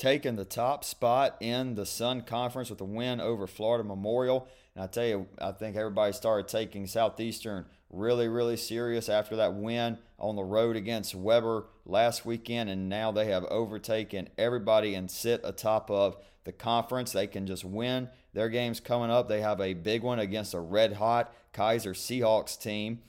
taken 0.00 0.34
the 0.34 0.46
top 0.46 0.82
spot 0.82 1.36
in 1.40 1.74
the 1.74 1.84
Sun 1.84 2.22
Conference 2.22 2.70
with 2.70 2.80
a 2.80 2.84
win 2.84 3.20
over 3.20 3.46
Florida 3.46 3.84
Memorial. 3.84 4.48
And 4.74 4.82
I 4.82 4.86
tell 4.86 5.04
you, 5.04 5.26
I 5.38 5.52
think 5.52 5.76
everybody 5.76 6.14
started 6.14 6.48
taking 6.48 6.86
Southeastern 6.86 7.66
really, 7.90 8.26
really 8.26 8.56
serious 8.56 9.10
after 9.10 9.36
that 9.36 9.54
win 9.54 9.98
on 10.18 10.36
the 10.36 10.42
road 10.42 10.74
against 10.74 11.14
Weber 11.14 11.66
last 11.84 12.24
weekend. 12.24 12.70
And 12.70 12.88
now 12.88 13.12
they 13.12 13.26
have 13.26 13.44
overtaken 13.44 14.30
everybody 14.38 14.94
and 14.94 15.10
sit 15.10 15.42
atop 15.44 15.90
of 15.90 16.16
the 16.44 16.52
conference. 16.52 17.12
They 17.12 17.26
can 17.26 17.46
just 17.46 17.64
win 17.64 18.08
their 18.32 18.48
games 18.48 18.80
coming 18.80 19.10
up. 19.10 19.28
They 19.28 19.42
have 19.42 19.60
a 19.60 19.74
big 19.74 20.02
one 20.02 20.18
against 20.18 20.54
a 20.54 20.60
red 20.60 20.94
hot 20.94 21.30
Keiser 21.52 21.92
Seahawks 21.92 22.58
team 22.58 23.00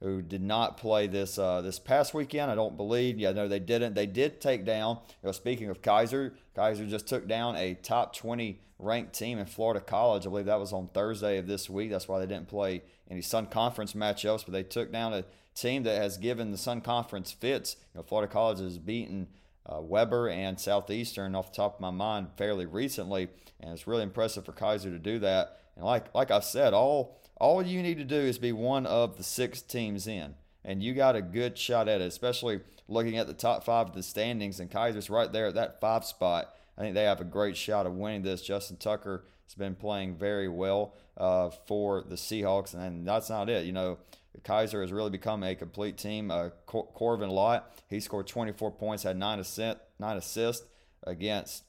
who 0.00 0.20
did 0.20 0.42
not 0.42 0.76
play 0.76 1.06
this 1.06 1.38
uh, 1.38 1.62
this 1.62 1.78
past 1.78 2.12
weekend. 2.12 2.50
I 2.50 2.54
don't 2.54 2.76
believe. 2.76 3.18
Yeah, 3.18 3.32
no, 3.32 3.48
they 3.48 3.58
didn't. 3.58 3.94
They 3.94 4.06
did 4.06 4.40
take 4.40 4.64
down. 4.64 4.98
You 5.22 5.28
know, 5.28 5.32
speaking 5.32 5.70
of 5.70 5.80
Keiser, 5.82 6.32
Keiser 6.56 6.88
just 6.88 7.06
took 7.06 7.26
down 7.26 7.56
a 7.56 7.74
top 7.74 8.14
20 8.14 8.60
ranked 8.78 9.14
team 9.14 9.38
in 9.38 9.46
Florida 9.46 9.80
College. 9.80 10.26
I 10.26 10.30
believe 10.30 10.46
that 10.46 10.60
was 10.60 10.72
on 10.72 10.88
Thursday 10.88 11.38
of 11.38 11.46
this 11.46 11.70
week. 11.70 11.90
That's 11.90 12.08
why 12.08 12.18
they 12.18 12.26
didn't 12.26 12.48
play 12.48 12.82
any 13.10 13.22
Sun 13.22 13.46
Conference 13.46 13.94
matchups, 13.94 14.44
but 14.44 14.52
they 14.52 14.62
took 14.62 14.92
down 14.92 15.14
a 15.14 15.24
team 15.54 15.84
that 15.84 16.00
has 16.00 16.18
given 16.18 16.50
the 16.50 16.58
Sun 16.58 16.82
Conference 16.82 17.32
fits. 17.32 17.76
You 17.94 17.98
know, 17.98 18.02
Florida 18.02 18.30
College 18.30 18.60
has 18.60 18.78
beaten. 18.78 19.28
Uh, 19.68 19.80
Webber 19.80 20.28
and 20.28 20.60
Southeastern 20.60 21.34
off 21.34 21.50
the 21.50 21.56
top 21.56 21.74
of 21.74 21.80
my 21.80 21.90
mind 21.90 22.28
fairly 22.36 22.66
recently, 22.66 23.26
and 23.58 23.72
it's 23.72 23.88
really 23.88 24.04
impressive 24.04 24.44
for 24.44 24.52
Keiser 24.52 24.84
to 24.84 24.98
do 24.98 25.18
that. 25.18 25.58
And 25.74 25.84
like 25.84 26.14
like 26.14 26.30
I've 26.30 26.44
said, 26.44 26.72
all 26.72 27.20
all 27.38 27.62
you 27.62 27.82
need 27.82 27.98
to 27.98 28.04
do 28.04 28.16
is 28.16 28.38
be 28.38 28.52
one 28.52 28.86
of 28.86 29.16
the 29.16 29.22
six 29.22 29.62
teams 29.62 30.06
in, 30.06 30.34
and 30.64 30.82
you 30.82 30.94
got 30.94 31.16
a 31.16 31.22
good 31.22 31.58
shot 31.58 31.88
at 31.88 32.00
it, 32.00 32.06
especially 32.06 32.60
looking 32.88 33.18
at 33.18 33.26
the 33.26 33.34
top 33.34 33.64
five 33.64 33.88
of 33.88 33.94
the 33.94 34.02
standings. 34.02 34.60
And 34.60 34.70
Keiser's 34.70 35.10
right 35.10 35.32
there 35.32 35.46
at 35.46 35.54
that 35.54 35.80
five 35.80 36.04
spot. 36.04 36.54
I 36.78 36.82
think 36.82 36.94
they 36.94 37.04
have 37.04 37.20
a 37.20 37.24
great 37.24 37.56
shot 37.56 37.86
of 37.86 37.92
winning 37.94 38.22
this. 38.22 38.42
Justin 38.42 38.76
Tucker 38.76 39.24
has 39.46 39.54
been 39.54 39.74
playing 39.74 40.16
very 40.16 40.48
well 40.48 40.94
uh, 41.16 41.50
for 41.66 42.02
the 42.02 42.16
Seahawks, 42.16 42.74
and 42.74 43.06
that's 43.06 43.30
not 43.30 43.48
it. 43.48 43.64
You 43.64 43.72
know, 43.72 43.98
Keiser 44.42 44.80
has 44.82 44.92
really 44.92 45.10
become 45.10 45.42
a 45.42 45.54
complete 45.54 45.96
team. 45.96 46.30
Uh, 46.30 46.50
Cor- 46.66 46.88
Corvin 46.94 47.30
Lott, 47.30 47.72
he 47.88 48.00
scored 48.00 48.26
24 48.26 48.72
points, 48.72 49.02
had 49.02 49.16
nine, 49.16 49.38
assist, 49.38 49.78
nine 49.98 50.16
assists 50.16 50.66
against 51.04 51.64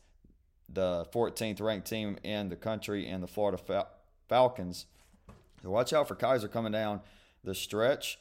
the 0.70 1.06
14th 1.14 1.62
ranked 1.62 1.88
team 1.88 2.18
in 2.24 2.50
the 2.50 2.56
country, 2.56 3.08
and 3.08 3.24
the 3.24 3.28
Florida 3.28 3.58
Fal- 3.58 3.90
Falcons. 4.28 4.86
So 5.62 5.70
watch 5.70 5.94
out 5.94 6.08
for 6.08 6.16
Keiser 6.16 6.52
coming 6.52 6.72
down 6.72 7.02
the 7.44 7.56
stretch. 7.56 8.20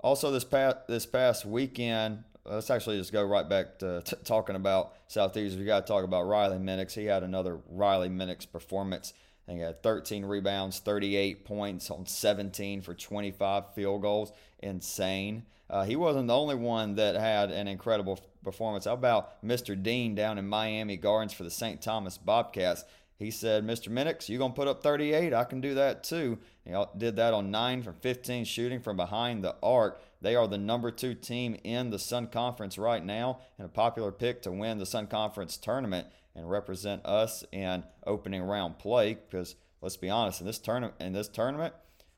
Also, 0.00 0.30
this 0.30 0.44
past 0.44 0.86
this 0.88 1.06
past 1.06 1.46
weekend, 1.46 2.24
let's 2.44 2.70
actually 2.70 2.98
just 2.98 3.12
go 3.12 3.24
right 3.24 3.48
back 3.48 3.78
to 3.78 4.02
t- 4.04 4.16
talking 4.24 4.56
about 4.56 4.94
Southeastern. 5.08 5.60
We 5.60 5.66
got 5.66 5.86
to 5.86 5.90
talk 5.90 6.04
about 6.04 6.22
Riley 6.26 6.58
Minix. 6.58 6.92
He 6.92 7.06
had 7.06 7.22
another 7.22 7.58
Riley 7.68 8.08
Minix 8.08 8.50
performance. 8.50 9.12
I 9.44 9.46
think 9.46 9.58
he 9.58 9.64
had 9.64 9.82
13 9.82 10.24
rebounds, 10.24 10.78
38 10.78 11.44
points 11.44 11.90
on 11.90 12.06
17 12.06 12.80
for 12.80 12.94
25 12.94 13.74
field 13.74 14.02
goals. 14.02 14.32
Insane. 14.60 15.44
Uh, 15.68 15.84
he 15.84 15.96
wasn't 15.96 16.28
the 16.28 16.36
only 16.36 16.54
one 16.54 16.94
that 16.96 17.14
had 17.14 17.50
an 17.50 17.68
incredible 17.68 18.18
performance. 18.42 18.84
How 18.84 18.92
about 18.92 19.42
Mr. 19.44 19.80
Dean 19.80 20.14
down 20.14 20.38
in 20.38 20.46
Miami 20.46 20.96
Gardens 20.96 21.32
for 21.32 21.44
the 21.44 21.50
St. 21.50 21.80
Thomas 21.80 22.18
Bobcats? 22.18 22.84
He 23.16 23.30
said, 23.30 23.64
Mr. 23.64 23.88
Minix, 23.88 24.28
you 24.28 24.38
going 24.38 24.52
to 24.52 24.56
put 24.56 24.66
up 24.66 24.82
38? 24.82 25.32
I 25.32 25.44
can 25.44 25.60
do 25.60 25.74
that 25.74 26.02
too. 26.02 26.38
He 26.64 26.74
did 26.96 27.16
that 27.16 27.32
on 27.32 27.50
9 27.50 27.82
from 27.82 27.94
15 27.94 28.44
shooting 28.44 28.80
from 28.80 28.96
behind 28.96 29.44
the 29.44 29.54
arc. 29.62 30.02
They 30.20 30.34
are 30.34 30.48
the 30.48 30.58
number 30.58 30.90
two 30.90 31.14
team 31.14 31.56
in 31.62 31.90
the 31.90 31.98
Sun 31.98 32.28
Conference 32.28 32.76
right 32.76 33.04
now 33.04 33.40
and 33.58 33.66
a 33.66 33.68
popular 33.68 34.10
pick 34.10 34.42
to 34.42 34.52
win 34.52 34.78
the 34.78 34.86
Sun 34.86 35.06
Conference 35.06 35.56
tournament 35.56 36.08
and 36.34 36.50
represent 36.50 37.04
us 37.06 37.44
in 37.52 37.84
opening 38.06 38.42
round 38.42 38.78
play 38.78 39.14
because 39.14 39.54
let's 39.80 39.96
be 39.96 40.10
honest, 40.10 40.40
in 40.40 40.46
this 40.46 40.58
tournament 40.58 40.94
in 40.98 41.12
this 41.12 41.28
tournament, 41.28 41.74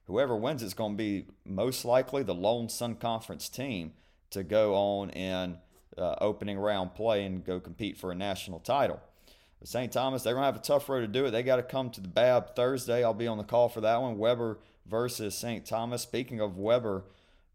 whoever 0.07 0.37
wins 0.37 0.63
it's 0.63 0.73
going 0.73 0.93
to 0.93 0.97
be 0.97 1.27
most 1.45 1.85
likely 1.85 2.23
the 2.23 2.35
lone 2.35 2.69
Sun 2.69 2.95
Conference 2.97 3.49
team 3.49 3.93
to 4.31 4.43
go 4.43 4.75
on 4.75 5.11
in 5.11 5.59
uh, 5.99 6.15
opening 6.21 6.59
round 6.59 6.95
play 6.95 7.25
and 7.25 7.45
go 7.45 7.61
compete 7.61 7.99
for 7.99 8.13
a 8.13 8.15
national 8.15 8.61
title. 8.61 9.01
St. 9.65 9.93
Thomas, 9.93 10.23
they're 10.23 10.35
going 10.35 10.43
to 10.43 10.53
have 10.53 10.57
a 10.57 10.61
tough 10.61 10.89
road 10.89 11.01
to 11.01 11.09
do 11.09 11.27
it. 11.27 11.31
They 11.31 11.43
got 11.43 11.57
to 11.57 11.63
come 11.63 11.91
to 11.91 12.01
the 12.01 12.09
BAB 12.09 12.55
Thursday. 12.55 13.03
I'll 13.03 13.15
be 13.15 13.27
on 13.27 13.39
the 13.39 13.45
call 13.45 13.69
for 13.69 13.81
that 13.81 14.01
one. 14.01 14.19
Webber 14.19 14.59
versus 14.87 15.35
St. 15.35 15.65
Thomas. 15.65 16.03
Speaking 16.03 16.41
of 16.41 16.57
Webber, 16.57 17.05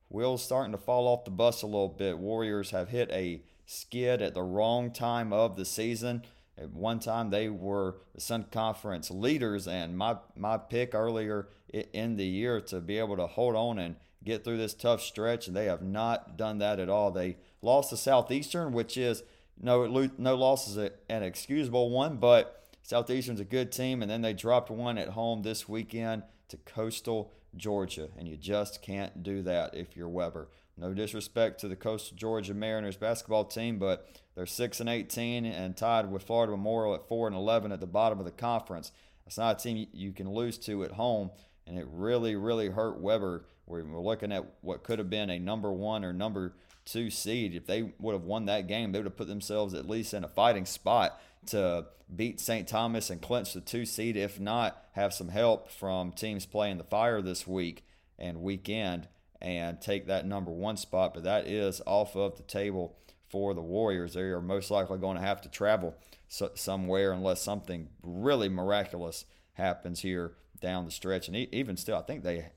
wheels 0.09 0.43
starting 0.43 0.71
to 0.71 0.77
fall 0.77 1.07
off 1.07 1.25
the 1.25 1.31
bus 1.31 1.61
a 1.61 1.67
little 1.67 1.87
bit. 1.87 2.17
Warriors 2.17 2.71
have 2.71 2.89
hit 2.89 3.09
a 3.11 3.41
skid 3.65 4.21
at 4.21 4.33
the 4.33 4.43
wrong 4.43 4.91
time 4.91 5.31
of 5.31 5.55
the 5.55 5.65
season. 5.65 6.23
At 6.57 6.71
one 6.71 6.99
time, 6.99 7.29
they 7.29 7.49
were 7.49 7.97
the 8.13 8.21
Sun 8.21 8.47
Conference 8.51 9.09
leaders, 9.09 9.67
and 9.67 9.97
my, 9.97 10.17
my 10.35 10.57
pick 10.57 10.93
earlier 10.93 11.47
in 11.71 12.17
the 12.17 12.25
year 12.25 12.59
to 12.61 12.81
be 12.81 12.99
able 12.99 13.15
to 13.15 13.25
hold 13.27 13.55
on 13.55 13.79
and 13.79 13.95
get 14.23 14.43
through 14.43 14.57
this 14.57 14.73
tough 14.73 15.01
stretch, 15.01 15.47
and 15.47 15.55
they 15.55 15.65
have 15.65 15.81
not 15.81 16.37
done 16.37 16.57
that 16.59 16.79
at 16.79 16.89
all. 16.89 17.09
They 17.09 17.37
lost 17.61 17.89
to 17.91 17.97
Southeastern, 17.97 18.73
which 18.73 18.97
is 18.97 19.23
no 19.61 20.09
no 20.17 20.35
loss 20.35 20.67
is 20.67 20.77
a, 20.77 20.91
an 21.09 21.23
excusable 21.23 21.89
one, 21.89 22.17
but 22.17 22.61
Southeastern's 22.83 23.39
a 23.39 23.45
good 23.45 23.71
team, 23.71 24.01
and 24.01 24.09
then 24.09 24.21
they 24.21 24.33
dropped 24.33 24.69
one 24.69 24.97
at 24.97 25.09
home 25.09 25.43
this 25.43 25.69
weekend 25.69 26.23
to 26.49 26.57
Coastal 26.57 27.31
Georgia, 27.55 28.09
and 28.17 28.27
you 28.27 28.37
just 28.37 28.81
can't 28.81 29.23
do 29.23 29.41
that 29.43 29.75
if 29.75 29.95
you're 29.95 30.09
Webber. 30.09 30.49
No 30.77 30.93
disrespect 30.93 31.59
to 31.61 31.67
the 31.67 31.75
Coastal 31.75 32.17
Georgia 32.17 32.53
Mariners 32.53 32.97
basketball 32.97 33.45
team, 33.45 33.77
but 33.77 34.07
they're 34.35 34.45
six 34.45 34.79
and 34.79 34.89
18 34.89 35.45
and 35.45 35.77
tied 35.77 36.11
with 36.11 36.23
Florida 36.23 36.51
Memorial 36.51 36.95
at 36.95 37.07
four 37.07 37.27
and 37.27 37.35
11 37.35 37.71
at 37.71 37.79
the 37.79 37.87
bottom 37.87 38.19
of 38.19 38.25
the 38.25 38.31
conference. 38.31 38.91
It's 39.27 39.37
not 39.37 39.59
a 39.59 39.63
team 39.63 39.87
you 39.93 40.11
can 40.11 40.31
lose 40.31 40.57
to 40.59 40.83
at 40.83 40.91
home, 40.91 41.31
and 41.67 41.77
it 41.77 41.85
really, 41.91 42.35
really 42.35 42.69
hurt 42.69 42.99
Webber. 42.99 43.45
We're 43.67 43.83
looking 43.83 44.31
at 44.31 44.45
what 44.61 44.83
could 44.83 44.99
have 44.99 45.09
been 45.09 45.29
a 45.29 45.39
number 45.39 45.71
one 45.71 46.03
or 46.03 46.11
number 46.13 46.53
two 46.85 47.09
seed. 47.09 47.55
If 47.55 47.65
they 47.65 47.93
would 47.99 48.13
have 48.13 48.23
won 48.23 48.45
that 48.45 48.67
game, 48.67 48.91
they 48.91 48.99
would 48.99 49.05
have 49.05 49.17
put 49.17 49.27
themselves 49.27 49.73
at 49.73 49.87
least 49.87 50.13
in 50.13 50.23
a 50.23 50.29
fighting 50.29 50.65
spot 50.65 51.21
to 51.47 51.85
beat 52.13 52.39
St. 52.39 52.67
Thomas 52.67 53.09
and 53.09 53.21
clinch 53.21 53.53
the 53.53 53.61
two 53.61 53.85
seed, 53.85 54.17
if 54.17 54.39
not 54.39 54.83
have 54.93 55.13
some 55.13 55.29
help 55.29 55.71
from 55.71 56.11
teams 56.11 56.45
playing 56.45 56.77
the 56.77 56.83
fire 56.83 57.21
this 57.21 57.47
week 57.47 57.85
and 58.19 58.41
weekend 58.41 59.07
and 59.41 59.81
take 59.81 60.07
that 60.07 60.25
number 60.25 60.51
one 60.51 60.77
spot. 60.77 61.13
But 61.13 61.23
that 61.23 61.47
is 61.47 61.81
off 61.85 62.15
of 62.15 62.37
the 62.37 62.43
table 62.43 62.97
for 63.29 63.53
the 63.53 63.61
Warriors. 63.61 64.13
They 64.13 64.21
are 64.21 64.41
most 64.41 64.69
likely 64.69 64.97
going 64.99 65.17
to 65.17 65.23
have 65.23 65.41
to 65.41 65.49
travel 65.49 65.95
somewhere 66.27 67.11
unless 67.11 67.41
something 67.41 67.89
really 68.03 68.49
miraculous 68.49 69.25
happens 69.53 70.01
here 70.01 70.33
down 70.59 70.85
the 70.85 70.91
stretch. 70.91 71.27
And 71.27 71.35
even 71.35 71.77
still, 71.77 71.97
I 71.97 72.01
think 72.01 72.23
they, 72.23 72.51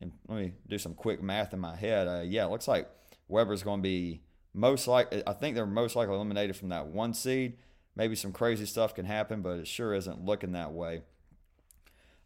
let 0.00 0.38
me 0.38 0.52
do 0.68 0.78
some 0.78 0.94
quick 0.94 1.22
math 1.22 1.54
in 1.54 1.60
my 1.60 1.76
head. 1.76 2.08
Uh, 2.08 2.22
yeah, 2.24 2.44
it 2.44 2.50
looks 2.50 2.68
like 2.68 2.88
Webber's 3.28 3.62
going 3.62 3.80
to 3.80 3.82
be 3.82 4.22
most 4.54 4.88
like 4.88 5.14
I 5.26 5.32
think 5.32 5.54
they're 5.54 5.66
most 5.66 5.94
likely 5.94 6.14
eliminated 6.14 6.56
from 6.56 6.70
that 6.70 6.86
one 6.86 7.14
seed. 7.14 7.58
Maybe 7.94 8.14
some 8.14 8.32
crazy 8.32 8.66
stuff 8.66 8.94
can 8.94 9.04
happen, 9.04 9.42
but 9.42 9.58
it 9.58 9.66
sure 9.66 9.92
isn't 9.94 10.24
looking 10.24 10.52
that 10.52 10.72
way. 10.72 11.02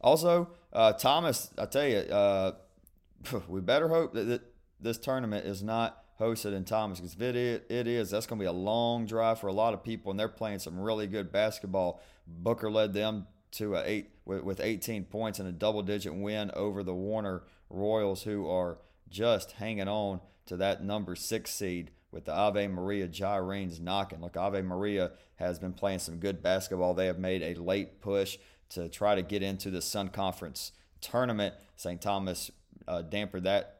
Also, 0.01 0.51
uh, 0.73 0.93
Thomas, 0.93 1.51
I 1.57 1.67
tell 1.67 1.87
you, 1.87 1.99
uh, 1.99 2.53
we 3.49 3.61
better 3.61 3.89
hope 3.89 4.15
that, 4.15 4.43
this 4.81 4.99
tournament 4.99 5.47
is 5.47 5.63
not 5.63 6.03
hosted 6.19 6.53
in 6.53 6.65
Thomas 6.65 6.99
because 6.99 7.15
if 7.15 7.21
it 7.21 7.37
is, 7.37 7.61
it 7.69 7.87
is, 7.87 8.11
that's 8.11 8.27
going 8.27 8.37
to 8.37 8.43
be 8.43 8.49
a 8.49 8.53
long 8.53 9.07
drive 9.07 9.39
for 9.39 9.47
a 9.47 9.53
lot 9.53 9.75
of 9.75 9.85
people, 9.85 10.11
and 10.11 10.19
they're 10.19 10.29
playing 10.29 10.59
some 10.59 10.79
really 10.79 11.07
good 11.07 11.31
basketball. 11.31 12.03
Booker 12.27 12.69
led 12.69 12.93
them 12.93 13.29
to 13.53 13.77
a 13.77 13.85
eight 13.85 14.11
with, 14.25 14.43
with 14.43 14.61
18 14.61 15.05
points 15.05 15.39
and 15.39 15.49
a 15.49 15.53
double-digit 15.53 16.13
win 16.13 16.51
over 16.55 16.83
the 16.83 16.95
Warner 16.95 17.45
Royals, 17.71 18.25
who 18.25 18.49
are 18.49 18.79
just 19.09 19.53
hanging 19.53 19.87
on 19.87 20.21
to 20.47 20.57
that 20.57 20.83
number 20.83 21.15
six 21.15 21.51
seed 21.51 21.91
with 22.11 22.27
the 22.27 22.35
Ave 22.35 22.69
Maria 22.69 23.09
Gyrenes 23.09 23.81
knocking. 23.81 24.21
Look, 24.21 24.37
Ave 24.37 24.63
Maria 24.63 25.13
has 25.37 25.59
been 25.59 25.73
playing 25.73 25.99
some 25.99 26.19
good 26.19 26.43
basketball. 26.43 26.95
They 26.95 27.07
have 27.07 27.19
made 27.19 27.43
a 27.43 27.61
late 27.61 28.01
push 28.01 28.39
to 28.71 28.89
try 28.89 29.15
to 29.15 29.23
get 29.23 29.43
into 29.43 29.71
the 29.71 29.83
Sun 29.83 30.09
Conference 30.11 30.73
tournament. 31.01 31.55
St. 31.77 32.01
Thomas 32.01 32.51
uh, 32.87 33.03
dampened 33.03 33.47
that 33.47 33.79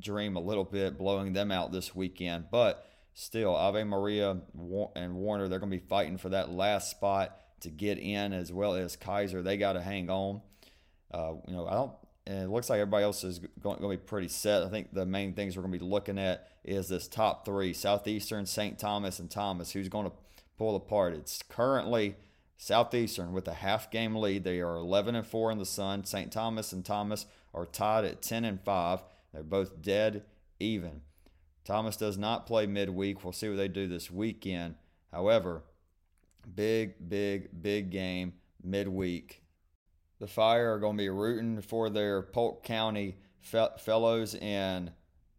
dream 0.00 0.36
a 0.36 0.40
little 0.40 0.64
bit, 0.64 0.98
blowing 0.98 1.32
them 1.32 1.50
out 1.50 1.72
this 1.72 1.94
weekend. 1.94 2.46
But 2.50 2.86
still, 3.14 3.54
Ave 3.54 3.84
Maria 3.84 4.38
and 4.94 5.14
Warner, 5.14 5.48
they're 5.48 5.58
going 5.58 5.70
to 5.70 5.78
be 5.78 5.86
fighting 5.86 6.18
for 6.18 6.30
that 6.30 6.50
last 6.50 6.90
spot 6.90 7.38
to 7.60 7.70
get 7.70 7.98
in, 7.98 8.32
as 8.32 8.52
well 8.52 8.74
as 8.74 8.96
Keiser. 8.96 9.42
They 9.42 9.56
got 9.56 9.74
to 9.74 9.82
hang 9.82 10.10
on. 10.10 10.40
Uh, 11.10 11.34
you 11.46 11.54
know, 11.54 11.66
I 11.66 11.74
don't 11.74 11.92
and 12.26 12.42
it 12.42 12.48
looks 12.48 12.68
like 12.68 12.80
everybody 12.80 13.04
else 13.04 13.22
is 13.22 13.40
going, 13.62 13.78
to 13.78 13.88
be 13.88 13.96
pretty 13.96 14.28
set. 14.28 14.62
I 14.62 14.68
think 14.68 14.92
the 14.92 15.06
main 15.06 15.34
things 15.34 15.56
we're 15.56 15.62
going 15.62 15.72
to 15.72 15.78
be 15.78 15.84
looking 15.84 16.18
at 16.18 16.48
is 16.64 16.88
this 16.88 17.06
top 17.06 17.44
three 17.44 17.72
Southeastern, 17.72 18.46
St. 18.46 18.78
Thomas, 18.78 19.20
and 19.20 19.30
Thomas. 19.30 19.72
Who's 19.72 19.88
going 19.88 20.06
to 20.06 20.12
pull 20.58 20.74
apart? 20.74 21.14
It's 21.14 21.42
currently 21.48 22.16
Southeastern 22.56 23.32
with 23.32 23.46
a 23.46 23.54
half 23.54 23.90
game 23.90 24.16
lead. 24.16 24.42
They 24.42 24.60
are 24.60 24.76
11 24.76 25.14
and 25.14 25.26
4 25.26 25.52
in 25.52 25.58
the 25.58 25.66
Sun. 25.66 26.04
St. 26.04 26.32
Thomas 26.32 26.72
and 26.72 26.84
Thomas 26.84 27.26
are 27.54 27.66
tied 27.66 28.04
at 28.04 28.22
10 28.22 28.44
and 28.44 28.60
5. 28.60 29.04
They're 29.32 29.42
both 29.44 29.80
dead 29.80 30.24
even. 30.58 31.02
Thomas 31.64 31.96
does 31.96 32.18
not 32.18 32.46
play 32.46 32.66
midweek. 32.66 33.22
We'll 33.22 33.32
see 33.32 33.48
what 33.48 33.56
they 33.56 33.68
do 33.68 33.86
this 33.86 34.10
weekend. 34.10 34.76
However, 35.12 35.62
big, 36.54 37.08
big, 37.08 37.62
big 37.62 37.90
game 37.90 38.34
midweek 38.62 39.42
the 40.18 40.26
Fire 40.26 40.74
are 40.74 40.78
going 40.78 40.96
to 40.96 41.02
be 41.02 41.08
rooting 41.08 41.60
for 41.60 41.90
their 41.90 42.22
Polk 42.22 42.64
County 42.64 43.16
fe- 43.40 43.68
fellows 43.78 44.34
in 44.34 44.90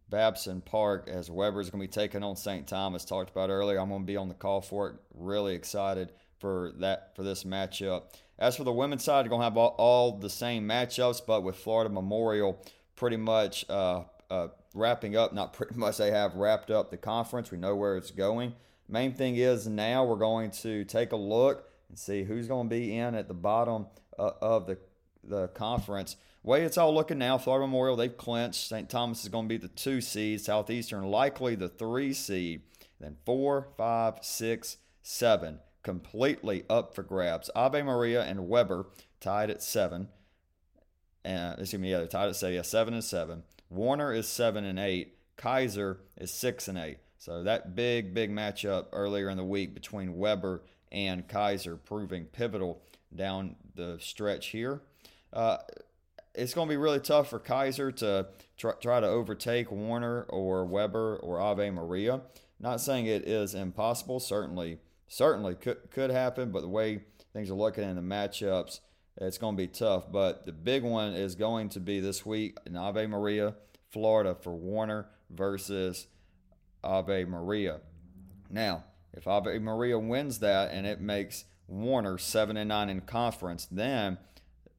Babson 0.10 0.62
Park 0.62 1.10
as 1.12 1.30
Webber 1.30 1.62
is 1.62 1.70
going 1.70 1.82
to 1.82 1.88
be 1.88 1.92
taking 1.92 2.24
on 2.24 2.36
St. 2.36 2.68
Thomas. 2.68 3.06
Talked 3.06 3.32
about 3.32 3.50
earlier. 3.50 3.80
I'm 3.80 3.90
going 3.90 4.02
to 4.02 4.08
be 4.08 4.18
on 4.18 4.30
the 4.30 4.34
call 4.34 4.62
for 4.62 4.90
it. 4.90 4.96
Really 5.14 5.56
excited 5.56 6.12
for 6.40 6.74
that 6.80 7.16
for 7.16 7.24
this 7.24 7.44
matchup. 7.44 8.04
As 8.40 8.56
for 8.56 8.64
the 8.64 8.72
women's 8.72 9.04
side, 9.04 9.26
you're 9.26 9.30
going 9.30 9.42
to 9.42 9.46
have 9.46 9.58
all, 9.58 9.76
all 9.78 10.12
the 10.18 10.30
same 10.30 10.68
matchups, 10.68 11.22
but 11.26 11.42
with 11.42 11.56
Florida 11.56 11.90
Memorial 11.90 12.64
pretty 12.96 13.18
much 13.18 13.66
uh, 13.70 14.04
uh, 14.30 14.50
wrapping 14.74 15.16
up. 15.16 15.34
Not 15.34 15.54
pretty 15.54 15.76
much. 15.76 15.98
They 15.98 16.12
have 16.12 16.36
wrapped 16.36 16.70
up 16.70 16.92
the 16.92 16.98
conference. 16.98 17.52
We 17.52 17.58
know 17.58 17.76
where 17.76 17.98
it's 17.98 18.12
going. 18.12 18.54
Main 18.90 19.14
thing 19.14 19.36
is 19.36 19.68
now 19.68 20.06
we're 20.06 20.16
going 20.16 20.52
to 20.52 20.86
take 20.86 21.12
a 21.12 21.18
look 21.18 21.70
and 21.90 21.98
see 21.98 22.24
who's 22.24 22.48
going 22.48 22.70
to 22.70 22.76
be 22.76 22.96
in 22.96 23.16
at 23.16 23.28
the 23.28 23.34
bottom 23.34 23.88
uh, 24.18 24.32
of 24.42 24.68
the 24.68 24.78
the 25.24 25.48
conference. 25.50 26.16
Way 26.44 26.64
it's 26.64 26.78
all 26.78 26.94
looking 26.94 27.18
now, 27.18 27.38
Florida 27.38 27.68
Memorial 27.68 27.98
they've 27.98 28.16
clinched. 28.16 28.68
St. 28.68 28.90
Thomas 28.90 29.24
is 29.24 29.30
going 29.30 29.46
to 29.46 29.50
be 29.50 29.58
the 29.58 29.68
two 29.68 30.00
seed. 30.00 30.40
Southeastern 30.40 31.04
likely 31.04 31.56
the 31.56 31.68
three 31.68 32.14
seed. 32.14 32.62
Then 33.00 33.18
four, 33.26 33.68
five, 33.78 34.20
six, 34.22 34.78
seven 35.02 35.60
completely 35.84 36.64
up 36.70 36.94
for 36.94 37.04
grabs. 37.04 37.50
Ave 37.56 37.82
Maria 37.82 38.24
and 38.24 38.48
Webber 38.50 38.88
tied 39.20 39.50
at 39.50 39.64
seven. 39.64 40.10
And 41.24 41.60
excuse 41.60 41.82
me, 41.82 41.92
yeah, 41.92 42.00
they're 42.00 42.08
tied 42.08 42.30
at 42.30 42.36
seven. 42.36 42.56
Yeah, 42.56 42.62
seven 42.62 42.94
and 42.94 43.04
seven. 43.04 43.44
Warner 43.70 44.14
is 44.14 44.28
seven 44.28 44.66
and 44.66 44.80
eight. 44.80 45.18
Keiser 45.38 45.98
is 46.18 46.32
six 46.32 46.68
and 46.68 46.78
eight. 46.78 46.98
So 47.18 47.44
that 47.44 47.76
big, 47.76 48.14
big 48.14 48.32
matchup 48.32 48.88
earlier 48.92 49.30
in 49.30 49.38
the 49.38 49.44
week 49.44 49.74
between 49.74 50.18
Webber 50.18 50.64
and 50.92 51.28
Keiser 51.28 51.78
proving 51.84 52.26
pivotal 52.26 52.82
down 53.18 53.56
the 53.76 53.98
stretch 54.00 54.48
here. 54.48 54.82
Uh, 55.34 55.58
it's 56.34 56.54
going 56.54 56.68
to 56.68 56.72
be 56.72 56.78
really 56.78 57.00
tough 57.00 57.30
for 57.30 57.40
Keiser 57.40 57.94
to 57.98 58.28
try, 58.58 58.74
try 58.74 59.00
to 59.00 59.08
overtake 59.08 59.72
Warner 59.72 60.24
or 60.30 60.66
Webber 60.66 61.18
or 61.18 61.40
Ave 61.40 61.70
Maria. 61.72 62.22
Not 62.60 62.80
saying 62.80 63.08
it 63.08 63.28
is 63.28 63.54
impossible. 63.56 64.20
Certainly, 64.20 64.80
certainly 65.08 65.56
could 65.56 65.90
could 65.92 66.12
happen, 66.12 66.52
but 66.52 66.62
the 66.62 66.70
way 66.70 67.02
things 67.34 67.50
are 67.50 67.56
looking 67.56 67.84
in 67.84 67.96
the 67.96 68.02
matchups, 68.02 68.80
it's 69.18 69.38
going 69.38 69.56
to 69.56 69.62
be 69.62 69.68
tough. 69.68 70.12
But 70.12 70.46
the 70.46 70.52
big 70.52 70.84
one 70.84 71.14
is 71.14 71.36
going 71.36 71.70
to 71.70 71.80
be 71.80 72.00
this 72.00 72.26
week 72.26 72.58
in 72.66 72.76
Ave 72.76 73.08
Maria, 73.08 73.56
Florida, 73.92 74.36
for 74.36 74.56
Warner 74.56 75.08
versus 75.30 76.08
Ave 76.84 77.26
Maria. 77.26 77.80
Now, 78.50 78.86
if 79.14 79.28
Ave 79.28 79.60
Maria 79.60 80.00
wins 80.00 80.40
that 80.40 80.72
and 80.72 80.86
it 80.88 81.02
makes 81.02 81.46
Warner 81.68 82.18
seven 82.18 82.58
and 82.58 82.70
nine 82.70 82.90
in 82.90 83.02
conference, 83.02 83.68
then 83.70 84.18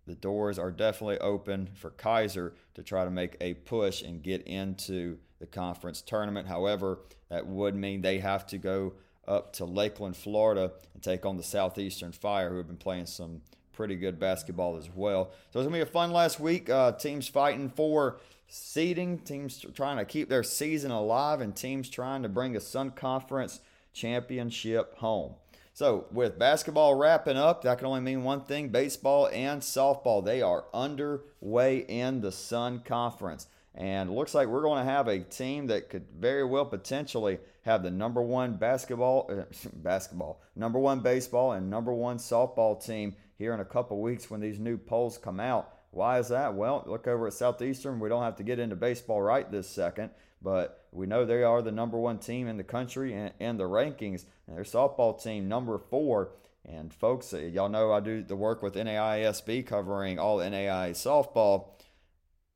the 0.07 0.14
doors 0.14 0.59
are 0.59 0.70
definitely 0.70 1.18
open 1.18 1.68
for 1.74 1.91
Keiser 1.91 2.53
to 2.74 2.82
try 2.82 3.05
to 3.05 3.11
make 3.11 3.36
a 3.41 3.55
push 3.55 4.03
and 4.03 4.22
get 4.22 4.43
into 4.47 5.18
the 5.39 5.47
conference 5.47 6.01
tournament. 6.01 6.49
However, 6.49 7.01
that 7.28 7.47
would 7.47 7.74
mean 7.74 8.01
they 8.01 8.18
have 8.18 8.47
to 8.47 8.59
go 8.59 8.95
up 9.26 9.53
to 9.53 9.66
Lakeland, 9.66 10.16
Florida, 10.16 10.72
and 10.95 11.03
take 11.03 11.26
on 11.26 11.36
the 11.36 11.43
Southeastern 11.43 12.12
Fire, 12.12 12.49
who 12.49 12.57
have 12.57 12.66
been 12.66 12.76
playing 12.76 13.07
some 13.07 13.43
pretty 13.72 13.95
good 13.95 14.18
basketball 14.18 14.76
as 14.76 14.89
well. 14.93 15.30
So 15.51 15.61
it's 15.61 15.66
gonna 15.66 15.76
be 15.76 15.82
a 15.82 15.86
fun 15.86 16.11
last 16.11 16.41
week. 16.41 16.70
Uh, 16.70 16.93
teams 16.93 17.28
fighting 17.28 17.68
for 17.68 18.18
seeding, 18.49 19.18
teams 19.18 19.64
trying 19.74 19.99
to 19.99 20.07
keep 20.07 20.30
their 20.30 20.43
season 20.43 20.91
alive, 20.91 21.43
and 21.43 21.55
teams 21.55 21.91
trying 21.91 22.22
to 22.22 22.28
bring 22.28 22.57
a 22.57 22.61
Sun 22.61 22.93
Conference 22.93 23.61
championship 23.93 24.97
home. 24.97 25.34
So, 25.79 26.07
with 26.11 26.41
basketball 26.41 26.97
wrapping 26.97 27.37
up, 27.37 27.62
that 27.62 27.79
can 27.79 27.87
only 27.87 28.01
mean 28.01 28.24
one 28.24 28.41
thing 28.41 28.70
baseball 28.70 29.29
and 29.29 29.62
softball. 29.62 30.24
They 30.24 30.43
are 30.43 30.64
underway 30.74 31.85
in 31.87 32.20
the 32.20 32.33
Sun 32.33 32.81
Conference. 32.81 33.47
And 33.76 34.12
looks 34.12 34.35
like 34.35 34.49
we're 34.49 34.62
going 34.62 34.85
to 34.85 34.91
have 34.91 35.07
a 35.07 35.20
team 35.20 35.68
that 35.68 35.89
could 35.89 36.07
very 36.18 36.45
well 36.45 36.64
potentially 36.64 37.39
have 37.62 37.85
the 37.85 37.93
number 37.93 38.20
one 38.20 38.57
basketball, 38.57 39.31
uh, 39.31 39.45
basketball, 39.74 40.43
number 40.57 40.81
one 40.81 40.99
baseball, 40.99 41.53
and 41.53 41.70
number 41.70 41.95
one 41.95 42.18
softball 42.18 42.85
team 42.85 43.14
here 43.37 43.55
in 43.55 43.61
a 43.61 43.64
couple 43.64 44.03
weeks 44.03 44.29
when 44.29 44.41
these 44.41 44.59
new 44.59 44.79
polls 44.79 45.16
come 45.16 45.39
out. 45.39 45.72
Why 45.93 46.18
is 46.18 46.26
that? 46.31 46.55
Well, 46.55 46.83
look 46.89 47.07
over 47.07 47.29
at 47.29 47.35
Southeastern. 47.35 48.01
We 48.01 48.09
don't 48.09 48.24
have 48.24 48.35
to 48.39 48.43
get 48.43 48.59
into 48.59 48.74
baseball 48.74 49.22
right 49.22 49.49
this 49.49 49.68
second, 49.68 50.11
but 50.43 50.78
we 50.93 51.07
know 51.07 51.24
they 51.24 51.43
are 51.43 51.62
the 51.62 51.72
number 51.72 51.99
one 51.99 52.18
team 52.18 52.49
in 52.49 52.57
the 52.57 52.64
country 52.64 53.12
and, 53.14 53.32
and 53.41 53.59
the 53.59 53.64
rankings. 53.64 54.24
And 54.47 54.57
their 54.57 54.64
softball 54.64 55.22
team, 55.22 55.49
number 55.49 55.78
four. 55.78 56.30
And 56.64 56.93
folks, 56.93 57.32
uh, 57.32 57.39
y'all 57.39 57.68
know 57.68 57.93
I 57.93 58.01
do 58.01 58.22
the 58.22 58.36
work 58.36 58.62
with 58.62 58.74
NAISB 58.74 59.66
covering 59.66 60.18
all 60.18 60.39
NAIA 60.39 60.91
softball. 60.91 61.70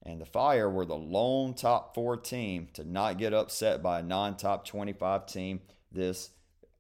And 0.05 0.21
the 0.21 0.27
Fire 0.27 0.69
were 0.69 0.85
the 0.85 0.97
lone 0.97 1.55
top 1.55 1.95
four 1.95 2.17
team 2.17 2.69
to 2.75 2.85
not 2.85 3.19
get 3.19 3.33
upset 3.33 3.83
by 3.83 4.01
a 4.01 4.03
non 4.03 4.37
top 4.37 4.67
25 4.67 5.27
team 5.27 5.61
this 5.93 6.31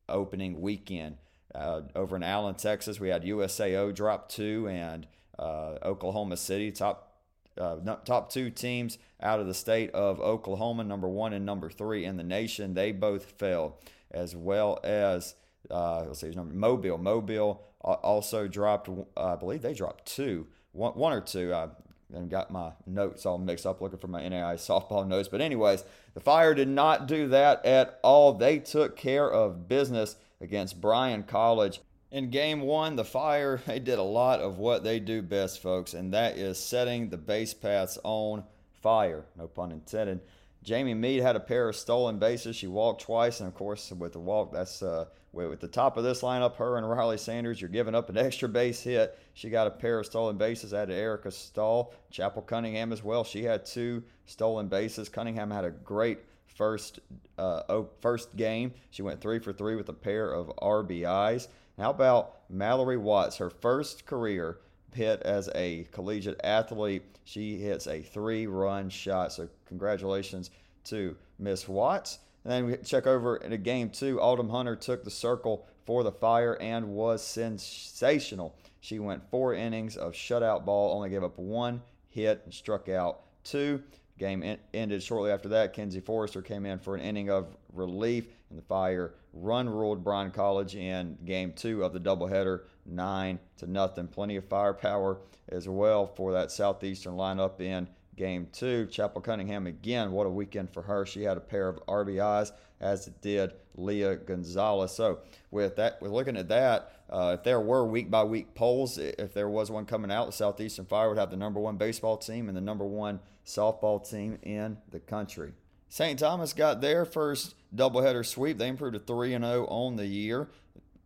opening 0.09 0.61
weekend. 0.61 1.17
Uh, 1.55 1.83
over 1.95 2.17
in 2.17 2.23
Allen, 2.23 2.55
Texas, 2.55 2.99
we 2.99 3.11
had 3.11 3.25
USAO 3.25 3.95
drop 3.95 4.29
two 4.29 4.67
and 4.69 5.07
uh, 5.39 5.77
Oklahoma 5.83 6.37
City 6.37 6.73
top 6.73 7.12
uh, 7.59 7.77
top 8.05 8.31
two 8.31 8.51
teams 8.51 8.99
out 9.21 9.41
of 9.41 9.47
the 9.47 9.55
state 9.55 9.91
of 9.91 10.21
Oklahoma, 10.21 10.85
number 10.85 11.09
one 11.09 11.33
and 11.33 11.47
number 11.47 11.71
three 11.71 12.05
in 12.05 12.17
the 12.17 12.25
nation. 12.25 12.75
They 12.75 12.93
both 12.93 13.33
fell, 13.39 13.79
as 14.11 14.35
well 14.35 14.81
as 14.83 15.35
uh, 15.71 16.05
let's 16.07 16.21
see, 16.21 16.31
number 16.31 16.55
Mobile. 16.55 16.99
Mobile 16.99 17.63
also 17.81 18.49
dropped. 18.49 18.89
I 19.17 19.37
believe 19.37 19.63
they 19.63 19.75
dropped 19.75 20.07
two, 20.07 20.47
one, 20.73 20.93
one 20.93 21.13
or 21.13 21.21
two. 21.21 21.53
I 21.55 21.69
and 22.15 22.31
got 22.31 22.51
my 22.51 22.73
notes 22.87 23.25
all 23.25 23.39
mixed 23.39 23.67
up 23.67 23.81
looking 23.81 23.99
for 23.99 24.09
my 24.09 24.27
NAI 24.29 24.55
softball 24.57 25.07
notes. 25.07 25.29
But 25.29 25.41
anyways, 25.41 25.85
the 26.15 26.21
Fire 26.21 26.55
did 26.55 26.69
not 26.69 27.07
do 27.07 27.29
that 27.29 27.65
at 27.65 27.99
all. 28.03 28.35
They 28.35 28.59
took 28.59 28.97
care 28.97 29.31
of 29.31 29.69
business 29.69 30.17
against 30.41 30.81
Bryan 30.81 31.23
College. 31.23 31.81
In 32.13 32.29
game 32.29 32.61
one, 32.61 32.95
the 32.95 33.07
Fire, 33.07 33.59
they 33.67 33.79
did 33.79 33.99
a 33.99 34.03
lot 34.03 34.41
of 34.41 34.59
what 34.59 34.85
they 34.85 35.01
do 35.01 35.23
best, 35.23 35.63
folks, 35.63 35.95
and 35.95 36.13
that 36.13 36.37
is 36.37 36.59
setting 36.59 37.09
the 37.09 37.17
base 37.17 37.55
paths 37.55 37.99
on 38.05 38.45
fire. 38.83 39.25
No 39.35 39.49
pun 39.49 39.73
intended. 39.73 40.21
Jamie 40.63 40.93
Mead 40.93 41.23
had 41.23 41.37
a 41.37 41.41
pair 41.41 41.71
of 41.71 41.75
stolen 41.75 42.19
bases. 42.19 42.55
She 42.55 42.67
walked 42.67 43.01
twice, 43.01 43.41
and 43.41 43.49
of 43.49 43.55
course, 43.55 43.91
with 43.93 44.13
the 44.13 44.19
walk, 44.19 44.53
that's 44.53 44.83
uh, 44.83 45.07
with 45.33 45.61
the 45.61 45.69
top 45.69 45.97
of 45.97 46.05
this 46.05 46.21
lineup, 46.21 46.57
her 46.57 46.77
and 46.77 46.89
Riley 46.89 47.17
Sanders, 47.17 47.63
you're 47.63 47.71
giving 47.71 47.95
up 47.95 48.11
an 48.11 48.19
extra 48.19 48.47
base 48.47 48.83
hit. 48.83 49.19
She 49.33 49.49
got 49.49 49.67
a 49.67 49.71
pair 49.71 49.99
of 49.99 50.05
stolen 50.05 50.37
bases. 50.37 50.75
Added 50.75 50.95
Erica 50.95 51.31
Stahl, 51.31 51.95
Chapel 52.11 52.43
Cunningham 52.43 52.93
as 52.93 53.03
well. 53.03 53.25
She 53.25 53.43
had 53.43 53.65
two 53.65 54.03
stolen 54.27 54.69
bases. 54.69 55.09
Cunningham 55.09 55.51
had 55.51 55.65
a 55.65 55.71
great 55.71 56.19
first 56.47 57.01
uh, 57.39 57.83
first 58.01 58.37
game. 58.37 58.75
She 58.91 59.01
went 59.01 59.23
three 59.23 59.39
for 59.39 59.55
three 59.55 59.77
with 59.77 59.89
a 59.89 59.95
pair 59.95 60.31
of 60.31 60.49
RBIs. 60.59 61.49
How 61.79 61.91
about 61.91 62.51
Mallory 62.51 62.97
Watts? 62.97 63.37
Her 63.39 63.51
first 63.51 64.07
career 64.07 64.59
hit 64.95 65.23
as 65.23 65.49
a 65.55 65.87
collegiate 65.93 66.41
athlete. 66.45 67.03
She 67.25 67.59
hits 67.59 67.87
a 67.87 68.03
three 68.03 68.47
run 68.47 68.91
shot. 68.91 69.33
So, 69.33 69.49
congratulations 69.67 70.51
to 70.85 71.17
Miss 71.39 71.69
Watts. 71.69 72.19
And 72.45 72.53
then 72.53 72.67
we 72.67 72.77
check 72.79 73.07
over 73.07 73.37
in 73.37 73.53
a 73.53 73.59
game 73.59 73.91
two. 73.91 74.21
Autumn 74.21 74.51
Hunter 74.51 74.77
took 74.77 75.05
the 75.05 75.11
circle 75.11 75.67
for 75.87 76.03
the 76.03 76.13
Fire 76.13 76.61
and 76.61 76.89
was 76.89 77.25
sensational. 77.25 78.55
She 78.81 78.99
went 78.99 79.31
four 79.31 79.55
innings 79.55 79.97
of 79.97 80.13
shutout 80.13 80.65
ball, 80.65 80.95
only 80.97 81.11
gave 81.11 81.23
up 81.23 81.39
one 81.39 81.83
hit 82.11 82.43
and 82.45 82.53
struck 82.53 82.89
out 82.89 83.21
two. 83.45 83.83
Game 84.23 84.45
in, 84.45 84.57
ended 84.73 85.03
shortly 85.03 85.33
after 85.33 85.49
that. 85.49 85.73
Kenzie 85.73 85.99
Forrester 85.99 86.43
came 86.43 86.65
in 86.65 86.79
for 86.79 86.95
an 86.95 87.01
inning 87.01 87.29
of 87.29 87.57
relief, 87.73 88.27
and 88.51 88.57
the 88.57 88.63
Fire 88.63 89.15
run 89.33 89.69
ruled 89.69 90.05
Bryan 90.05 90.31
College 90.31 90.77
in 90.77 91.19
game 91.25 91.53
two 91.53 91.83
of 91.83 91.93
the 91.93 91.99
doubleheader, 91.99 92.61
nine 92.87 93.41
to 93.57 93.67
nothing. 93.67 94.07
Plenty 94.07 94.37
of 94.37 94.45
firepower 94.45 95.19
as 95.49 95.69
well 95.69 96.07
for 96.07 96.31
that 96.35 96.53
southeastern 96.53 97.15
lineup 97.15 97.61
in 97.61 97.89
game 98.17 98.49
two. 98.53 98.87
Chapel 98.87 99.21
Cunningham 99.21 99.67
again, 99.67 100.13
what 100.13 100.27
a 100.27 100.31
weekend 100.31 100.73
for 100.73 100.83
her. 100.83 101.07
She 101.07 101.23
had 101.23 101.37
a 101.37 101.41
pair 101.41 101.69
of 101.69 101.85
RBIs, 101.87 102.53
as 102.81 103.07
did 103.21 103.53
Leah 103.75 104.17
Gonzalez. 104.17 104.93
So 104.93 105.21
with 105.51 105.77
that, 105.77 105.99
we're 106.01 106.09
looking 106.09 106.37
at 106.37 106.49
that. 106.49 106.93
Uh, 107.09 107.37
if 107.39 107.45
there 107.45 107.61
were 107.61 107.87
week 107.87 108.11
by 108.11 108.25
week 108.25 108.55
polls, 108.55 108.99
if 108.99 109.35
there 109.35 109.49
was 109.49 109.71
one 109.71 109.87
coming 109.87 110.11
out, 110.11 110.27
the 110.27 110.33
Southeastern 110.33 110.87
Fire 110.87 111.09
would 111.09 111.19
have 111.19 111.31
the 111.31 111.37
number 111.37 111.61
one 111.61 111.77
baseball 111.77 112.17
team 112.17 112.49
and 112.49 112.57
the 112.57 112.63
number 112.63 112.85
one 112.85 113.21
softball 113.47 114.09
team 114.09 114.39
in 114.43 114.79
the 114.91 115.01
country. 115.01 115.53
St. 115.89 116.19
Thomas 116.19 116.55
got 116.55 116.81
their 116.81 117.05
first 117.05 117.55
doubleheader 117.75 118.25
sweep. 118.25 118.57
They 118.57 118.69
improved 118.69 118.95
to 118.95 119.01
3 119.01 119.31
0 119.31 119.67
on 119.67 119.97
the 119.97 120.07
year, 120.07 120.49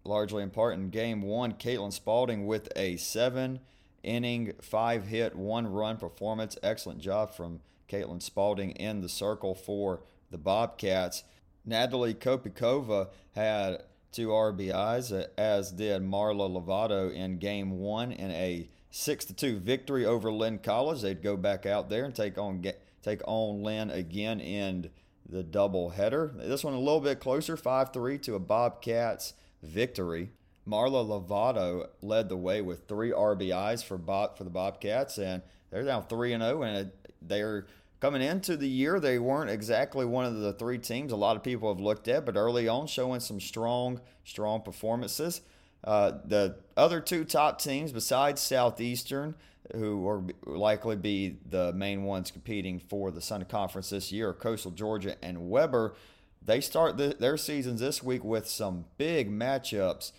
largely 0.05 0.45
in 0.45 0.51
part 0.51 0.75
in 0.75 0.91
game 0.91 1.23
one. 1.23 1.55
Caitlin 1.55 1.93
Spalding 1.93 2.47
with 2.47 2.69
a 2.77 2.97
seven 2.97 3.59
inning, 4.07 4.53
five 4.63 5.07
hit, 5.07 5.37
one 5.37 5.67
run 5.67 5.97
performance. 5.97 6.57
Excellent 6.63 7.01
job 7.01 7.35
from 7.35 7.61
Caitlin 7.89 8.23
Spalding 8.23 8.71
in 8.73 9.01
the 9.01 9.09
circle 9.09 9.55
for 9.55 10.03
the 10.31 10.39
Bobcats. 10.39 11.25
Natalie 11.65 12.15
Kopikova 12.15 13.09
had 13.33 13.83
two 14.13 14.29
RBIs, 14.29 15.27
as 15.37 15.73
did 15.73 16.03
Marla 16.03 16.49
Lovato 16.49 17.13
in 17.13 17.39
game 17.39 17.79
one 17.79 18.13
in 18.13 18.31
a 18.31 18.69
6 18.91 19.25
to 19.27 19.35
2 19.35 19.59
victory 19.59 20.07
over 20.07 20.33
Lynn 20.33 20.59
College. 20.59 21.03
They'd 21.03 21.23
go 21.23 21.37
back 21.37 21.67
out 21.67 21.91
there 21.91 22.05
and 22.05 22.15
take 22.15 22.39
on 22.39 22.65
take 23.03 23.21
on 23.27 23.63
Lynn 23.63 23.91
again 23.91 24.41
in 24.41 24.91
the 25.29 25.43
double 25.43 25.91
header. 25.91 26.33
This 26.35 26.65
one 26.65 26.75
a 26.75 26.79
little 26.79 27.01
bit 27.01 27.21
closer, 27.21 27.57
5 27.57 27.93
3 27.93 28.19
to 28.19 28.35
a 28.37 28.41
Bobcats 28.41 29.35
victory. 29.63 30.31
Marla 30.69 31.07
Lovato 31.07 31.89
led 32.03 32.29
the 32.29 32.37
way 32.37 32.61
with 32.61 32.89
three 32.89 33.11
RBIs 33.11 33.85
for 33.85 33.99
Bob, 33.99 34.37
for 34.37 34.45
the 34.45 34.51
Bobcats, 34.51 35.19
and 35.19 35.43
they're 35.71 35.83
now 35.83 36.01
3 36.01 36.33
and 36.33 36.43
0, 36.43 36.63
and 36.63 36.91
they're 37.23 37.67
coming 38.01 38.23
into 38.23 38.57
the 38.57 38.69
year, 38.69 39.01
they 39.01 39.19
weren't 39.19 39.51
exactly 39.51 40.05
one 40.05 40.25
of 40.25 40.37
the 40.37 40.53
three 40.53 40.79
teams 40.79 41.13
a 41.13 41.17
lot 41.17 41.37
of 41.37 41.43
people 41.43 41.73
have 41.73 41.81
looked 41.81 42.09
at, 42.09 42.27
but 42.27 42.37
early 42.37 42.69
on 42.69 42.87
showing 42.87 43.21
some 43.21 43.41
strong, 43.41 44.01
strong 44.25 44.61
performances. 44.63 45.41
Uh, 45.85 46.13
the 46.25 46.57
other 46.77 47.01
two 47.01 47.25
top 47.25 47.61
teams 47.61 47.93
besides 47.93 48.41
Southeastern, 48.41 49.35
who 49.75 49.99
will 49.99 50.31
likely 50.45 50.97
be 50.97 51.39
the 51.49 51.73
main 51.73 52.05
ones 52.05 52.31
competing 52.31 52.79
for 52.79 53.11
the 53.11 53.21
Sun 53.21 53.45
Conference 53.47 53.91
this 53.91 54.13
year, 54.13 54.33
Coastal 54.33 54.71
Georgia 54.71 55.17
and 55.23 55.49
Webber. 55.49 55.95
They 56.43 56.61
start 56.61 56.97
the, 56.97 57.17
their 57.19 57.37
seasons 57.37 57.81
this 57.81 58.03
week 58.03 58.23
with 58.23 58.49
some 58.49 58.85
big 58.99 59.31
matchups. 59.31 60.13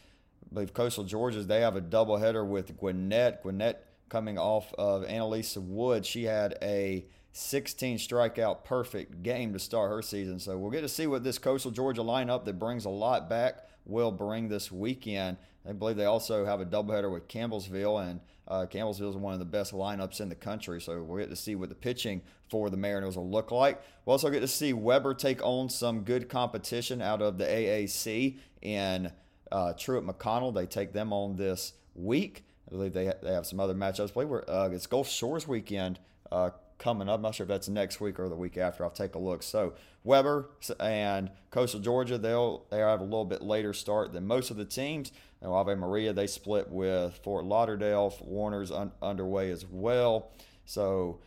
I 0.49 0.53
believe 0.53 0.73
Coastal 0.73 1.03
Georgia's 1.03 1.47
they 1.47 1.61
have 1.61 1.75
a 1.75 1.81
doubleheader 1.81 2.47
with 2.47 2.77
Gwinnett. 2.77 3.41
Gwinnett 3.41 3.85
coming 4.09 4.37
off 4.37 4.73
of 4.77 5.03
Annalisa 5.03 5.61
Wood. 5.61 6.05
She 6.05 6.23
had 6.23 6.57
a 6.61 7.05
16 7.33 7.97
strikeout 7.97 8.63
perfect 8.63 9.21
game 9.21 9.53
to 9.53 9.59
start 9.59 9.91
her 9.91 10.01
season. 10.01 10.39
So 10.39 10.57
we'll 10.57 10.71
get 10.71 10.81
to 10.81 10.89
see 10.89 11.05
what 11.05 11.23
this 11.23 11.37
Coastal 11.37 11.71
Georgia 11.71 12.01
lineup 12.01 12.45
that 12.45 12.57
brings 12.57 12.85
a 12.85 12.89
lot 12.89 13.29
back 13.29 13.67
will 13.85 14.11
bring 14.11 14.47
this 14.47 14.71
weekend. 14.71 15.37
I 15.67 15.73
believe 15.73 15.97
they 15.97 16.05
also 16.05 16.45
have 16.45 16.61
a 16.61 16.65
doubleheader 16.65 17.11
with 17.11 17.27
Campbellsville, 17.27 18.09
and 18.09 18.21
uh, 18.47 18.65
Campbellsville 18.65 19.09
is 19.09 19.17
one 19.17 19.33
of 19.33 19.39
the 19.39 19.45
best 19.45 19.73
lineups 19.73 20.21
in 20.21 20.29
the 20.29 20.35
country. 20.35 20.79
So 20.79 21.03
we'll 21.03 21.19
get 21.19 21.29
to 21.29 21.35
see 21.35 21.55
what 21.55 21.69
the 21.69 21.75
pitching 21.75 22.21
for 22.49 22.69
the 22.69 22.77
Mariners 22.77 23.17
will 23.17 23.29
look 23.29 23.51
like. 23.51 23.81
We'll 24.05 24.13
also 24.13 24.29
get 24.29 24.39
to 24.39 24.47
see 24.47 24.71
Webber 24.71 25.13
take 25.13 25.43
on 25.43 25.69
some 25.69 26.01
good 26.01 26.29
competition 26.29 27.01
out 27.01 27.21
of 27.21 27.37
the 27.37 27.45
AAC 27.45 28.37
in 28.61 29.11
uh, 29.51 29.73
Truett 29.73 30.05
McConnell. 30.05 30.53
They 30.53 30.65
take 30.65 30.93
them 30.93 31.13
on 31.13 31.35
this 31.35 31.73
week. 31.95 32.43
I 32.67 32.71
believe 32.71 32.93
they, 32.93 33.11
they 33.21 33.33
have 33.33 33.45
some 33.45 33.59
other 33.59 33.73
matchups. 33.73 34.13
Believe 34.13 34.29
we're, 34.29 34.43
uh, 34.47 34.69
it's 34.71 34.87
Gulf 34.87 35.07
Shores 35.09 35.47
weekend 35.47 35.99
uh, 36.31 36.49
coming 36.77 37.07
up. 37.07 37.15
I'm 37.15 37.21
not 37.21 37.35
sure 37.35 37.45
if 37.45 37.47
that's 37.47 37.69
next 37.69 38.01
week 38.01 38.19
or 38.19 38.29
the 38.29 38.35
week 38.35 38.57
after. 38.57 38.83
I'll 38.83 38.89
take 38.89 39.15
a 39.15 39.19
look. 39.19 39.43
So 39.43 39.73
Webber 40.03 40.49
and 40.79 41.31
Coastal 41.51 41.79
Georgia, 41.79 42.17
they'll 42.17 42.65
they 42.69 42.79
have 42.79 43.01
a 43.01 43.03
little 43.03 43.25
bit 43.25 43.41
later 43.41 43.73
start 43.73 44.13
than 44.13 44.27
most 44.27 44.51
of 44.51 44.57
the 44.57 44.65
teams. 44.65 45.11
And 45.41 45.51
Ave 45.51 45.75
Maria, 45.75 46.13
they 46.13 46.27
split 46.27 46.69
with 46.69 47.19
Fort 47.23 47.45
Lauderdale. 47.45 48.13
Warner's 48.21 48.71
un- 48.71 48.91
underway 49.01 49.51
as 49.51 49.65
well. 49.65 50.31
So 50.65 51.19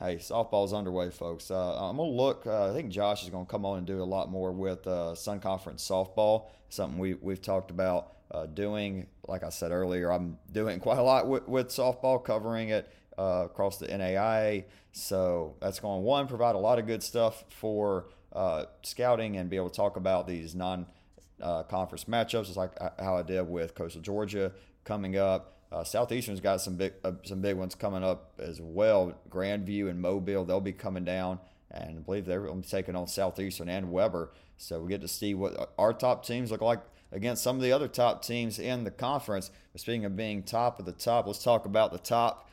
hey, 0.00 0.16
softball's 0.16 0.72
underway, 0.72 1.10
folks. 1.10 1.50
Uh, 1.50 1.76
I'm 1.76 1.96
gonna 1.96 2.10
look. 2.10 2.46
Uh, 2.46 2.70
I 2.70 2.72
think 2.72 2.90
Josh 2.90 3.22
is 3.24 3.30
gonna 3.30 3.46
come 3.46 3.64
on 3.64 3.78
and 3.78 3.86
do 3.86 4.02
a 4.02 4.04
lot 4.04 4.30
more 4.30 4.52
with 4.52 4.86
uh, 4.86 5.14
Sun 5.14 5.40
Conference 5.40 5.86
softball. 5.86 6.46
Something 6.68 6.98
we 6.98 7.14
we've 7.14 7.42
talked 7.42 7.70
about 7.70 8.14
uh, 8.30 8.46
doing. 8.46 9.06
Like 9.26 9.42
I 9.42 9.48
said 9.50 9.72
earlier, 9.72 10.12
I'm 10.12 10.38
doing 10.52 10.80
quite 10.80 10.98
a 10.98 11.02
lot 11.02 11.26
with, 11.26 11.48
with 11.48 11.68
softball, 11.68 12.22
covering 12.22 12.70
it 12.70 12.92
uh, 13.18 13.42
across 13.46 13.78
the 13.78 13.86
NAIA. 13.86 14.64
So 14.92 15.56
that's 15.60 15.80
going 15.80 16.02
one 16.02 16.26
provide 16.28 16.54
a 16.54 16.58
lot 16.58 16.78
of 16.78 16.86
good 16.86 17.02
stuff 17.02 17.44
for 17.50 18.06
uh, 18.32 18.64
scouting 18.82 19.36
and 19.36 19.50
be 19.50 19.56
able 19.56 19.70
to 19.70 19.76
talk 19.76 19.96
about 19.96 20.26
these 20.26 20.54
non 20.54 20.86
conference 21.68 22.04
matchups, 22.04 22.46
just 22.46 22.56
like 22.56 22.72
how 22.98 23.16
I 23.16 23.22
did 23.22 23.42
with 23.42 23.74
Coastal 23.74 24.02
Georgia 24.02 24.52
coming 24.84 25.16
up. 25.16 25.57
Uh, 25.70 25.84
Southeastern's 25.84 26.40
got 26.40 26.60
some 26.60 26.76
big 26.76 26.94
uh, 27.04 27.12
some 27.24 27.40
big 27.40 27.56
ones 27.56 27.74
coming 27.74 28.02
up 28.02 28.32
as 28.38 28.60
well. 28.60 29.14
Grandview 29.28 29.90
and 29.90 30.00
Mobile, 30.00 30.44
they'll 30.44 30.60
be 30.60 30.72
coming 30.72 31.04
down, 31.04 31.38
and 31.70 31.98
I 31.98 32.00
believe 32.00 32.24
they're 32.24 32.48
taking 32.68 32.96
on 32.96 33.06
Southeastern 33.06 33.68
and 33.68 33.92
Webber. 33.92 34.32
So 34.56 34.80
we 34.80 34.88
get 34.88 35.02
to 35.02 35.08
see 35.08 35.34
what 35.34 35.72
our 35.78 35.92
top 35.92 36.24
teams 36.24 36.50
look 36.50 36.62
like 36.62 36.80
against 37.12 37.42
some 37.42 37.56
of 37.56 37.62
the 37.62 37.72
other 37.72 37.88
top 37.88 38.24
teams 38.24 38.58
in 38.58 38.84
the 38.84 38.90
conference. 38.90 39.50
But 39.72 39.80
speaking 39.80 40.04
of 40.04 40.16
being 40.16 40.42
top 40.42 40.80
of 40.80 40.86
the 40.86 40.92
top, 40.92 41.26
let's 41.26 41.42
talk 41.42 41.66
about 41.66 41.92
the 41.92 41.98
top 41.98 42.48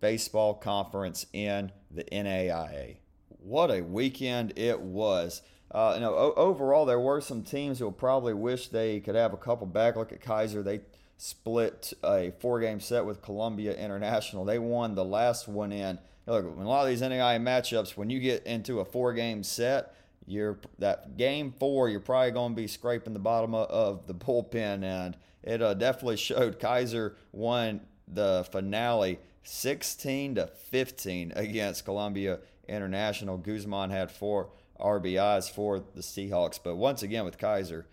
baseball 0.00 0.54
conference 0.54 1.26
in 1.32 1.72
the 1.90 2.04
NAIA. 2.04 2.96
What 3.40 3.70
a 3.70 3.80
weekend 3.80 4.52
it 4.56 4.80
was! 4.80 5.40
Uh, 5.70 5.92
you 5.94 6.00
know, 6.00 6.14
o- 6.14 6.34
overall, 6.34 6.84
there 6.86 7.00
were 7.00 7.20
some 7.20 7.42
teams 7.42 7.78
who 7.78 7.86
will 7.86 7.92
probably 7.92 8.34
wish 8.34 8.68
they 8.68 9.00
could 9.00 9.14
have 9.14 9.32
a 9.32 9.38
couple 9.38 9.66
back. 9.66 9.96
Look 9.96 10.12
at 10.12 10.20
Keiser; 10.20 10.62
they 10.62 10.80
split 11.18 11.92
a 12.04 12.32
four-game 12.38 12.80
set 12.80 13.04
with 13.04 13.20
Columbia 13.20 13.74
International. 13.74 14.44
They 14.44 14.58
won 14.58 14.94
the 14.94 15.04
last 15.04 15.48
one 15.48 15.72
in. 15.72 15.98
Look, 16.26 16.44
a 16.44 16.62
lot 16.62 16.84
of 16.84 16.88
these 16.88 17.02
NAIA 17.02 17.40
matchups, 17.40 17.96
when 17.96 18.08
you 18.08 18.20
get 18.20 18.46
into 18.46 18.80
a 18.80 18.84
four-game 18.84 19.42
set, 19.42 19.94
you're 20.26 20.58
that 20.78 21.16
game 21.16 21.54
four, 21.58 21.88
you're 21.88 22.00
probably 22.00 22.30
going 22.30 22.52
to 22.52 22.56
be 22.56 22.66
scraping 22.66 23.14
the 23.14 23.18
bottom 23.18 23.54
of 23.54 24.06
the 24.06 24.14
bullpen, 24.14 24.84
and 24.84 25.16
it 25.42 25.60
uh, 25.60 25.74
definitely 25.74 26.16
showed. 26.18 26.60
Keiser 26.60 27.14
won 27.32 27.80
the 28.06 28.46
finale 28.50 29.18
16 29.42 30.36
to 30.36 30.46
15 30.46 31.32
against 31.34 31.84
Columbia 31.84 32.38
International. 32.68 33.38
Guzman 33.38 33.90
had 33.90 34.10
four 34.10 34.50
RBIs 34.78 35.50
for 35.50 35.80
the 35.80 36.02
Seahawks, 36.02 36.60
but 36.62 36.76
once 36.76 37.02
again 37.02 37.24
with 37.24 37.38
Keiser, 37.38 37.84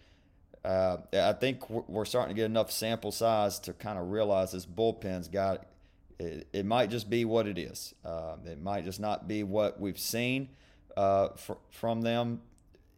uh, 0.66 0.98
I 1.14 1.34
think 1.34 1.70
we're 1.70 2.06
starting 2.06 2.36
to 2.36 2.42
get 2.42 2.46
enough 2.46 2.72
sample 2.72 3.12
size 3.12 3.60
to 3.60 3.74
kind 3.74 4.00
of 4.00 4.10
realize 4.10 4.52
this 4.52 4.66
bullpen's 4.66 5.28
got. 5.28 5.68
It, 6.18 6.48
it 6.54 6.66
might 6.66 6.90
just 6.90 7.10
be 7.10 7.24
what 7.24 7.46
it 7.46 7.60
is. 7.60 7.94
Uh, 8.04 8.38
it 8.46 8.62
might 8.62 8.84
just 8.84 9.00
not 9.00 9.28
be 9.28 9.44
what 9.44 9.80
we've 9.80 10.00
seen 10.00 10.50
uh, 10.98 11.30
fr- 11.36 11.54
from 11.70 12.02
them 12.02 12.42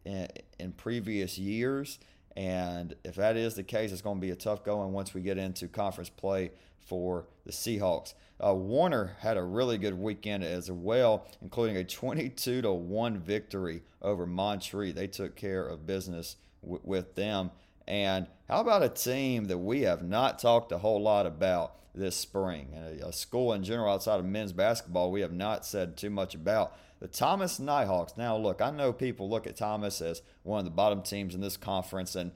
in, 0.04 0.28
in, 0.58 0.72
previous 0.72 1.36
years. 1.36 1.98
And 2.36 2.94
if 3.04 3.16
that 3.16 3.36
is 3.36 3.54
the 3.54 3.64
case, 3.64 3.92
it's 3.92 4.02
going 4.02 4.16
to 4.16 4.20
be 4.20 4.30
a 4.30 4.36
tough 4.36 4.64
going 4.64 4.92
once 4.92 5.12
we 5.12 5.20
get 5.20 5.36
into 5.36 5.68
conference 5.68 6.08
play 6.08 6.52
for 6.78 7.26
the 7.44 7.52
Seahawks. 7.52 8.14
Uh, 8.42 8.54
Warner 8.54 9.16
had 9.18 9.36
a 9.36 9.42
really 9.42 9.76
good 9.76 9.94
weekend 9.94 10.44
as 10.44 10.70
well, 10.70 11.26
including 11.42 11.76
a 11.76 11.84
22 11.84 12.62
to 12.62 12.72
one 12.72 13.18
victory 13.18 13.82
over 14.00 14.24
Montreat. 14.26 14.94
They 14.94 15.08
took 15.08 15.34
care 15.34 15.66
of 15.66 15.86
business 15.86 16.36
w- 16.62 16.80
with 16.84 17.14
them. 17.14 17.50
And 17.86 18.26
how 18.48 18.60
about 18.60 18.82
a 18.82 18.88
team 18.88 19.46
that 19.46 19.58
we 19.58 19.82
have 19.82 20.02
not 20.02 20.38
talked 20.38 20.72
a 20.72 20.78
whole 20.78 21.00
lot 21.00 21.26
about 21.26 21.74
this 21.94 22.16
spring? 22.16 22.68
And 22.74 23.00
a, 23.00 23.08
a 23.08 23.12
school 23.12 23.52
in 23.52 23.64
general 23.64 23.92
outside 23.92 24.20
of 24.20 24.26
men's 24.26 24.52
basketball 24.52 25.10
we 25.10 25.22
have 25.22 25.32
not 25.32 25.64
said 25.64 25.96
too 25.96 26.10
much 26.10 26.34
about. 26.34 26.76
The 27.00 27.08
Thomas 27.08 27.60
Nighthawks. 27.60 28.16
Now, 28.16 28.36
look, 28.36 28.60
I 28.60 28.70
know 28.70 28.92
people 28.92 29.30
look 29.30 29.46
at 29.46 29.56
Thomas 29.56 30.00
as 30.00 30.20
one 30.42 30.58
of 30.58 30.64
the 30.64 30.70
bottom 30.70 31.02
teams 31.02 31.34
in 31.34 31.40
this 31.40 31.56
conference, 31.56 32.16
and 32.16 32.32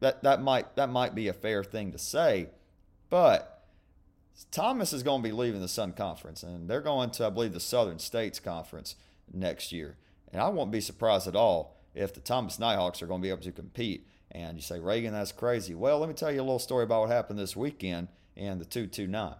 that, 0.00 0.22
that 0.22 0.42
might 0.42 0.74
that 0.74 0.90
might 0.90 1.14
be 1.14 1.28
a 1.28 1.32
fair 1.32 1.62
thing 1.62 1.92
to 1.92 1.98
say, 1.98 2.48
but 3.08 3.60
Thomas 4.50 4.92
is 4.92 5.02
going 5.02 5.22
to 5.22 5.28
be 5.28 5.34
leaving 5.34 5.60
the 5.60 5.68
Sun 5.68 5.92
Conference, 5.92 6.42
and 6.42 6.68
they're 6.68 6.80
going 6.80 7.10
to, 7.12 7.26
I 7.26 7.30
believe, 7.30 7.52
the 7.52 7.60
Southern 7.60 7.98
States 7.98 8.40
Conference 8.40 8.96
next 9.32 9.70
year. 9.70 9.96
And 10.32 10.40
I 10.40 10.48
won't 10.48 10.70
be 10.70 10.80
surprised 10.80 11.28
at 11.28 11.36
all 11.36 11.79
if 11.94 12.14
the 12.14 12.20
Thomas 12.20 12.58
Nighthawks 12.58 13.02
are 13.02 13.06
going 13.06 13.20
to 13.20 13.26
be 13.26 13.30
able 13.30 13.42
to 13.42 13.52
compete. 13.52 14.06
And 14.30 14.56
you 14.56 14.62
say, 14.62 14.78
Reagan, 14.78 15.12
that's 15.12 15.32
crazy. 15.32 15.74
Well, 15.74 15.98
let 15.98 16.08
me 16.08 16.14
tell 16.14 16.30
you 16.30 16.40
a 16.40 16.42
little 16.42 16.58
story 16.58 16.84
about 16.84 17.00
what 17.02 17.10
happened 17.10 17.38
this 17.38 17.56
weekend 17.56 18.08
in 18.36 18.58
the 18.58 18.64
229. 18.64 19.34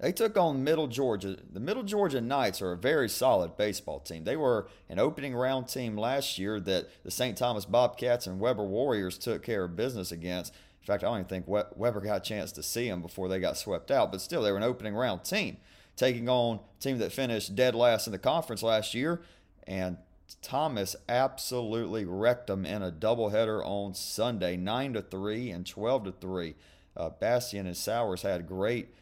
They 0.00 0.12
took 0.12 0.36
on 0.38 0.64
Middle 0.64 0.86
Georgia. 0.86 1.36
The 1.52 1.60
Middle 1.60 1.82
Georgia 1.82 2.22
Knights 2.22 2.62
are 2.62 2.72
a 2.72 2.76
very 2.76 3.08
solid 3.08 3.58
baseball 3.58 4.00
team. 4.00 4.24
They 4.24 4.36
were 4.36 4.68
an 4.88 4.98
opening 4.98 5.34
round 5.34 5.68
team 5.68 5.96
last 5.96 6.38
year 6.38 6.58
that 6.60 6.88
the 7.04 7.10
St. 7.10 7.36
Thomas 7.36 7.66
Bobcats 7.66 8.26
and 8.26 8.40
Webber 8.40 8.64
Warriors 8.64 9.18
took 9.18 9.42
care 9.42 9.64
of 9.64 9.76
business 9.76 10.10
against. 10.10 10.54
In 10.80 10.86
fact, 10.86 11.04
I 11.04 11.08
don't 11.08 11.18
even 11.18 11.28
think 11.28 11.44
Webber 11.46 12.00
got 12.00 12.16
a 12.16 12.20
chance 12.20 12.50
to 12.52 12.62
see 12.62 12.88
them 12.88 13.02
before 13.02 13.28
they 13.28 13.38
got 13.38 13.58
swept 13.58 13.90
out, 13.90 14.10
but 14.10 14.22
still, 14.22 14.42
they 14.42 14.50
were 14.50 14.56
an 14.56 14.62
opening 14.62 14.94
round 14.94 15.24
team, 15.24 15.58
taking 15.96 16.30
on 16.30 16.56
a 16.56 16.82
team 16.82 16.96
that 16.98 17.12
finished 17.12 17.54
dead 17.54 17.74
last 17.74 18.06
in 18.06 18.12
the 18.12 18.18
conference 18.18 18.62
last 18.62 18.94
year. 18.94 19.20
And 19.66 19.98
Thomas 20.42 20.96
absolutely 21.08 22.04
wrecked 22.04 22.46
them 22.46 22.64
in 22.64 22.82
a 22.82 22.90
doubleheader 22.90 23.64
on 23.64 23.94
Sunday, 23.94 24.56
9 24.56 24.94
to 24.94 25.02
3 25.02 25.50
and 25.50 25.66
12 25.66 26.04
to 26.04 26.12
3. 26.12 26.54
Uh, 26.96 27.10
Bastian 27.10 27.66
and 27.66 27.76
Sowers 27.76 28.22
had 28.22 28.48
great 28.48 28.94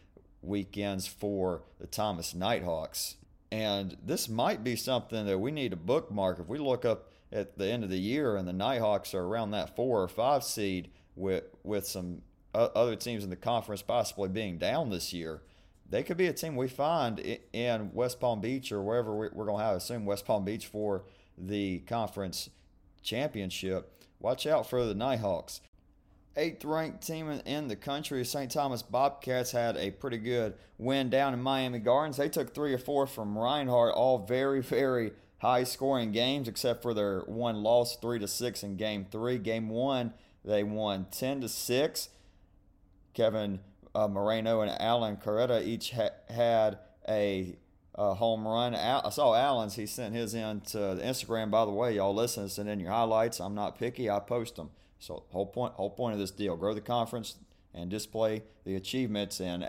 weekends 0.43 1.07
for 1.07 1.62
the 1.78 1.86
Thomas 1.86 2.34
Nighthawks. 2.34 3.16
And 3.51 3.97
this 4.05 4.28
might 4.28 4.62
be 4.62 4.76
something 4.76 5.26
that 5.26 5.39
we 5.39 5.51
need 5.51 5.70
to 5.70 5.76
bookmark. 5.76 6.39
If 6.39 6.49
we 6.49 6.59
look 6.59 6.84
up 6.84 7.11
at 7.32 7.57
the 7.57 7.66
end 7.66 7.84
of 7.84 7.91
the 7.91 7.99
year 7.99 8.36
and 8.36 8.47
the 8.47 8.53
Nighthawks 8.53 9.14
are 9.14 9.24
around 9.24 9.53
that 9.53 9.76
four 9.76 10.03
or 10.03 10.09
five 10.09 10.45
seed 10.45 10.91
with, 11.14 11.45
with 11.62 11.86
some 11.86 12.22
other 12.55 12.97
teams 12.97 13.24
in 13.24 13.30
the 13.30 13.36
conference 13.36 13.82
possibly 13.82 14.28
being 14.28 14.59
down 14.59 14.91
this 14.91 15.12
year, 15.12 15.43
they 15.89 16.03
could 16.03 16.16
be 16.16 16.26
a 16.26 16.32
team 16.32 16.57
we 16.57 16.68
find 16.68 17.39
in 17.53 17.93
West 17.95 18.20
Palm 18.20 18.41
Beach 18.41 18.70
or 18.72 18.82
wherever 18.82 19.14
we're 19.14 19.30
going 19.30 19.59
to 19.59 19.64
have, 19.64 19.76
assume 19.76 20.05
West 20.05 20.26
Palm 20.26 20.45
Beach 20.45 20.66
for 20.66 21.05
the 21.41 21.80
conference 21.80 22.51
championship. 23.03 24.05
Watch 24.20 24.47
out 24.47 24.68
for 24.68 24.84
the 24.84 24.95
Nighthawks. 24.95 25.61
Eighth 26.36 26.64
ranked 26.64 27.05
team 27.07 27.28
in 27.30 27.68
the 27.68 27.76
country, 27.76 28.24
St. 28.24 28.51
Thomas 28.51 28.82
Bobcats, 28.82 29.51
had 29.51 29.76
a 29.76 29.91
pretty 29.91 30.18
good 30.18 30.55
win 30.78 31.11
down 31.11 31.34
in 31.34 31.43
Miami 31.43 31.80
Gardens. 31.80 32.16
They 32.16 32.28
took 32.28 32.55
three 32.55 32.72
or 32.72 32.78
four 32.78 33.07
from 33.07 33.36
Reinhardt, 33.36 33.95
all 33.95 34.18
very, 34.18 34.62
very 34.62 35.12
high 35.39 35.64
scoring 35.64 36.12
games, 36.12 36.47
except 36.47 36.82
for 36.82 36.95
their 36.95 37.20
one 37.20 37.62
loss, 37.62 37.97
three 37.97 38.18
to 38.20 38.28
six 38.28 38.62
in 38.62 38.76
game 38.76 39.07
three. 39.11 39.39
Game 39.39 39.68
one, 39.68 40.12
they 40.45 40.62
won 40.62 41.07
ten 41.11 41.41
to 41.41 41.49
six. 41.49 42.11
Kevin 43.14 43.59
uh, 43.95 44.07
Moreno 44.07 44.61
and 44.61 44.70
Alan 44.80 45.16
Coretta 45.16 45.62
each 45.64 45.91
ha- 45.91 46.11
had 46.28 46.78
a 47.09 47.57
uh, 47.99 48.14
home 48.14 48.46
run. 48.46 48.74
Al- 48.74 49.03
I 49.05 49.11
saw 49.11 49.34
Allen's. 49.34 49.74
He 49.74 49.84
sent 49.86 50.14
his 50.14 50.32
in 50.32 50.61
to 50.61 50.78
Instagram. 50.78 51.51
By 51.51 51.64
the 51.64 51.72
way, 51.72 51.96
y'all 51.96 52.14
listen, 52.14 52.49
send 52.49 52.68
in 52.68 52.78
your 52.78 52.92
highlights. 52.92 53.40
I'm 53.40 53.55
not 53.55 53.78
picky. 53.78 54.09
I 54.09 54.20
post 54.20 54.57
them. 54.57 54.70
So 55.01 55.24
whole 55.30 55.46
point, 55.46 55.74
whole 55.74 55.90
point 55.90 56.14
of 56.14 56.20
this 56.20 56.30
deal: 56.30 56.57
grow 56.57 56.72
the 56.72 56.80
conference 56.80 57.34
and 57.74 57.90
display 57.90 58.44
the 58.64 58.76
achievements. 58.76 59.40
And 59.40 59.68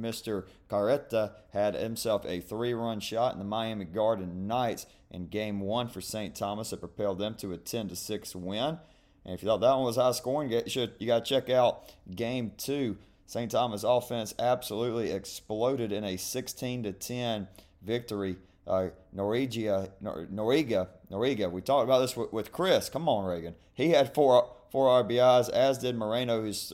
Mr. 0.00 0.46
Carreta 0.70 1.32
had 1.52 1.74
himself 1.74 2.24
a 2.26 2.40
three-run 2.40 3.00
shot 3.00 3.34
in 3.34 3.38
the 3.38 3.44
Miami 3.44 3.84
Garden 3.84 4.46
Knights 4.46 4.86
in 5.10 5.28
Game 5.28 5.60
One 5.60 5.88
for 5.88 6.00
St. 6.00 6.34
Thomas 6.34 6.70
that 6.70 6.80
propelled 6.80 7.18
them 7.18 7.34
to 7.36 7.52
a 7.52 7.58
10-6 7.58 8.34
win. 8.34 8.78
And 9.24 9.34
if 9.34 9.42
you 9.42 9.48
thought 9.48 9.60
that 9.60 9.74
one 9.74 9.84
was 9.84 9.96
high 9.96 10.12
scoring, 10.12 10.50
you 10.50 11.06
got 11.06 11.24
to 11.24 11.28
check 11.28 11.50
out 11.50 11.92
Game 12.14 12.52
Two. 12.56 12.96
St. 13.26 13.50
Thomas 13.50 13.82
offense 13.82 14.34
absolutely 14.38 15.10
exploded 15.10 15.90
in 15.90 16.04
a 16.04 16.16
16 16.16 16.84
to 16.84 16.92
10 16.92 17.48
victory. 17.86 18.36
Uh, 18.66 18.88
Noriega, 19.14 19.90
Noriega. 20.02 21.50
We 21.52 21.60
talked 21.62 21.84
about 21.84 22.00
this 22.00 22.16
with, 22.16 22.32
with 22.32 22.50
Chris. 22.50 22.88
Come 22.88 23.08
on, 23.08 23.24
Reagan. 23.24 23.54
He 23.72 23.90
had 23.90 24.12
four 24.12 24.50
four 24.70 25.04
RBIs, 25.04 25.48
as 25.50 25.78
did 25.78 25.96
Moreno, 25.96 26.42
who's 26.42 26.72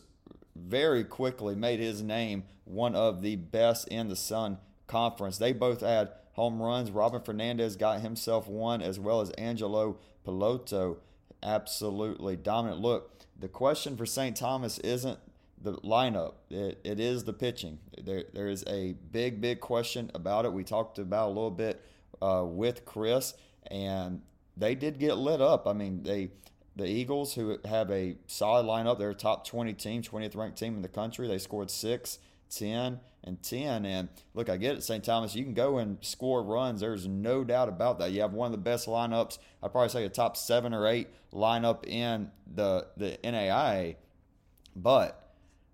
very 0.57 1.05
quickly 1.05 1.55
made 1.55 1.81
his 1.81 2.03
name 2.03 2.45
one 2.65 2.95
of 2.95 3.23
the 3.23 3.37
best 3.37 3.89
in 3.89 4.09
the 4.09 4.17
Sun 4.17 4.59
Conference. 4.87 5.39
They 5.39 5.53
both 5.53 5.81
had 5.83 6.11
home 6.33 6.61
runs. 6.61 6.91
Robin 6.91 7.21
Fernandez 7.21 7.77
got 7.77 8.01
himself 8.01 8.49
one, 8.49 8.81
as 8.83 8.99
well 8.99 9.21
as 9.21 9.31
Angelo 9.33 9.99
Piloto. 10.27 10.97
Absolutely 11.43 12.37
dominant. 12.37 12.81
Look, 12.81 13.11
the 13.39 13.49
question 13.49 13.97
for 13.97 14.07
St. 14.07 14.37
Thomas 14.37 14.79
isn't 14.79 15.19
the 15.63 15.75
lineup. 15.79 16.35
It, 16.51 16.81
it 16.85 17.01
is 17.01 17.25
the 17.25 17.33
pitching. 17.33 17.79
There, 18.03 18.25
there 18.33 18.49
is 18.49 18.65
a 18.67 18.95
big, 19.13 19.41
big 19.41 19.61
question 19.61 20.11
about 20.15 20.45
it. 20.45 20.53
We 20.53 20.65
talked 20.65 20.99
about 20.99 21.29
a 21.29 21.33
little 21.33 21.51
bit 21.51 21.85
uh, 22.21 22.45
with 22.47 22.85
Chris, 22.85 23.35
and 23.71 24.23
they 24.57 24.75
did 24.75 24.99
get 24.99 25.17
lit 25.17 25.41
up. 25.41 25.67
I 25.67 25.73
mean, 25.73 26.03
they 26.03 26.31
the 26.75 26.87
Eagles, 26.87 27.35
who 27.35 27.59
have 27.67 27.91
a 27.91 28.17
solid 28.27 28.65
lineup, 28.65 28.99
they're 28.99 29.11
a 29.11 29.15
top 29.15 29.47
20 29.47 29.75
team, 29.75 30.03
20th 30.03 30.37
ranked 30.37 30.59
team 30.59 30.75
in 30.75 30.83
the 30.83 30.89
country. 30.89 31.29
They 31.29 31.39
scored 31.39 31.71
six, 31.71 32.19
10, 32.51 33.01
and 33.25 33.43
10. 33.43 33.85
And 33.85 34.09
look, 34.35 34.49
I 34.49 34.57
get 34.57 34.77
it, 34.77 34.83
St. 34.83 35.05
Thomas, 35.05 35.35
you 35.35 35.45
can 35.45 35.55
go 35.55 35.79
and 35.79 35.99
score 36.01 36.43
runs. 36.43 36.81
There's 36.81 37.07
no 37.07 37.45
doubt 37.45 37.69
about 37.69 37.99
that. 37.99 38.13
You 38.13 38.23
have 38.23 38.33
one 38.33 38.47
of 38.47 38.53
the 38.53 38.59
best 38.59 38.89
lineups. 38.89 39.39
I'd 39.63 39.73
probably 39.73 39.91
say 39.91 40.05
a 40.05 40.09
top 40.09 40.37
seven 40.37 40.73
or 40.73 40.87
eight 40.87 41.09
lineup 41.33 41.87
in 41.87 42.31
the, 42.53 42.87
the 42.97 43.19
NAIA. 43.23 43.97
But 44.75 45.22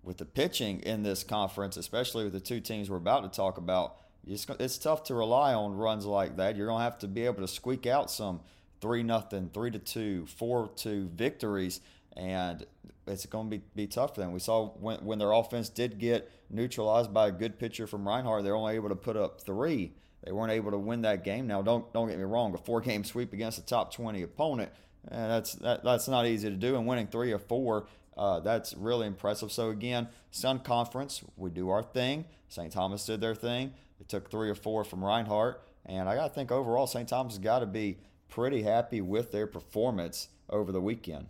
with 0.09 0.17
the 0.17 0.25
pitching 0.25 0.79
in 0.79 1.03
this 1.03 1.23
conference, 1.23 1.77
especially 1.77 2.23
with 2.23 2.33
the 2.33 2.39
two 2.39 2.59
teams 2.59 2.89
we're 2.89 2.97
about 2.97 3.21
to 3.21 3.29
talk 3.29 3.59
about, 3.59 3.97
it's, 4.27 4.47
it's 4.59 4.79
tough 4.79 5.03
to 5.03 5.13
rely 5.13 5.53
on 5.53 5.75
runs 5.75 6.03
like 6.03 6.35
that. 6.37 6.57
You're 6.57 6.65
going 6.65 6.79
to 6.79 6.83
have 6.83 6.97
to 6.99 7.07
be 7.07 7.27
able 7.27 7.41
to 7.41 7.47
squeak 7.47 7.85
out 7.85 8.09
some 8.09 8.39
three 8.81 9.03
nothing, 9.03 9.51
three 9.53 9.69
to 9.69 9.77
two, 9.77 10.25
four 10.25 10.71
two 10.75 11.11
victories, 11.13 11.81
and 12.17 12.65
it's 13.05 13.27
going 13.27 13.51
to 13.51 13.57
be, 13.57 13.63
be 13.75 13.85
tough 13.85 14.15
for 14.15 14.21
them. 14.21 14.31
We 14.31 14.39
saw 14.39 14.69
when, 14.79 14.97
when 15.05 15.19
their 15.19 15.31
offense 15.31 15.69
did 15.69 15.99
get 15.99 16.31
neutralized 16.49 17.13
by 17.13 17.27
a 17.27 17.31
good 17.31 17.59
pitcher 17.59 17.85
from 17.85 18.07
Reinhardt, 18.07 18.43
they're 18.43 18.55
only 18.55 18.73
able 18.73 18.89
to 18.89 18.95
put 18.95 19.15
up 19.15 19.41
three. 19.41 19.93
They 20.23 20.31
weren't 20.31 20.51
able 20.51 20.71
to 20.71 20.79
win 20.79 21.03
that 21.03 21.23
game. 21.23 21.45
Now, 21.45 21.61
don't 21.61 21.93
don't 21.93 22.07
get 22.07 22.17
me 22.17 22.23
wrong, 22.23 22.51
a 22.55 22.57
four 22.57 22.81
game 22.81 23.03
sweep 23.03 23.31
against 23.31 23.59
a 23.59 23.65
top 23.65 23.93
twenty 23.93 24.23
opponent, 24.23 24.71
and 25.07 25.25
eh, 25.25 25.27
that's 25.27 25.53
that, 25.53 25.83
that's 25.83 26.07
not 26.07 26.25
easy 26.25 26.49
to 26.49 26.55
do. 26.55 26.77
And 26.77 26.87
winning 26.87 27.05
three 27.05 27.31
or 27.31 27.39
four, 27.39 27.85
uh, 28.17 28.39
that's 28.39 28.73
really 28.75 29.07
impressive. 29.07 29.51
So 29.51 29.69
again, 29.69 30.09
Sun 30.31 30.59
Conference, 30.59 31.23
we 31.37 31.49
do 31.49 31.69
our 31.69 31.83
thing. 31.83 32.25
St. 32.47 32.71
Thomas 32.71 33.05
did 33.05 33.21
their 33.21 33.35
thing. 33.35 33.73
They 33.99 34.05
took 34.07 34.29
three 34.29 34.49
or 34.49 34.55
four 34.55 34.83
from 34.83 35.03
Reinhardt, 35.03 35.61
and 35.85 36.09
I 36.09 36.15
got 36.15 36.27
to 36.27 36.33
think 36.33 36.51
overall, 36.51 36.87
St. 36.87 37.07
Thomas 37.07 37.33
has 37.33 37.39
got 37.39 37.59
to 37.59 37.65
be 37.65 37.97
pretty 38.29 38.63
happy 38.63 39.01
with 39.01 39.31
their 39.31 39.47
performance 39.47 40.29
over 40.49 40.71
the 40.71 40.81
weekend. 40.81 41.27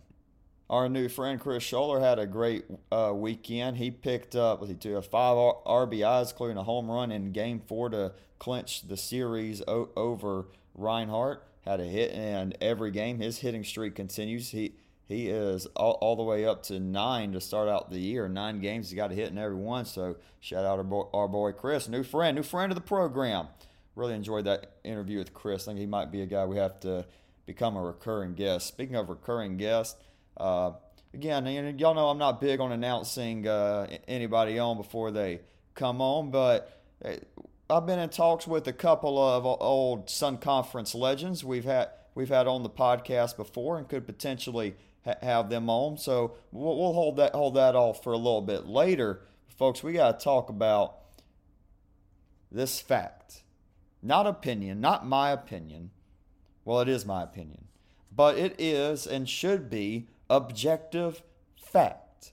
Our 0.68 0.88
new 0.88 1.08
friend 1.08 1.40
Chris 1.40 1.64
Schoeller 1.64 2.00
had 2.00 2.20
a 2.20 2.26
great 2.26 2.64
uh, 2.92 3.12
weekend. 3.12 3.76
He 3.76 3.90
picked 3.90 4.36
up, 4.36 4.64
he 4.64 4.74
took 4.74 5.04
five 5.04 5.36
RBIs, 5.66 6.30
including 6.30 6.58
a 6.58 6.62
home 6.62 6.88
run 6.88 7.10
in 7.10 7.32
Game 7.32 7.60
Four 7.66 7.88
to 7.90 8.12
clinch 8.38 8.86
the 8.86 8.96
series 8.96 9.62
o- 9.66 9.88
over 9.96 10.46
Reinhardt. 10.74 11.44
Had 11.62 11.80
a 11.80 11.84
hit 11.84 12.12
in 12.12 12.54
every 12.60 12.92
game. 12.92 13.18
His 13.18 13.38
hitting 13.38 13.64
streak 13.64 13.96
continues. 13.96 14.50
He 14.50 14.74
he 15.10 15.28
is 15.28 15.66
all, 15.74 15.98
all 16.00 16.14
the 16.14 16.22
way 16.22 16.44
up 16.44 16.62
to 16.64 16.78
nine 16.78 17.32
to 17.32 17.40
start 17.40 17.68
out 17.68 17.90
the 17.90 17.98
year. 17.98 18.28
Nine 18.28 18.60
games, 18.60 18.90
he's 18.90 18.96
got 18.96 19.10
a 19.10 19.14
hit 19.14 19.30
in 19.30 19.38
every 19.38 19.56
one. 19.56 19.84
So 19.84 20.16
shout 20.38 20.64
out 20.64 20.78
our 20.78 20.84
boy, 20.84 21.04
our 21.12 21.26
boy 21.26 21.52
Chris, 21.52 21.88
new 21.88 22.04
friend, 22.04 22.36
new 22.36 22.44
friend 22.44 22.70
of 22.70 22.76
the 22.76 22.82
program 22.82 23.48
really 23.96 24.14
enjoyed 24.14 24.44
that 24.44 24.76
interview 24.84 25.18
with 25.18 25.34
Chris. 25.34 25.64
I 25.64 25.72
think 25.72 25.80
he 25.80 25.86
might 25.86 26.12
be 26.12 26.22
a 26.22 26.26
guy 26.26 26.46
we 26.46 26.56
have 26.58 26.80
to 26.80 27.06
become 27.44 27.76
a 27.76 27.82
recurring 27.82 28.34
guest. 28.34 28.68
Speaking 28.68 28.94
of 28.94 29.08
recurring 29.08 29.56
guests, 29.56 29.96
uh, 30.36 30.72
again, 31.12 31.46
y'all 31.78 31.94
know 31.94 32.08
I'm 32.08 32.18
not 32.18 32.40
big 32.40 32.60
on 32.60 32.72
announcing 32.72 33.48
uh, 33.48 33.88
anybody 34.06 34.58
on 34.58 34.76
before 34.76 35.10
they 35.10 35.40
come 35.74 36.00
on, 36.00 36.30
but 36.30 36.80
uh, 37.04 37.16
I've 37.68 37.86
been 37.86 37.98
in 37.98 38.10
talks 38.10 38.46
with 38.46 38.66
a 38.68 38.72
couple 38.72 39.18
of 39.18 39.44
old 39.44 40.08
Sun 40.08 40.38
Conference 40.38 40.94
legends 40.94 41.44
we've 41.44 41.64
had 41.64 41.88
we've 42.14 42.28
had 42.28 42.46
on 42.46 42.62
the 42.62 42.70
podcast 42.70 43.36
before, 43.36 43.76
and 43.78 43.88
could 43.88 44.06
potentially 44.06 44.76
ha- 45.04 45.14
have 45.22 45.50
them 45.50 45.68
on. 45.68 45.98
So 45.98 46.36
we'll, 46.52 46.76
we'll 46.78 46.92
hold 46.92 47.16
that 47.16 47.34
hold 47.34 47.54
that 47.54 47.74
off 47.74 48.02
for 48.02 48.12
a 48.12 48.18
little 48.18 48.42
bit 48.42 48.66
later, 48.66 49.22
folks. 49.56 49.82
We 49.82 49.92
got 49.92 50.18
to 50.18 50.24
talk 50.24 50.48
about 50.48 50.96
this 52.50 52.80
fact 52.80 53.42
not 54.02 54.26
opinion, 54.26 54.80
not 54.80 55.06
my 55.06 55.30
opinion. 55.30 55.90
Well, 56.64 56.80
it 56.80 56.88
is 56.88 57.04
my 57.04 57.22
opinion, 57.22 57.66
but 58.14 58.38
it 58.38 58.54
is 58.58 59.06
and 59.06 59.28
should 59.28 59.68
be 59.68 60.08
objective 60.28 61.22
fact. 61.60 62.32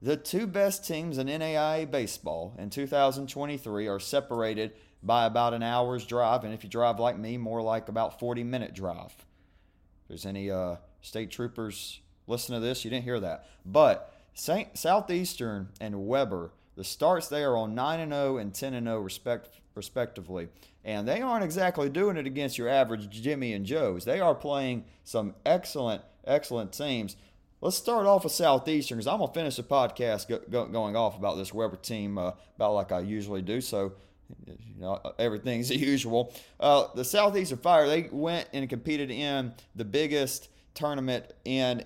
The 0.00 0.16
two 0.16 0.46
best 0.46 0.86
teams 0.86 1.18
in 1.18 1.26
NAIA 1.26 1.90
baseball 1.90 2.54
in 2.58 2.70
2023 2.70 3.88
are 3.88 3.98
separated 3.98 4.72
by 5.02 5.26
about 5.26 5.54
an 5.54 5.62
hour's 5.62 6.06
drive, 6.06 6.44
and 6.44 6.54
if 6.54 6.62
you 6.62 6.70
drive 6.70 6.98
like 6.98 7.18
me, 7.18 7.36
more 7.36 7.62
like 7.62 7.88
about 7.88 8.18
40 8.18 8.44
minute 8.44 8.74
drive. 8.74 9.14
If 9.16 10.08
there's 10.08 10.26
any 10.26 10.50
uh, 10.50 10.76
state 11.08 11.30
troopers 11.30 12.00
listen 12.28 12.54
to 12.54 12.60
this, 12.60 12.84
you 12.84 12.90
didn't 12.90 13.04
hear 13.04 13.18
that. 13.20 13.46
But 13.64 14.14
Saint, 14.34 14.78
Southeastern 14.78 15.70
and 15.80 16.06
Webber, 16.06 16.52
the 16.76 16.84
starts 16.84 17.28
they 17.28 17.42
are 17.42 17.56
on 17.56 17.74
9 17.74 18.00
and 18.00 18.12
0 18.12 18.36
and 18.36 18.54
10 18.54 18.74
and 18.74 18.86
0 18.86 19.00
respect, 19.00 19.48
respectively. 19.74 20.48
And 20.84 21.08
they 21.08 21.20
aren't 21.20 21.44
exactly 21.44 21.88
doing 21.88 22.16
it 22.16 22.26
against 22.26 22.56
your 22.56 22.68
average 22.68 23.10
Jimmy 23.10 23.52
and 23.52 23.66
Joes. 23.66 24.04
They 24.04 24.20
are 24.20 24.34
playing 24.34 24.84
some 25.02 25.34
excellent, 25.44 26.02
excellent 26.24 26.72
teams. 26.72 27.16
Let's 27.60 27.76
start 27.76 28.06
off 28.06 28.22
with 28.22 28.32
Southeastern 28.32 28.98
because 28.98 29.08
I'm 29.08 29.18
going 29.18 29.28
to 29.28 29.34
finish 29.34 29.56
the 29.56 29.64
podcast 29.64 30.28
go, 30.28 30.38
go, 30.48 30.66
going 30.66 30.94
off 30.94 31.18
about 31.18 31.36
this 31.36 31.52
Webber 31.52 31.76
team 31.76 32.16
uh, 32.16 32.32
about 32.54 32.74
like 32.74 32.92
I 32.92 33.00
usually 33.00 33.42
do. 33.42 33.60
So, 33.60 33.94
you 34.46 34.80
know, 34.80 35.00
everything's 35.18 35.68
usual. 35.74 36.32
Uh, 36.60 36.86
the 36.94 37.04
Southeastern 37.04 37.58
Fire, 37.58 37.88
they 37.88 38.08
went 38.12 38.48
and 38.52 38.68
competed 38.70 39.10
in 39.10 39.52
the 39.74 39.84
biggest 39.84 40.48
tournament 40.78 41.32
in 41.44 41.82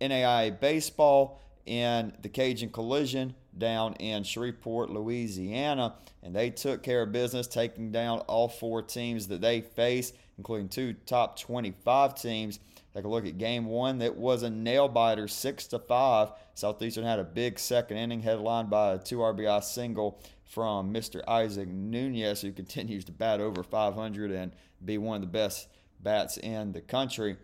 NAIA 0.00 0.58
baseball 0.58 1.42
in 1.66 2.12
the 2.22 2.28
Cajun 2.28 2.70
Collision 2.70 3.34
down 3.56 3.94
in 3.94 4.24
Shreveport, 4.24 4.90
Louisiana, 4.90 5.94
and 6.22 6.34
they 6.34 6.50
took 6.50 6.82
care 6.82 7.02
of 7.02 7.12
business, 7.12 7.46
taking 7.46 7.92
down 7.92 8.20
all 8.20 8.48
four 8.48 8.82
teams 8.82 9.28
that 9.28 9.40
they 9.40 9.60
face, 9.60 10.12
including 10.38 10.68
two 10.68 10.94
top 11.06 11.38
25 11.38 12.14
teams. 12.14 12.58
Take 12.94 13.04
a 13.04 13.08
look 13.08 13.26
at 13.26 13.38
game 13.38 13.66
one. 13.66 13.98
That 13.98 14.16
was 14.16 14.42
a 14.42 14.50
nail 14.50 14.88
biter, 14.88 15.28
six 15.28 15.66
to 15.68 15.78
five. 15.78 16.30
Southeastern 16.54 17.04
had 17.04 17.18
a 17.18 17.24
big 17.24 17.58
second 17.58 17.98
inning, 17.98 18.22
headlined 18.22 18.70
by 18.70 18.94
a 18.94 18.98
two 18.98 19.18
RBI 19.18 19.62
single 19.62 20.20
from 20.44 20.92
Mr. 20.94 21.20
Isaac 21.28 21.68
Nunez, 21.68 22.40
who 22.40 22.52
continues 22.62 23.04
to 23.04 23.12
bat 23.12 23.40
over 23.40 23.62
500 23.62 24.30
and 24.30 24.52
be 24.84 24.96
one 24.96 25.16
of 25.16 25.20
the 25.22 25.26
best 25.26 25.68
bats 26.00 26.36
in 26.38 26.72
the 26.72 26.80
country 26.80 27.36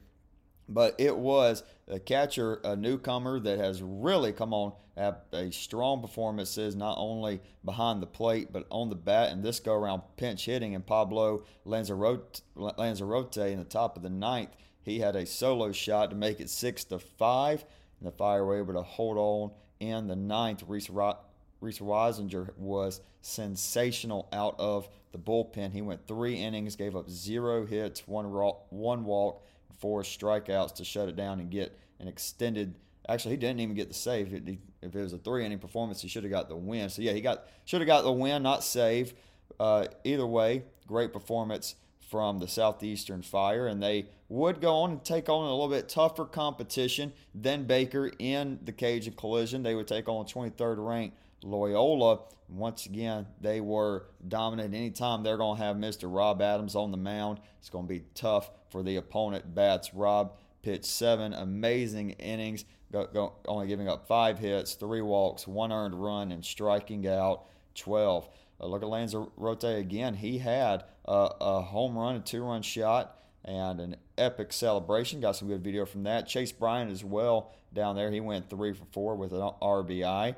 but 0.70 0.94
it 0.98 1.16
was 1.16 1.62
a 1.88 1.98
catcher, 1.98 2.60
a 2.64 2.76
newcomer 2.76 3.40
that 3.40 3.58
has 3.58 3.82
really 3.82 4.32
come 4.32 4.54
on, 4.54 4.72
a 4.96 5.50
strong 5.50 6.00
performances 6.00 6.76
not 6.76 6.96
only 6.98 7.40
behind 7.64 8.02
the 8.02 8.06
plate 8.06 8.52
but 8.52 8.66
on 8.70 8.88
the 8.88 8.94
bat. 8.94 9.32
And 9.32 9.42
this 9.42 9.58
go 9.60 9.74
around 9.74 10.02
pinch 10.16 10.46
hitting, 10.46 10.74
and 10.74 10.86
Pablo 10.86 11.44
Lanzarote, 11.64 12.42
Lanzarote 12.54 13.36
in 13.36 13.58
the 13.58 13.64
top 13.64 13.96
of 13.96 14.02
the 14.02 14.10
ninth, 14.10 14.50
he 14.82 15.00
had 15.00 15.16
a 15.16 15.26
solo 15.26 15.72
shot 15.72 16.10
to 16.10 16.16
make 16.16 16.40
it 16.40 16.48
six 16.48 16.84
to 16.84 16.98
five, 16.98 17.64
and 17.98 18.06
the 18.06 18.16
Fire 18.16 18.44
were 18.44 18.58
able 18.58 18.74
to 18.74 18.82
hold 18.82 19.18
on 19.18 19.50
in 19.80 20.06
the 20.06 20.16
ninth. 20.16 20.62
Reese, 20.66 20.88
Reese 20.88 21.78
Weisinger 21.78 22.56
was 22.56 23.00
sensational 23.20 24.28
out 24.32 24.54
of 24.58 24.88
the 25.12 25.18
bullpen. 25.18 25.72
He 25.72 25.82
went 25.82 26.06
three 26.06 26.36
innings, 26.36 26.76
gave 26.76 26.96
up 26.96 27.10
zero 27.10 27.66
hits, 27.66 28.06
one 28.06 28.26
one 28.70 29.04
walk 29.04 29.44
four 29.80 30.02
strikeouts 30.02 30.74
to 30.76 30.84
shut 30.84 31.08
it 31.08 31.16
down 31.16 31.40
and 31.40 31.50
get 31.50 31.76
an 31.98 32.08
extended. 32.08 32.74
Actually, 33.08 33.32
he 33.32 33.36
didn't 33.38 33.60
even 33.60 33.74
get 33.74 33.88
the 33.88 33.94
save. 33.94 34.32
If 34.32 34.94
it 34.94 35.00
was 35.00 35.12
a 35.12 35.18
three 35.18 35.44
inning 35.44 35.58
performance, 35.58 36.00
he 36.00 36.08
should 36.08 36.22
have 36.22 36.30
got 36.30 36.48
the 36.48 36.56
win. 36.56 36.88
So 36.90 37.02
yeah, 37.02 37.12
he 37.12 37.20
got 37.20 37.46
should 37.64 37.80
have 37.80 37.88
got 37.88 38.02
the 38.02 38.12
win, 38.12 38.42
not 38.42 38.62
save. 38.62 39.14
Uh, 39.58 39.86
either 40.04 40.26
way, 40.26 40.62
great 40.86 41.12
performance 41.12 41.74
from 42.10 42.38
the 42.38 42.48
Southeastern 42.48 43.22
Fire, 43.22 43.68
and 43.68 43.82
they 43.82 44.06
would 44.28 44.60
go 44.60 44.74
on 44.76 44.90
and 44.92 45.04
take 45.04 45.28
on 45.28 45.44
a 45.44 45.50
little 45.50 45.68
bit 45.68 45.88
tougher 45.88 46.24
competition 46.24 47.12
than 47.34 47.64
Baker 47.64 48.10
in 48.18 48.58
the 48.64 48.72
Cajun 48.72 49.14
Collision. 49.14 49.62
They 49.62 49.74
would 49.74 49.86
take 49.86 50.08
on 50.08 50.24
23rd 50.24 50.86
ranked 50.86 51.16
Loyola. 51.42 52.20
Once 52.48 52.86
again, 52.86 53.26
they 53.40 53.60
were 53.60 54.06
dominant. 54.26 54.74
Anytime 54.74 55.22
they're 55.22 55.36
going 55.36 55.56
to 55.58 55.62
have 55.62 55.76
Mr. 55.76 56.12
Rob 56.12 56.42
Adams 56.42 56.74
on 56.74 56.90
the 56.90 56.96
mound, 56.96 57.38
it's 57.60 57.70
going 57.70 57.86
to 57.86 57.88
be 57.88 58.04
tough 58.14 58.50
for 58.70 58.82
the 58.82 58.96
opponent 58.96 59.54
bats. 59.54 59.92
Rob 59.94 60.36
pitched 60.62 60.84
seven 60.84 61.32
amazing 61.32 62.10
innings, 62.10 62.64
go, 62.92 63.06
go, 63.12 63.34
only 63.46 63.66
giving 63.66 63.88
up 63.88 64.06
five 64.06 64.38
hits, 64.38 64.74
three 64.74 65.02
walks, 65.02 65.46
one 65.46 65.72
earned 65.72 65.94
run, 65.94 66.32
and 66.32 66.44
striking 66.44 67.06
out 67.06 67.44
12. 67.74 68.28
Uh, 68.60 68.66
look 68.66 68.82
at 68.82 68.88
Lanzarote 68.88 69.78
again. 69.78 70.14
He 70.14 70.38
had 70.38 70.84
a, 71.06 71.30
a 71.40 71.62
home 71.62 71.96
run, 71.96 72.16
a 72.16 72.20
two 72.20 72.42
run 72.42 72.62
shot, 72.62 73.16
and 73.44 73.80
an 73.80 73.96
epic 74.18 74.52
celebration. 74.52 75.20
Got 75.20 75.36
some 75.36 75.48
good 75.48 75.64
video 75.64 75.86
from 75.86 76.02
that. 76.04 76.26
Chase 76.26 76.52
Bryant 76.52 76.90
as 76.90 77.04
well 77.04 77.52
down 77.72 77.96
there. 77.96 78.10
He 78.10 78.20
went 78.20 78.50
three 78.50 78.72
for 78.72 78.84
four 78.92 79.16
with 79.16 79.32
an 79.32 79.40
RBI 79.62 80.36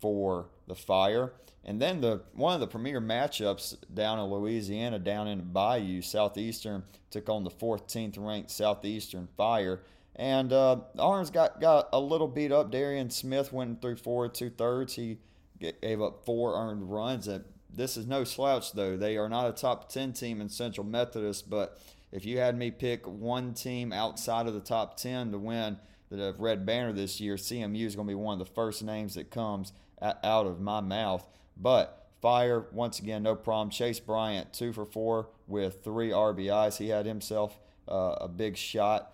for 0.00 0.48
the 0.66 0.74
Fire. 0.74 1.32
And 1.64 1.80
then 1.80 2.00
the 2.00 2.22
one 2.32 2.54
of 2.54 2.60
the 2.60 2.66
premier 2.66 3.00
matchups 3.00 3.76
down 3.92 4.18
in 4.18 4.24
Louisiana, 4.26 4.98
down 4.98 5.28
in 5.28 5.52
Bayou, 5.52 6.00
Southeastern 6.00 6.84
took 7.10 7.28
on 7.28 7.44
the 7.44 7.50
14th 7.50 8.16
ranked 8.18 8.50
Southeastern 8.50 9.28
Fire. 9.36 9.82
And 10.16 10.52
uh, 10.52 10.80
Orange 10.98 11.30
got, 11.30 11.60
got 11.60 11.88
a 11.92 12.00
little 12.00 12.26
beat 12.26 12.50
up. 12.50 12.70
Darian 12.70 13.10
Smith 13.10 13.52
went 13.52 13.80
through 13.80 13.96
four 13.96 14.28
two 14.28 14.50
thirds. 14.50 14.94
He 14.94 15.18
gave 15.60 16.00
up 16.00 16.24
four 16.24 16.54
earned 16.54 16.90
runs. 16.90 17.28
And 17.28 17.44
this 17.72 17.96
is 17.96 18.06
no 18.06 18.24
slouch, 18.24 18.72
though. 18.72 18.96
They 18.96 19.16
are 19.16 19.28
not 19.28 19.48
a 19.48 19.52
top 19.52 19.88
10 19.88 20.12
team 20.12 20.40
in 20.40 20.48
Central 20.48 20.86
Methodist, 20.86 21.48
but 21.48 21.78
if 22.10 22.24
you 22.24 22.38
had 22.38 22.56
me 22.56 22.70
pick 22.70 23.06
one 23.06 23.54
team 23.54 23.92
outside 23.92 24.46
of 24.46 24.54
the 24.54 24.60
top 24.60 24.96
10 24.96 25.32
to 25.32 25.38
win 25.38 25.78
the 26.10 26.34
Red 26.38 26.64
Banner 26.64 26.92
this 26.92 27.20
year, 27.20 27.36
CMU 27.36 27.84
is 27.84 27.94
going 27.94 28.08
to 28.08 28.10
be 28.10 28.14
one 28.14 28.40
of 28.40 28.46
the 28.46 28.52
first 28.54 28.82
names 28.82 29.14
that 29.14 29.30
comes 29.30 29.72
out 30.00 30.46
of 30.46 30.60
my 30.60 30.80
mouth. 30.80 31.26
But 31.58 31.98
Fire, 32.20 32.66
once 32.72 32.98
again, 32.98 33.22
no 33.22 33.36
problem. 33.36 33.70
Chase 33.70 34.00
Bryant, 34.00 34.52
two 34.52 34.72
for 34.72 34.84
four 34.84 35.28
with 35.46 35.84
three 35.84 36.10
RBIs. 36.10 36.78
He 36.78 36.88
had 36.88 37.06
himself 37.06 37.58
uh, 37.86 38.16
a 38.20 38.28
big 38.28 38.56
shot 38.56 39.12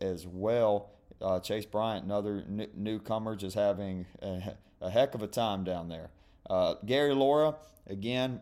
as 0.00 0.26
well. 0.26 0.90
Uh, 1.20 1.40
Chase 1.40 1.66
Bryant, 1.66 2.04
another 2.04 2.44
n- 2.46 2.68
newcomer, 2.74 3.34
just 3.34 3.56
having 3.56 4.06
a, 4.22 4.54
a, 4.80 4.90
heck 4.90 5.14
of 5.14 5.22
a 5.22 5.26
time 5.26 5.64
down 5.64 5.88
there. 5.88 6.10
Uh, 6.48 6.74
Gary 6.84 7.14
Laura, 7.14 7.56
again, 7.88 8.40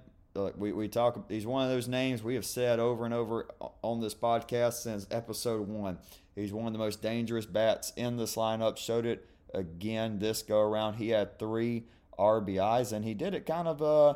we, 0.57 0.73
we 0.73 0.89
talk, 0.89 1.31
he's 1.31 1.47
one 1.47 1.65
of 1.65 1.71
those 1.71 1.89
names 1.89 2.23
we 2.23 2.35
have 2.35 2.45
said 2.45 2.81
over 2.81 3.07
and 3.07 3.15
over 3.15 3.49
on 3.83 4.01
this 4.01 4.15
podcast 4.15 4.83
since 4.83 5.07
episode 5.11 5.67
one. 5.67 5.99
He's 6.35 6.53
one 6.53 6.67
of 6.67 6.73
the 6.73 6.79
most 6.79 7.01
dangerous 7.01 7.47
bats 7.47 7.93
in 7.97 8.17
this 8.17 8.35
lineup. 8.35 8.77
Showed 8.77 9.07
it 9.07 9.27
again 9.55 10.19
this 10.19 10.43
go 10.43 10.61
around. 10.61 10.95
He 10.95 11.11
had 11.11 11.39
three 11.39 11.85
RBIs, 12.19 12.93
and 12.93 13.05
he 13.05 13.15
did 13.15 13.35
it 13.35 13.47
kind 13.47 13.69
of, 13.69 13.83
uh, 13.83 14.11
I 14.11 14.15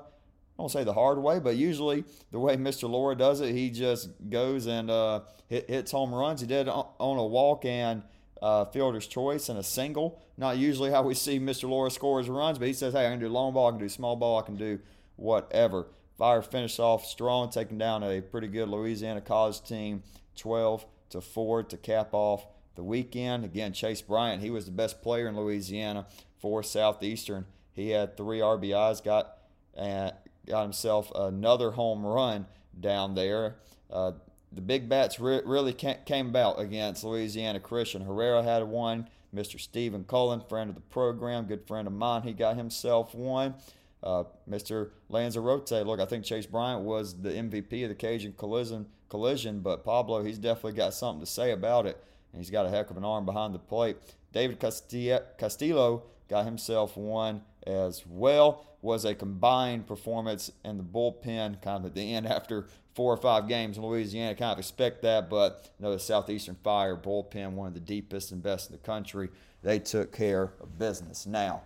won't 0.56 0.72
say 0.72 0.84
the 0.84 0.92
hard 0.92 1.18
way, 1.18 1.38
but 1.38 1.56
usually 1.56 2.04
the 2.30 2.38
way 2.38 2.56
Mr. 2.56 2.88
Laura 2.88 3.14
does 3.14 3.40
it, 3.40 3.54
he 3.54 3.70
just 3.70 4.10
goes 4.28 4.66
and 4.66 4.90
uh, 4.90 5.20
hit, 5.48 5.68
hits 5.68 5.90
home 5.90 6.14
runs. 6.14 6.40
He 6.40 6.46
did 6.46 6.68
on 6.68 6.86
a 6.98 7.26
walk 7.26 7.64
and 7.64 8.02
uh, 8.42 8.64
fielder's 8.66 9.06
choice 9.06 9.48
and 9.48 9.58
a 9.58 9.62
single. 9.62 10.22
Not 10.36 10.58
usually 10.58 10.90
how 10.90 11.02
we 11.02 11.14
see 11.14 11.38
Mr. 11.40 11.68
Laura 11.68 11.90
score 11.90 12.18
his 12.18 12.28
runs, 12.28 12.58
but 12.58 12.68
he 12.68 12.74
says, 12.74 12.94
hey, 12.94 13.06
I 13.06 13.10
can 13.10 13.20
do 13.20 13.28
long 13.28 13.52
ball, 13.54 13.68
I 13.68 13.70
can 13.70 13.80
do 13.80 13.88
small 13.88 14.16
ball, 14.16 14.38
I 14.38 14.42
can 14.42 14.56
do 14.56 14.78
whatever. 15.16 15.86
Fire 16.16 16.42
finished 16.42 16.80
off 16.80 17.04
strong, 17.04 17.50
taking 17.50 17.78
down 17.78 18.02
a 18.02 18.20
pretty 18.20 18.48
good 18.48 18.68
Louisiana 18.68 19.20
college 19.20 19.62
team, 19.62 20.02
12 20.36 20.84
to 21.10 21.20
4 21.20 21.62
to 21.64 21.76
cap 21.76 22.08
off 22.12 22.46
the 22.74 22.82
weekend. 22.82 23.44
Again, 23.44 23.72
Chase 23.72 24.02
Bryant, 24.02 24.42
he 24.42 24.50
was 24.50 24.64
the 24.64 24.70
best 24.70 25.02
player 25.02 25.28
in 25.28 25.36
Louisiana 25.36 26.06
for 26.38 26.62
Southeastern. 26.62 27.46
He 27.78 27.90
had 27.90 28.16
three 28.16 28.40
RBIs, 28.40 29.04
got 29.04 29.38
uh, 29.76 30.10
got 30.46 30.62
himself 30.62 31.12
another 31.14 31.70
home 31.70 32.04
run 32.04 32.46
down 32.78 33.14
there. 33.14 33.54
Uh, 33.88 34.12
the 34.50 34.60
big 34.60 34.88
bats 34.88 35.20
re- 35.20 35.42
really 35.44 35.72
came 35.72 36.28
about 36.28 36.58
against 36.58 37.04
Louisiana 37.04 37.60
Christian. 37.60 38.02
Herrera 38.02 38.42
had 38.42 38.64
one. 38.64 39.08
Mr. 39.32 39.60
Stephen 39.60 40.04
Cullen, 40.04 40.42
friend 40.48 40.70
of 40.70 40.74
the 40.74 40.80
program, 40.80 41.44
good 41.44 41.68
friend 41.68 41.86
of 41.86 41.92
mine, 41.92 42.22
he 42.22 42.32
got 42.32 42.56
himself 42.56 43.14
one. 43.14 43.54
Uh, 44.02 44.24
Mr. 44.50 44.90
Lanzarote, 45.10 45.86
look, 45.86 46.00
I 46.00 46.06
think 46.06 46.24
Chase 46.24 46.46
Bryant 46.46 46.82
was 46.82 47.20
the 47.20 47.30
MVP 47.30 47.82
of 47.84 47.90
the 47.90 47.94
Cajun 47.94 48.32
collision, 48.38 48.86
collision, 49.08 49.60
but 49.60 49.84
Pablo, 49.84 50.24
he's 50.24 50.38
definitely 50.38 50.72
got 50.72 50.94
something 50.94 51.20
to 51.20 51.30
say 51.30 51.52
about 51.52 51.84
it, 51.86 52.02
and 52.32 52.40
he's 52.40 52.50
got 52.50 52.64
a 52.64 52.70
heck 52.70 52.90
of 52.90 52.96
an 52.96 53.04
arm 53.04 53.26
behind 53.26 53.54
the 53.54 53.58
plate. 53.58 53.98
David 54.32 54.58
Castillo 54.58 56.02
got 56.28 56.44
himself 56.46 56.96
one 56.96 57.42
as 57.66 58.04
well. 58.06 58.64
Was 58.80 59.04
a 59.04 59.14
combined 59.14 59.86
performance 59.88 60.52
in 60.64 60.76
the 60.76 60.84
bullpen, 60.84 61.60
kind 61.60 61.78
of 61.78 61.86
at 61.86 61.94
the 61.94 62.14
end 62.14 62.26
after 62.26 62.68
four 62.94 63.12
or 63.12 63.16
five 63.16 63.48
games 63.48 63.76
in 63.76 63.84
Louisiana. 63.84 64.34
Kind 64.36 64.52
of 64.52 64.58
expect 64.58 65.02
that, 65.02 65.28
but 65.28 65.68
you 65.78 65.84
know, 65.84 65.92
the 65.92 65.98
Southeastern 65.98 66.56
Fire 66.62 66.96
bullpen, 66.96 67.52
one 67.52 67.66
of 67.66 67.74
the 67.74 67.80
deepest 67.80 68.30
and 68.30 68.42
best 68.42 68.70
in 68.70 68.76
the 68.76 68.82
country, 68.82 69.30
they 69.62 69.80
took 69.80 70.12
care 70.12 70.52
of 70.60 70.78
business. 70.78 71.26
Now, 71.26 71.62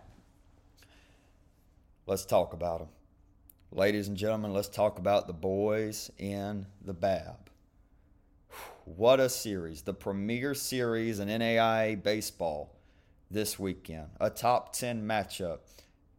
let's 2.06 2.24
talk 2.24 2.54
about 2.54 2.80
them. 2.80 2.88
Ladies 3.70 4.08
and 4.08 4.16
gentlemen, 4.16 4.52
let's 4.52 4.68
talk 4.68 4.98
about 4.98 5.26
the 5.26 5.32
boys 5.32 6.10
in 6.18 6.66
the 6.84 6.92
BAB. 6.92 7.50
What 8.84 9.20
a 9.20 9.28
series. 9.28 9.82
The 9.82 9.94
premier 9.94 10.54
series 10.54 11.20
in 11.20 11.28
NAIA 11.28 12.02
baseball 12.02 12.74
this 13.30 13.58
weekend. 13.58 14.08
A 14.20 14.28
top 14.28 14.74
10 14.74 15.06
matchup. 15.06 15.60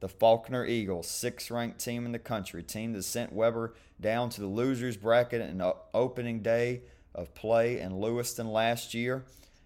The 0.04 0.10
Faulkner 0.10 0.66
Eagles, 0.66 1.08
sixth 1.08 1.50
ranked 1.50 1.80
team 1.80 2.06
in 2.06 2.12
the 2.12 2.20
country, 2.20 2.62
team 2.62 2.92
that 2.92 3.04
sent 3.04 3.32
Webber 3.32 3.74
down 4.02 4.30
to 4.32 4.42
the 4.42 4.48
losers 4.48 4.98
bracket 4.98 5.40
in 5.40 5.60
the 5.60 5.78
opening 5.94 6.42
day 6.42 6.82
of 7.16 7.34
play 7.34 7.80
in 7.80 8.02
Lewiston 8.02 8.52
last 8.52 8.94
year. 8.94 9.24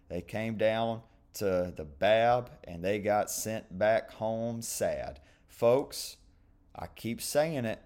They 0.10 0.22
came 0.22 0.56
down 0.56 1.02
to 1.40 1.74
the 1.76 1.86
BAB 1.86 2.52
and 2.66 2.86
they 2.86 3.00
got 3.00 3.32
sent 3.32 3.80
back 3.80 4.12
home 4.12 4.62
sad. 4.62 5.22
Folks, 5.48 6.18
I 6.76 6.86
keep 6.86 7.20
saying 7.20 7.66
it, 7.66 7.82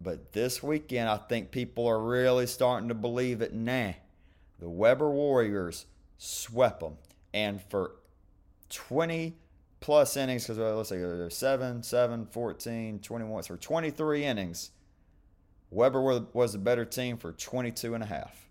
but 0.00 0.32
this 0.32 0.64
weekend 0.64 1.08
I 1.08 1.18
think 1.18 1.52
people 1.52 1.86
are 1.86 2.02
really 2.02 2.48
starting 2.48 2.88
to 2.88 2.96
believe 2.96 3.42
it 3.42 3.54
now. 3.54 3.94
The 4.58 4.68
Webber 4.68 5.12
Warriors 5.12 5.86
swept 6.18 6.80
them. 6.80 6.96
And 7.32 7.62
for 7.62 7.92
20 8.70 9.36
plus 9.80 10.16
innings, 10.16 10.44
because 10.44 10.58
uh, 10.58 10.76
let's 10.76 10.90
say 10.90 10.98
there's 10.98 11.36
7, 11.36 11.82
7, 11.82 12.26
14, 12.26 12.98
21, 13.00 13.42
so 13.42 13.56
23 13.56 14.24
innings, 14.24 14.70
Webber 15.70 16.00
was 16.32 16.52
the 16.52 16.58
better 16.58 16.84
team 16.84 17.16
for 17.16 17.32
22 17.32 17.94
and 17.94 18.02
a 18.02 18.06
half. 18.06 18.48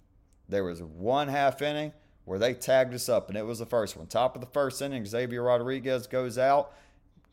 There 0.48 0.64
was 0.64 0.82
one 0.82 1.28
half 1.28 1.62
inning 1.62 1.94
where 2.26 2.40
they 2.40 2.54
tagged 2.54 2.94
us 2.94 3.10
up, 3.10 3.30
and 3.30 3.38
it 3.38 3.46
was 3.46 3.60
the 3.60 3.66
first 3.66 3.98
one. 3.98 4.08
Top 4.08 4.36
of 4.36 4.42
the 4.42 4.48
first 4.48 4.82
inning, 4.82 5.06
Xavier 5.06 5.44
Rodriguez 5.44 6.08
goes 6.08 6.38
out, 6.38 6.74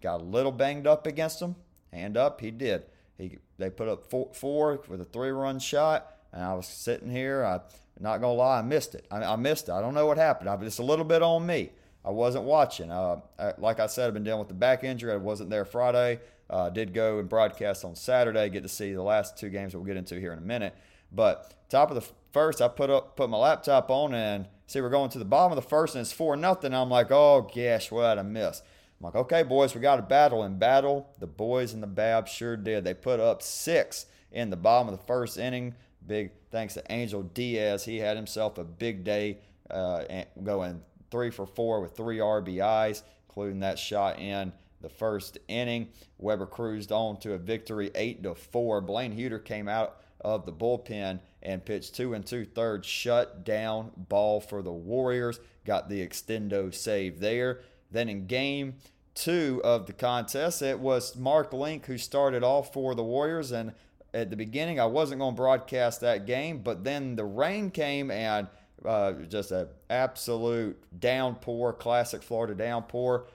got 0.03 0.21
a 0.21 0.25
little 0.25 0.53
banged 0.53 0.87
up 0.87 1.07
against 1.07 1.41
him. 1.41 1.55
Hand 1.93 2.17
up, 2.17 2.41
he 2.41 2.51
did. 2.51 2.85
He 3.17 3.39
they 3.59 3.71
put 3.71 3.89
up 3.89 4.11
four, 4.11 4.31
four 4.35 4.81
with 4.89 5.01
a 5.01 5.05
three-run 5.05 5.59
shot, 5.61 6.17
and 6.33 6.45
I 6.45 6.53
was 6.55 6.67
sitting 6.67 7.11
here. 7.11 7.45
I 7.45 7.61
not 7.99 8.21
gonna 8.21 8.35
lie, 8.35 8.59
I 8.59 8.63
missed 8.63 8.95
it. 8.95 9.07
I, 9.11 9.23
I 9.23 9.37
missed 9.37 9.69
it. 9.69 9.73
I 9.73 9.81
don't 9.81 9.95
know 9.95 10.07
what 10.07 10.19
happened. 10.19 10.51
I, 10.51 10.57
it's 10.63 10.79
a 10.79 10.83
little 10.83 11.05
bit 11.05 11.23
on 11.23 11.47
me. 11.47 11.71
I 12.07 12.11
wasn't 12.11 12.45
watching. 12.45 12.91
Uh, 12.91 13.21
I, 13.37 13.53
like 13.59 13.81
I 13.81 13.87
said, 13.87 14.07
I've 14.07 14.15
been 14.15 14.23
dealing 14.23 14.39
with 14.39 14.49
the 14.49 14.55
back 14.55 14.85
injury. 14.85 15.13
I 15.13 15.17
wasn't 15.17 15.51
there 15.51 15.65
Friday. 15.65 16.21
Uh, 16.49 16.71
did 16.71 16.95
go 16.95 17.19
and 17.19 17.29
broadcast 17.29 17.85
on 17.85 17.97
Saturday. 17.97 18.49
Get 18.49 18.63
to 18.63 18.69
see 18.69 18.93
the 18.93 19.03
last 19.03 19.37
two 19.37 19.49
games 19.49 19.73
that 19.73 19.79
we'll 19.79 19.87
get 19.87 19.97
into 19.97 20.21
here 20.21 20.33
in 20.33 20.39
a 20.39 20.43
minute. 20.43 20.77
But 21.11 21.53
top 21.69 21.91
of 21.91 21.97
the 21.97 22.09
first, 22.33 22.63
I 22.63 22.69
put 22.69 22.91
up 22.91 23.17
put 23.17 23.29
my 23.29 23.37
laptop 23.37 23.91
on 23.91 24.15
and 24.15 24.47
see 24.69 24.81
we're 24.81 24.89
going 24.89 25.11
to 25.11 25.19
the 25.19 25.25
bottom 25.25 25.51
of 25.51 25.63
the 25.63 25.69
first 25.69 25.97
and 25.97 26.03
it's 26.03 26.13
four 26.13 26.37
nothing. 26.37 26.73
I'm 26.73 26.91
like, 26.91 27.11
oh 27.11 27.51
gosh, 27.53 27.91
what 27.91 28.19
a 28.19 28.23
miss. 28.23 28.63
I'm 29.01 29.05
like, 29.05 29.17
okay, 29.17 29.43
boys, 29.43 29.75
we 29.75 29.81
got 29.81 29.99
a 29.99 30.03
battle. 30.03 30.45
In 30.45 30.59
battle, 30.59 31.11
the 31.19 31.27
boys 31.27 31.75
and 31.75 31.83
the 31.83 31.89
Bab 31.89 32.29
sure 32.29 32.57
did. 32.57 32.85
They 32.85 32.95
put 32.95 33.19
up 33.19 33.43
six 33.43 34.07
in 34.31 34.51
the 34.51 34.57
bottom 34.57 34.89
of 34.89 34.97
the 34.99 35.05
first 35.07 35.39
inning. 35.39 35.75
Big 36.07 36.31
thanks 36.53 36.75
to 36.75 36.85
Angel 36.89 37.25
Diaz. 37.25 37.85
He 37.85 37.99
had 37.99 38.17
himself 38.17 38.59
a 38.59 38.65
big 38.65 39.03
day, 39.03 39.39
uh, 39.71 40.05
going 40.43 40.83
three 41.11 41.31
for 41.31 41.47
four 41.47 41.81
with 41.81 41.97
three 41.97 42.19
RBIs, 42.19 43.03
including 43.29 43.61
that 43.61 43.79
shot 43.79 44.19
in 44.19 44.53
the 44.81 44.89
first 44.89 45.39
inning. 45.49 45.89
Webber 46.19 46.47
cruised 46.47 46.93
on 46.93 47.19
to 47.19 47.35
a 47.35 47.39
victory, 47.39 47.91
eight 47.95 48.23
to 48.23 48.35
four. 48.35 48.81
Blaine 48.81 49.17
Huter 49.17 49.45
came 49.45 49.69
out 49.69 50.01
of 50.21 50.47
the 50.47 50.53
bullpen 50.53 51.21
and 51.43 51.65
pitched 51.65 51.95
two 51.95 52.15
and 52.15 52.27
two 52.27 52.45
thirds, 52.45 52.87
shut 52.87 53.45
down 53.45 53.93
ball 53.97 54.41
for 54.41 54.63
the 54.63 54.73
Warriors. 54.73 55.41
Got 55.65 55.89
the 55.89 56.07
extendo 56.07 56.75
save 56.75 57.21
there. 57.21 57.61
Then 57.91 58.09
in 58.09 58.27
game 58.27 58.75
two 59.15 59.61
of 59.65 59.87
the 59.87 59.93
contest, 59.93 60.63
it 60.63 60.79
was 60.79 61.17
Mark 61.17 61.53
Link 61.53 61.87
who 61.87 61.99
started 61.99 62.43
off 62.43 62.73
for 62.73 62.95
the 62.95 63.05
Warriors. 63.05 63.53
And 63.53 63.73
at 64.13 64.31
the 64.31 64.37
beginning, 64.37 64.81
I 64.81 64.87
wasn't 64.87 65.21
going 65.21 65.35
to 65.35 65.41
broadcast 65.41 66.01
that 66.01 66.27
game, 66.27 66.59
but 66.59 66.85
then 66.85 67.17
the 67.17 67.25
rain 67.25 67.71
came 67.71 68.11
and 68.11 68.49
uh, 68.87 69.12
just 69.28 69.51
an 69.51 69.68
absolute 69.91 70.82
downpour, 70.99 71.72
classic 71.72 72.22
Florida 72.22 72.55
downpour. 72.55 73.26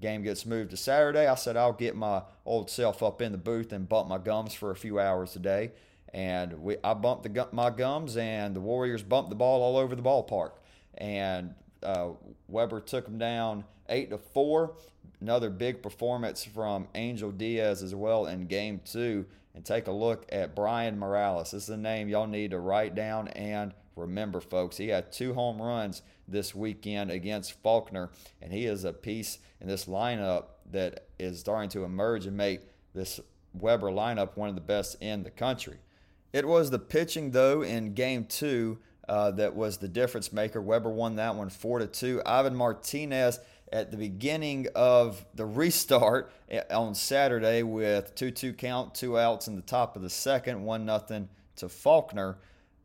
Game 0.00 0.22
gets 0.22 0.46
moved 0.46 0.70
to 0.70 0.76
Saturday. 0.76 1.26
I 1.26 1.34
said 1.34 1.56
I'll 1.56 1.72
get 1.72 1.96
my 1.96 2.22
old 2.46 2.70
self 2.70 3.02
up 3.02 3.20
in 3.20 3.32
the 3.32 3.38
booth 3.38 3.72
and 3.72 3.88
bump 3.88 4.08
my 4.08 4.18
gums 4.18 4.54
for 4.54 4.70
a 4.70 4.76
few 4.76 5.00
hours 5.00 5.32
today. 5.32 5.72
And 6.14 6.62
we, 6.62 6.76
I 6.82 6.94
bumped 6.94 7.24
the, 7.24 7.48
my 7.52 7.70
gums, 7.70 8.16
and 8.16 8.54
the 8.54 8.60
Warriors 8.60 9.02
bumped 9.02 9.30
the 9.30 9.36
ball 9.36 9.62
all 9.62 9.76
over 9.76 9.94
the 9.94 10.02
ballpark. 10.02 10.52
And 10.96 11.54
uh, 11.82 12.10
Webber 12.48 12.80
took 12.80 13.04
them 13.04 13.18
down 13.18 13.64
eight 13.88 14.10
to 14.10 14.18
four. 14.18 14.74
Another 15.20 15.50
big 15.50 15.82
performance 15.82 16.44
from 16.44 16.86
Angel 16.94 17.32
Diaz 17.32 17.82
as 17.82 17.94
well 17.94 18.26
in 18.26 18.46
game 18.46 18.80
two. 18.84 19.26
And 19.54 19.64
take 19.64 19.88
a 19.88 19.92
look 19.92 20.26
at 20.30 20.54
Brian 20.54 20.96
Morales. 20.96 21.50
This 21.50 21.64
is 21.64 21.70
a 21.70 21.76
name 21.76 22.08
y'all 22.08 22.28
need 22.28 22.52
to 22.52 22.60
write 22.60 22.94
down 22.94 23.28
and 23.28 23.74
remember, 23.98 24.40
folks. 24.40 24.76
He 24.76 24.88
had 24.88 25.12
two 25.12 25.34
home 25.34 25.60
runs 25.60 26.02
this 26.26 26.54
weekend 26.54 27.10
against 27.10 27.60
Faulkner, 27.62 28.10
and 28.40 28.52
he 28.52 28.66
is 28.66 28.84
a 28.84 28.92
piece 28.92 29.38
in 29.60 29.68
this 29.68 29.86
lineup 29.86 30.44
that 30.70 31.06
is 31.18 31.40
starting 31.40 31.70
to 31.70 31.84
emerge 31.84 32.26
and 32.26 32.36
make 32.36 32.60
this 32.94 33.20
Webber 33.54 33.90
lineup 33.90 34.36
one 34.36 34.48
of 34.48 34.54
the 34.54 34.60
best 34.60 34.96
in 35.00 35.22
the 35.22 35.30
country. 35.30 35.78
It 36.32 36.46
was 36.46 36.70
the 36.70 36.78
pitching, 36.78 37.30
though, 37.30 37.62
in 37.62 37.94
game 37.94 38.26
two 38.26 38.78
uh, 39.08 39.30
that 39.32 39.54
was 39.54 39.78
the 39.78 39.88
difference 39.88 40.32
maker. 40.32 40.60
Webber 40.60 40.90
won 40.90 41.16
that 41.16 41.34
one 41.34 41.48
four 41.48 41.78
to 41.78 41.86
two. 41.86 42.20
Ivan 42.26 42.54
Martinez 42.54 43.40
at 43.72 43.90
the 43.90 43.96
beginning 43.96 44.66
of 44.74 45.24
the 45.34 45.46
restart 45.46 46.32
eh, 46.50 46.62
on 46.70 46.94
Saturday 46.94 47.62
with 47.62 48.14
2 48.14 48.30
2 48.30 48.52
count, 48.54 48.94
two 48.94 49.18
outs 49.18 49.48
in 49.48 49.56
the 49.56 49.62
top 49.62 49.96
of 49.96 50.02
the 50.02 50.10
second, 50.10 50.64
1 50.64 50.84
nothing 50.84 51.28
to 51.56 51.68
Faulkner. 51.68 52.38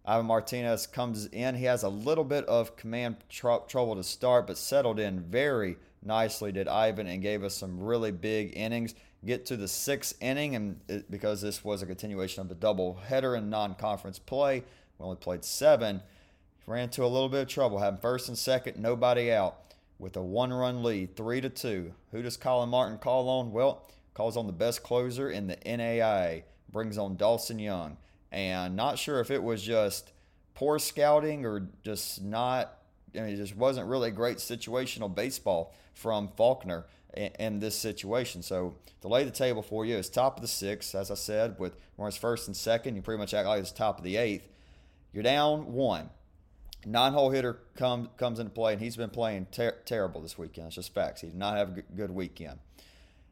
Ivan 0.06 0.26
Martinez 0.26 0.86
comes 0.86 1.28
in. 1.28 1.56
He 1.56 1.66
has 1.66 1.84
a 1.84 1.90
little 1.90 2.24
bit 2.24 2.46
of 2.46 2.76
command 2.76 3.18
tr- 3.30 3.66
trouble 3.68 3.96
to 3.96 4.04
start, 4.04 4.48
but 4.48 4.58
settled 4.58 5.00
in 5.00 5.22
very 5.22 5.78
nicely, 6.04 6.52
did 6.52 6.68
Ivan, 6.68 7.08
and 7.08 7.22
gave 7.22 7.44
us 7.44 7.56
some 7.56 7.82
really 7.82 8.12
big 8.12 8.56
innings. 8.56 8.96
Get 9.26 9.46
to 9.46 9.56
the 9.56 9.70
sixth 9.70 10.22
inning, 10.22 10.56
and 10.56 10.80
it, 10.90 11.10
because 11.10 11.42
this 11.42 11.64
was 11.64 11.82
a 11.82 11.86
continuation 11.86 12.42
of 12.42 12.50
the 12.50 12.56
double 12.56 12.96
header 12.96 13.36
in 13.36 13.50
non 13.50 13.76
conference 13.76 14.20
play, 14.20 14.64
we 15.00 15.04
only 15.06 15.16
played 15.16 15.46
seven. 15.46 16.02
Ran 16.66 16.84
into 16.84 17.04
a 17.04 17.08
little 17.08 17.30
bit 17.30 17.42
of 17.42 17.48
trouble, 17.48 17.80
having 17.80 18.00
first 18.00 18.28
and 18.28 18.38
second, 18.38 18.78
nobody 18.78 19.32
out 19.32 19.74
with 20.00 20.18
a 20.18 20.22
one-run 20.22 20.84
lead, 20.84 21.16
three 21.16 21.40
to 21.42 21.50
two. 21.50 21.94
Who 22.12 22.22
does 22.22 22.38
Colin 22.38 22.70
Martin 22.70 22.98
call 22.98 23.30
on? 23.30 23.52
Well, 23.52 23.88
calls 24.14 24.38
on 24.38 24.48
the 24.48 24.54
best 24.54 24.84
closer 24.84 25.30
in 25.30 25.48
the 25.48 25.56
NAIA. 25.58 26.44
Brings 26.72 26.98
on 26.98 27.16
Dawson 27.16 27.60
Young, 27.60 27.98
and 28.34 28.76
not 28.76 28.98
sure 28.98 29.20
if 29.20 29.32
it 29.32 29.42
was 29.42 29.62
just 29.62 30.12
poor 30.56 30.80
scouting 30.80 31.46
or 31.46 31.68
just 31.84 32.22
not. 32.22 32.80
I 33.16 33.20
mean, 33.20 33.30
it 33.30 33.38
just 33.38 33.56
wasn't 33.56 33.88
really 33.88 34.12
great 34.12 34.38
situational 34.38 35.14
baseball 35.14 35.74
from 35.94 36.30
Faulkner 36.36 36.86
in, 37.16 37.32
in 37.40 37.60
this 37.60 37.76
situation. 37.76 38.42
So 38.42 38.76
to 39.02 39.08
lay 39.08 39.24
the 39.24 39.32
table 39.32 39.62
for 39.62 39.86
you 39.86 39.96
it's 39.98 40.10
top 40.10 40.38
of 40.38 40.42
the 40.42 40.48
sixth, 40.48 40.96
as 40.96 41.12
I 41.12 41.16
said, 41.16 41.60
with 41.60 41.78
Morris 41.98 42.18
first 42.18 42.48
and 42.48 42.58
second. 42.58 42.96
You 42.96 43.02
pretty 43.02 43.20
much 43.20 43.34
act 43.34 43.48
like 43.48 43.62
it's 43.62 43.72
top 43.72 44.00
of 44.00 44.04
the 44.04 44.18
eighth. 44.18 44.50
You're 45.14 45.24
down 45.24 45.74
one 45.74 46.10
nine 46.86 47.14
hole 47.14 47.30
hitter 47.30 47.60
comes 47.76 48.10
comes 48.18 48.40
into 48.40 48.52
play, 48.52 48.74
and 48.74 48.82
he's 48.82 48.96
been 48.96 49.10
playing 49.10 49.48
ter- 49.52 49.78
terrible 49.86 50.22
this 50.22 50.38
weekend. 50.38 50.68
It's 50.68 50.76
just 50.76 50.94
facts. 50.94 51.22
He 51.22 51.28
did 51.28 51.38
not 51.38 51.56
have 51.56 51.78
a 51.78 51.82
good 51.82 52.12
weekend. 52.12 52.60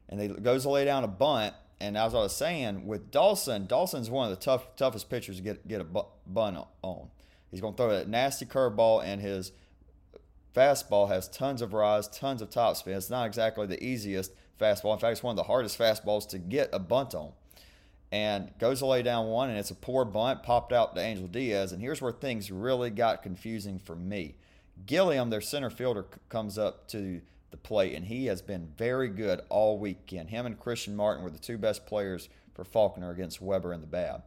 And 0.10 0.20
he 0.20 0.28
goes 0.28 0.64
to 0.64 0.70
lay 0.70 0.86
down 0.86 1.04
a 1.04 1.08
bunt. 1.08 1.54
And 1.82 1.97
as 1.97 2.13
I 2.13 2.19
was 2.19 2.36
saying, 2.36 2.86
with 2.86 3.11
Dawson, 3.11 3.65
Dawson's 3.65 4.09
one 4.09 4.32
of 4.32 4.38
the 4.38 4.43
tough 4.43 4.75
toughest 4.75 5.09
pitchers 5.09 5.38
to 5.38 5.41
get 5.41 5.67
get 5.67 5.82
a 5.82 6.05
bunt 6.27 6.57
on. 6.82 7.09
He's 7.49 7.59
going 7.59 7.73
to 7.73 7.77
throw 7.77 7.89
that 7.89 8.07
nasty 8.07 8.45
curveball, 8.45 9.03
and 9.03 9.19
his 9.19 9.51
fastball 10.55 11.09
has 11.09 11.27
tons 11.27 11.61
of 11.61 11.73
rise, 11.73 12.07
tons 12.07 12.41
of 12.41 12.49
topspin. 12.49 12.95
It's 12.95 13.09
not 13.09 13.25
exactly 13.25 13.65
the 13.67 13.84
easiest 13.84 14.32
fastball. 14.59 14.93
In 14.93 14.99
fact, 14.99 15.13
it's 15.13 15.23
one 15.23 15.34
of 15.34 15.38
the 15.38 15.43
hardest 15.43 15.77
fastballs 15.77 16.27
to 16.29 16.38
get 16.38 16.69
a 16.71 16.79
bunt 16.79 17.15
on 17.15 17.32
and 18.11 18.51
goes 18.59 18.79
to 18.79 18.86
lay 18.86 19.01
down 19.01 19.27
one, 19.27 19.49
and 19.49 19.57
it's 19.57 19.71
a 19.71 19.75
poor 19.75 20.05
bunt 20.05 20.43
popped 20.43 20.73
out 20.73 20.95
to 20.95 21.01
Angel 21.01 21.27
Diaz. 21.27 21.71
And 21.71 21.82
here's 21.82 22.01
where 22.01 22.11
things 22.11 22.51
really 22.51 22.89
got 22.89 23.23
confusing 23.23 23.79
for 23.79 23.95
me. 23.95 24.36
Gilliam, 24.86 25.29
their 25.29 25.41
center 25.41 25.69
fielder, 25.69 26.05
comes 26.29 26.57
up 26.57 26.88
to 26.89 27.21
the 27.52 27.58
plate, 27.58 27.93
and 27.95 28.06
he 28.06 28.26
has 28.26 28.41
been 28.41 28.72
very 28.78 29.10
good 29.10 29.41
all 29.49 29.78
weekend. 29.78 30.30
Him 30.30 30.45
and 30.45 30.60
Christian 30.60 30.95
Martin 30.95 31.24
were 31.24 31.30
the 31.30 31.39
two 31.39 31.58
best 31.58 31.86
players 31.86 32.30
for 32.54 32.64
Faulkner 32.64 33.12
against 33.12 33.41
Webber 33.41 33.74
in 33.74 33.82
the 33.82 33.88
bad. 33.88 34.24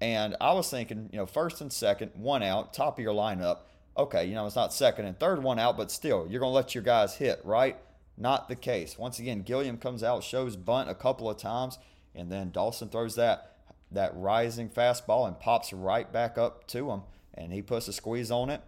And 0.00 0.36
I 0.40 0.52
was 0.54 0.70
thinking, 0.70 1.08
you 1.12 1.18
know, 1.18 1.26
first 1.26 1.60
and 1.60 1.72
second, 1.72 2.12
one 2.14 2.42
out, 2.42 2.72
top 2.72 2.98
of 2.98 3.02
your 3.04 3.14
lineup. 3.14 3.58
Okay, 3.96 4.24
you 4.24 4.34
know, 4.34 4.46
it's 4.46 4.56
not 4.56 4.72
second 4.72 5.04
and 5.04 5.18
third, 5.18 5.42
one 5.42 5.58
out, 5.58 5.76
but 5.76 5.90
still, 5.90 6.26
you're 6.28 6.40
going 6.40 6.50
to 6.50 6.54
let 6.54 6.74
your 6.74 6.84
guys 6.84 7.16
hit, 7.16 7.40
right? 7.44 7.76
Not 8.16 8.48
the 8.48 8.56
case. 8.56 8.98
Once 8.98 9.18
again, 9.18 9.42
Gilliam 9.42 9.76
comes 9.76 10.02
out, 10.02 10.24
shows 10.24 10.56
bunt 10.56 10.88
a 10.88 10.94
couple 10.94 11.28
of 11.28 11.36
times, 11.36 11.78
and 12.14 12.30
then 12.30 12.50
Dawson 12.50 12.88
throws 12.88 13.16
that 13.16 13.46
that 13.92 14.12
rising 14.14 14.68
fastball 14.68 15.26
and 15.26 15.38
pops 15.40 15.72
right 15.72 16.12
back 16.12 16.38
up 16.38 16.66
to 16.68 16.90
him, 16.90 17.02
and 17.34 17.52
he 17.52 17.60
puts 17.62 17.88
a 17.88 17.92
squeeze 17.92 18.30
on 18.30 18.48
it. 18.50 18.62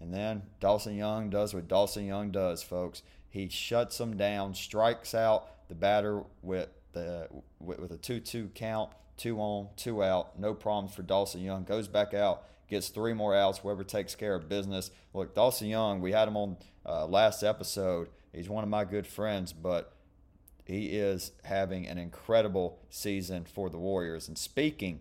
And 0.00 0.14
then 0.14 0.42
Dawson 0.60 0.94
Young 0.94 1.28
does 1.30 1.52
what 1.52 1.66
Dawson 1.66 2.06
Young 2.06 2.30
does, 2.30 2.62
folks. 2.62 3.02
He 3.30 3.48
shuts 3.48 3.98
them 3.98 4.16
down, 4.16 4.54
strikes 4.54 5.14
out 5.14 5.68
the 5.68 5.74
batter 5.74 6.22
with 6.42 6.68
the 6.92 7.28
with, 7.60 7.92
a 7.92 7.96
two-two 7.98 8.50
count, 8.54 8.90
two 9.16 9.38
on, 9.38 9.68
two 9.76 10.02
out, 10.02 10.38
no 10.38 10.54
problems 10.54 10.94
for 10.94 11.02
Dawson 11.02 11.42
Young. 11.42 11.64
Goes 11.64 11.88
back 11.88 12.14
out, 12.14 12.44
gets 12.68 12.88
three 12.88 13.12
more 13.12 13.34
outs. 13.34 13.62
Webber 13.62 13.84
takes 13.84 14.14
care 14.14 14.34
of 14.34 14.48
business. 14.48 14.90
Look, 15.12 15.34
Dawson 15.34 15.68
Young, 15.68 16.00
we 16.00 16.12
had 16.12 16.28
him 16.28 16.36
on 16.36 16.56
uh, 16.86 17.06
last 17.06 17.42
episode. 17.42 18.08
He's 18.32 18.48
one 18.48 18.64
of 18.64 18.70
my 18.70 18.84
good 18.84 19.06
friends, 19.06 19.52
but 19.52 19.92
he 20.64 20.86
is 20.86 21.32
having 21.44 21.86
an 21.86 21.98
incredible 21.98 22.78
season 22.90 23.44
for 23.44 23.70
the 23.70 23.78
Warriors. 23.78 24.28
And 24.28 24.36
speaking 24.36 25.00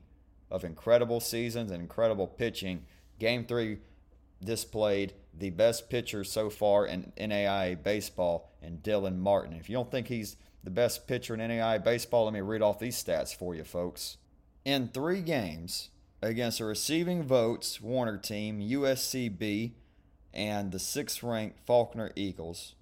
of 0.49 0.63
incredible 0.63 1.19
seasons 1.19 1.71
and 1.71 1.81
incredible 1.81 2.27
pitching, 2.27 2.85
game 3.19 3.45
three 3.45 3.79
displayed 4.43 5.13
the 5.37 5.49
best 5.51 5.89
pitcher 5.89 6.23
so 6.23 6.49
far 6.49 6.85
in 6.85 7.11
NAIA 7.17 7.81
baseball 7.81 8.51
and 8.61 8.81
Dylan 8.81 9.17
Martin. 9.17 9.53
If 9.53 9.69
you 9.69 9.75
don't 9.75 9.91
think 9.91 10.07
he's 10.07 10.35
the 10.63 10.69
best 10.69 11.07
pitcher 11.07 11.33
in 11.33 11.39
NAIA 11.39 11.83
baseball, 11.83 12.25
let 12.25 12.33
me 12.33 12.41
read 12.41 12.61
off 12.61 12.79
these 12.79 13.01
stats 13.01 13.35
for 13.35 13.55
you, 13.55 13.63
folks. 13.63 14.17
In 14.65 14.89
three 14.89 15.21
games 15.21 15.89
against 16.21 16.57
the 16.57 16.65
receiving 16.65 17.23
votes 17.23 17.79
Warner 17.79 18.17
team, 18.17 18.59
USCB, 18.59 19.73
and 20.33 20.71
the 20.71 20.79
sixth 20.79 21.23
ranked 21.23 21.59
Faulkner 21.65 22.11
Eagles, 22.15 22.75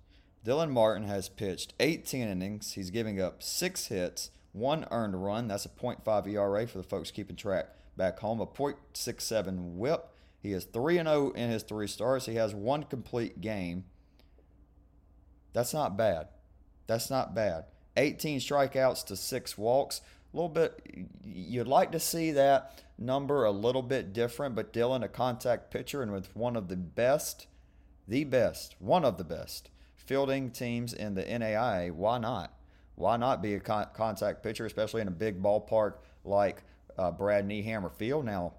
Dylan 0.45 0.71
Martin 0.71 1.07
has 1.07 1.29
pitched 1.29 1.73
18 1.79 2.27
innings. 2.27 2.73
He's 2.73 2.89
giving 2.89 3.19
up 3.19 3.41
six 3.41 3.87
hits, 3.87 4.29
one 4.51 4.85
earned 4.91 5.23
run. 5.23 5.47
That's 5.47 5.65
a 5.65 5.69
.5 5.69 6.27
ERA 6.27 6.67
for 6.67 6.77
the 6.77 6.83
folks 6.83 7.11
keeping 7.11 7.35
track 7.35 7.67
back 7.97 8.19
home. 8.19 8.39
A 8.39 8.45
.67 8.45 9.75
WHIP. 9.75 10.14
He 10.45 10.53
is 10.53 10.65
3 10.65 10.97
0 10.97 11.31
in 11.31 11.49
his 11.49 11.63
three 11.63 11.87
starts. 11.87 12.27
He 12.27 12.35
has 12.35 12.53
one 12.53 12.83
complete 12.83 13.41
game. 13.41 13.85
That's 15.53 15.73
not 15.73 15.97
bad. 15.97 16.27
That's 16.85 17.09
not 17.09 17.33
bad. 17.33 17.65
18 17.97 18.39
strikeouts 18.39 19.05
to 19.07 19.15
six 19.15 19.57
walks. 19.57 20.01
A 20.31 20.37
little 20.37 20.49
bit, 20.49 21.07
you'd 21.23 21.67
like 21.67 21.91
to 21.93 21.99
see 21.99 22.29
that 22.31 22.83
number 22.99 23.45
a 23.45 23.51
little 23.51 23.81
bit 23.81 24.13
different, 24.13 24.53
but 24.53 24.71
Dylan, 24.71 25.03
a 25.03 25.07
contact 25.07 25.71
pitcher, 25.71 26.03
and 26.03 26.11
with 26.11 26.35
one 26.35 26.55
of 26.55 26.67
the 26.67 26.75
best, 26.75 27.47
the 28.07 28.23
best, 28.23 28.75
one 28.77 29.03
of 29.03 29.17
the 29.17 29.23
best 29.23 29.71
fielding 29.95 30.51
teams 30.51 30.93
in 30.93 31.15
the 31.15 31.23
NAIA, 31.23 31.91
why 31.91 32.19
not? 32.19 32.53
Why 32.93 33.17
not 33.17 33.41
be 33.41 33.55
a 33.55 33.59
con- 33.59 33.87
contact 33.95 34.43
pitcher, 34.43 34.67
especially 34.67 35.01
in 35.01 35.07
a 35.07 35.11
big 35.11 35.41
ballpark 35.41 35.95
like 36.23 36.61
uh, 36.99 37.09
Brad 37.09 37.47
Nehammer 37.47 37.91
Field? 37.91 38.25
Now, 38.25 38.53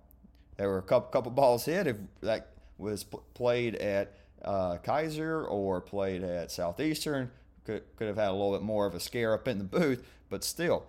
there 0.56 0.68
were 0.68 0.78
a 0.78 0.82
couple, 0.82 1.10
couple 1.10 1.30
balls 1.30 1.64
hit 1.64 1.86
if 1.86 1.96
that 2.22 2.48
was 2.78 3.04
pl- 3.04 3.24
played 3.34 3.76
at 3.76 4.14
uh, 4.44 4.78
Keiser 4.78 5.48
or 5.48 5.80
played 5.80 6.22
at 6.22 6.50
Southeastern. 6.50 7.30
Could, 7.64 7.82
could 7.96 8.06
have 8.06 8.16
had 8.16 8.28
a 8.28 8.32
little 8.32 8.52
bit 8.52 8.62
more 8.62 8.86
of 8.86 8.94
a 8.94 9.00
scare 9.00 9.34
up 9.34 9.48
in 9.48 9.58
the 9.58 9.64
booth, 9.64 10.06
but 10.30 10.44
still, 10.44 10.86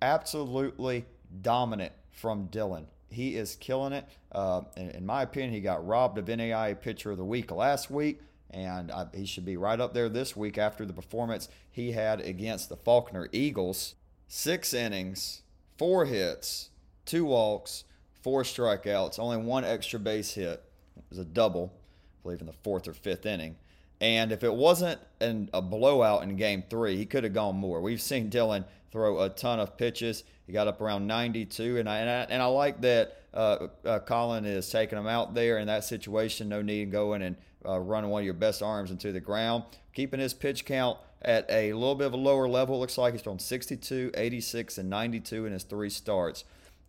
absolutely 0.00 1.04
dominant 1.42 1.92
from 2.12 2.48
Dylan. 2.48 2.86
He 3.10 3.36
is 3.36 3.56
killing 3.56 3.92
it. 3.92 4.06
Uh, 4.32 4.62
in, 4.76 4.90
in, 4.90 5.06
my 5.06 5.22
opinion, 5.22 5.52
he 5.52 5.60
got 5.60 5.86
robbed 5.86 6.18
of 6.18 6.28
NAI 6.28 6.74
Pitcher 6.74 7.10
of 7.10 7.18
the 7.18 7.24
Week 7.24 7.50
last 7.50 7.90
week 7.90 8.20
and 8.54 8.92
I, 8.92 9.06
he 9.12 9.26
should 9.26 9.44
be 9.44 9.56
right 9.56 9.80
up 9.80 9.92
there 9.92 10.08
this 10.08 10.36
week 10.36 10.56
after 10.56 10.86
the 10.86 10.92
performance 10.92 11.48
he 11.70 11.92
had 11.92 12.20
against 12.20 12.68
the 12.68 12.76
Faulkner 12.76 13.28
Eagles. 13.32 13.96
Six 14.28 14.72
innings, 14.72 15.42
four 15.76 16.06
hits, 16.06 16.70
two 17.04 17.24
walks, 17.24 17.84
four 18.24 18.42
strikeouts, 18.42 19.18
only 19.18 19.36
one 19.36 19.64
extra 19.64 20.00
base 20.00 20.34
hit. 20.34 20.64
It 20.96 21.04
was 21.10 21.18
a 21.18 21.24
double, 21.24 21.72
I 21.74 22.22
believe, 22.22 22.40
in 22.40 22.46
the 22.46 22.54
fourth 22.54 22.88
or 22.88 22.94
fifth 22.94 23.26
inning. 23.26 23.56
And 24.00 24.32
if 24.32 24.42
it 24.42 24.52
wasn't 24.52 24.98
an, 25.20 25.50
a 25.52 25.62
blowout 25.62 26.22
in 26.22 26.34
game 26.36 26.64
three, 26.68 26.96
he 26.96 27.06
could 27.06 27.22
have 27.22 27.34
gone 27.34 27.54
more. 27.54 27.80
We've 27.80 28.00
seen 28.00 28.30
Dylan 28.30 28.64
throw 28.90 29.20
a 29.20 29.28
ton 29.28 29.60
of 29.60 29.76
pitches. 29.76 30.24
He 30.46 30.52
got 30.52 30.66
up 30.66 30.80
around 30.80 31.06
92, 31.06 31.78
and 31.78 31.88
I, 31.88 31.98
and 31.98 32.10
I, 32.10 32.34
and 32.34 32.42
I 32.42 32.46
like 32.46 32.80
that 32.80 33.20
uh, 33.34 33.68
uh, 33.84 33.98
Colin 34.00 34.46
is 34.46 34.70
taking 34.70 34.98
him 34.98 35.06
out 35.06 35.34
there 35.34 35.58
in 35.58 35.66
that 35.66 35.84
situation. 35.84 36.48
No 36.48 36.62
need 36.62 36.90
going 36.90 37.22
and 37.22 37.36
uh, 37.66 37.78
running 37.78 38.10
one 38.10 38.22
of 38.22 38.24
your 38.24 38.34
best 38.34 38.62
arms 38.62 38.90
into 38.90 39.12
the 39.12 39.20
ground. 39.20 39.64
Keeping 39.92 40.20
his 40.20 40.32
pitch 40.32 40.64
count 40.64 40.98
at 41.22 41.44
a 41.50 41.72
little 41.72 41.94
bit 41.94 42.06
of 42.06 42.14
a 42.14 42.18
lower 42.18 42.48
level. 42.48 42.78
Looks 42.80 42.96
like 42.96 43.12
he's 43.12 43.22
thrown 43.22 43.38
62, 43.38 44.12
86, 44.14 44.78
and 44.78 44.88
92 44.88 45.46
in 45.46 45.52
his 45.52 45.64
three 45.64 45.90
starts. 45.90 46.44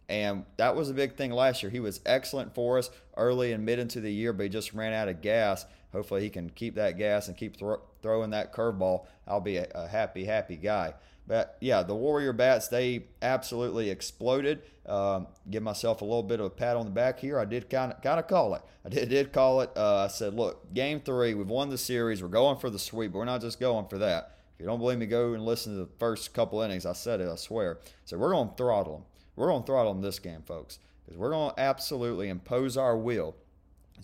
And 0.08 0.46
that 0.58 0.76
was 0.76 0.90
a 0.90 0.94
big 0.94 1.16
thing 1.16 1.32
last 1.32 1.64
year. 1.64 1.72
He 1.72 1.80
was 1.80 2.00
excellent 2.06 2.54
for 2.54 2.78
us 2.78 2.92
early 3.18 3.52
and 3.54 3.66
mid 3.66 3.80
into 3.80 4.00
the 4.00 4.12
year, 4.12 4.34
but 4.34 4.44
he 4.44 4.50
just 4.50 4.74
ran 4.74 4.94
out 4.94 5.08
of 5.08 5.22
gas. 5.22 5.66
Hopefully, 5.92 6.22
he 6.22 6.30
can 6.30 6.50
keep 6.50 6.76
that 6.76 6.98
gas 6.98 7.28
and 7.28 7.38
keep 7.38 7.58
thro- 7.58 7.82
throwing 8.02 8.32
that 8.32 8.54
curveball. 8.54 9.06
I'll 9.28 9.42
be 9.42 9.58
a, 9.58 9.68
a 9.74 9.88
happy, 9.88 10.26
happy 10.26 10.58
guy. 10.58 10.94
But 11.28 11.58
yeah, 11.60 11.82
the 11.82 11.96
Warrior 11.96 12.34
bats 12.34 12.68
they 12.68 13.06
absolutely 13.22 13.90
exploded. 13.90 14.62
Um, 14.86 15.28
give 15.50 15.64
myself 15.64 16.02
a 16.02 16.06
little 16.06 16.22
bit 16.22 16.40
of 16.40 16.46
a 16.46 16.50
pat 16.52 16.78
on 16.78 16.86
the 16.86 16.92
back 16.92 17.20
here. 17.20 17.40
I 17.40 17.46
did 17.46 17.70
kind 17.70 17.92
of 17.92 18.02
kind 18.04 18.20
of 18.20 18.28
call 18.28 18.54
it. 18.54 18.62
I 18.86 18.90
did 18.90 19.10
did 19.10 19.34
call 19.34 19.62
it. 19.62 19.72
Uh, 19.76 20.04
I 20.04 20.08
said, 20.08 20.36
look, 20.36 20.72
game 20.74 21.00
three, 21.00 21.34
we've 21.34 21.48
won 21.48 21.70
the 21.70 21.78
series. 21.78 22.22
We're 22.22 22.30
going 22.30 22.60
for 22.60 22.70
the 22.70 22.78
sweep, 22.78 23.12
but 23.12 23.20
we're 23.20 23.26
not 23.26 23.42
just 23.42 23.60
going 23.60 23.88
for 23.88 23.98
that. 23.98 24.38
If 24.54 24.62
you 24.62 24.68
don't 24.68 24.80
believe 24.80 25.00
me, 25.00 25.06
go 25.06 25.34
and 25.34 25.44
listen 25.44 25.74
to 25.74 25.80
the 25.80 25.90
first 25.98 26.34
couple 26.34 26.62
innings. 26.62 26.86
I 26.86 26.94
said 26.94 27.20
it. 27.20 27.28
I 27.28 27.36
swear. 27.36 27.80
So 28.06 28.18
we're 28.18 28.32
going 28.32 28.50
to 28.50 28.56
throttle 28.56 28.94
them. 28.94 29.06
We're 29.36 29.48
going 29.48 29.64
to 29.64 29.66
throttle 29.66 29.94
them 29.94 30.02
this 30.02 30.20
game, 30.20 30.42
folks, 30.46 30.80
because 31.06 31.18
we're 31.18 31.32
going 31.32 31.54
to 31.54 31.60
absolutely 31.60 32.30
impose 32.30 32.78
our 32.78 32.98
will 32.98 33.36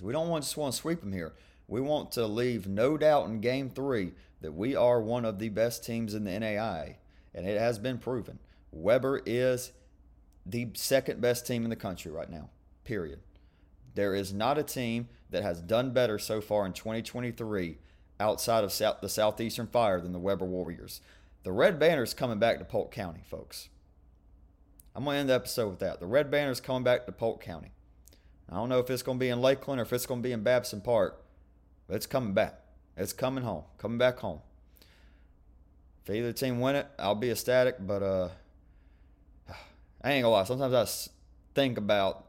We 0.02 0.12
don't 0.14 0.30
want, 0.30 0.44
just 0.44 0.58
want 0.58 0.74
to 0.74 0.80
sweep 0.80 1.02
them 1.02 1.14
here. 1.14 1.34
We 1.68 1.82
want 1.82 2.12
to 2.14 2.28
leave 2.28 2.68
no 2.68 2.98
doubt 2.98 3.28
in 3.28 3.40
game 3.40 3.70
three 3.70 4.14
that 4.42 4.54
we 4.54 4.76
are 4.76 5.00
one 5.02 5.24
of 5.24 5.40
the 5.40 5.50
best 5.50 5.86
teams 5.86 6.14
in 6.14 6.26
the 6.26 6.38
NAI, 6.38 6.98
and 7.34 7.48
it 7.48 7.60
has 7.60 7.80
been 7.80 7.98
proven. 7.98 8.40
Webber 8.72 9.22
is 9.26 9.72
the 10.46 10.70
second 10.74 11.22
best 11.22 11.46
team 11.48 11.64
in 11.64 11.70
the 11.70 11.76
country 11.76 12.12
right 12.12 12.30
now, 12.30 12.50
period. 12.84 13.20
There 13.96 14.16
is 14.16 14.34
not 14.34 14.58
a 14.58 14.64
team 14.64 15.10
that 15.30 15.44
has 15.44 15.62
done 15.62 15.92
better 15.92 16.18
so 16.18 16.42
far 16.42 16.66
in 16.66 16.74
2023 16.74 17.78
outside 18.20 18.64
of 18.64 18.72
South, 18.72 19.02
the 19.02 19.10
Southeastern 19.10 19.68
Fire 19.68 20.00
than 20.00 20.14
the 20.14 20.20
Weber 20.20 20.46
Warriors. 20.46 21.02
The 21.44 21.52
Red 21.52 21.80
Banner's 21.80 22.14
coming 22.14 22.40
back 22.40 22.60
to 22.60 22.66
Polk 22.66 22.92
County, 22.92 23.22
folks. 23.30 23.70
I'm 24.96 25.04
going 25.04 25.16
to 25.16 25.20
end 25.20 25.30
the 25.30 25.36
episode 25.36 25.70
with 25.70 25.80
that. 25.80 26.00
The 26.00 26.06
Red 26.06 26.30
Banner's 26.30 26.60
coming 26.60 26.84
back 26.84 27.06
to 27.06 27.12
Polk 27.12 27.42
County. 27.42 27.72
I 28.50 28.56
don't 28.56 28.70
know 28.70 28.80
if 28.80 28.89
it's 28.89 29.04
going 29.04 29.18
to 29.18 29.20
be 29.20 29.30
in 29.30 29.42
Lakeland 29.42 29.80
or 29.80 29.84
if 29.84 29.94
it's 29.94 30.06
going 30.06 30.22
to 30.22 30.28
be 30.28 30.34
in 30.34 30.44
Babson 30.44 30.82
Park, 30.82 31.24
but 31.88 31.96
it's 31.96 32.06
coming 32.06 32.34
back. 32.34 32.60
It's 32.98 33.14
coming 33.14 33.44
home, 33.44 33.64
coming 33.78 33.98
back 33.98 34.20
home. 34.20 34.42
If 36.04 36.10
either 36.14 36.34
team 36.34 36.60
win 36.60 36.76
it, 36.76 36.88
I'll 37.00 37.16
be 37.16 37.32
ecstatic, 37.32 37.76
but 37.80 38.04
uh, 38.04 38.30
I 40.02 40.12
ain't 40.12 40.24
gonna 40.24 40.30
lie. 40.30 40.44
Sometimes 40.44 40.74
I 40.74 41.12
think 41.54 41.78
about 41.78 42.26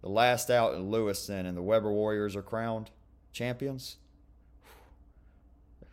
the 0.00 0.08
last 0.08 0.50
out 0.50 0.74
in 0.74 0.90
Lewiston 0.90 1.46
and 1.46 1.56
the 1.56 1.62
Webber 1.62 1.92
Warriors 1.92 2.34
are 2.34 2.42
crowned 2.42 2.90
champions. 3.32 3.96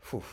Whew. 0.09 0.23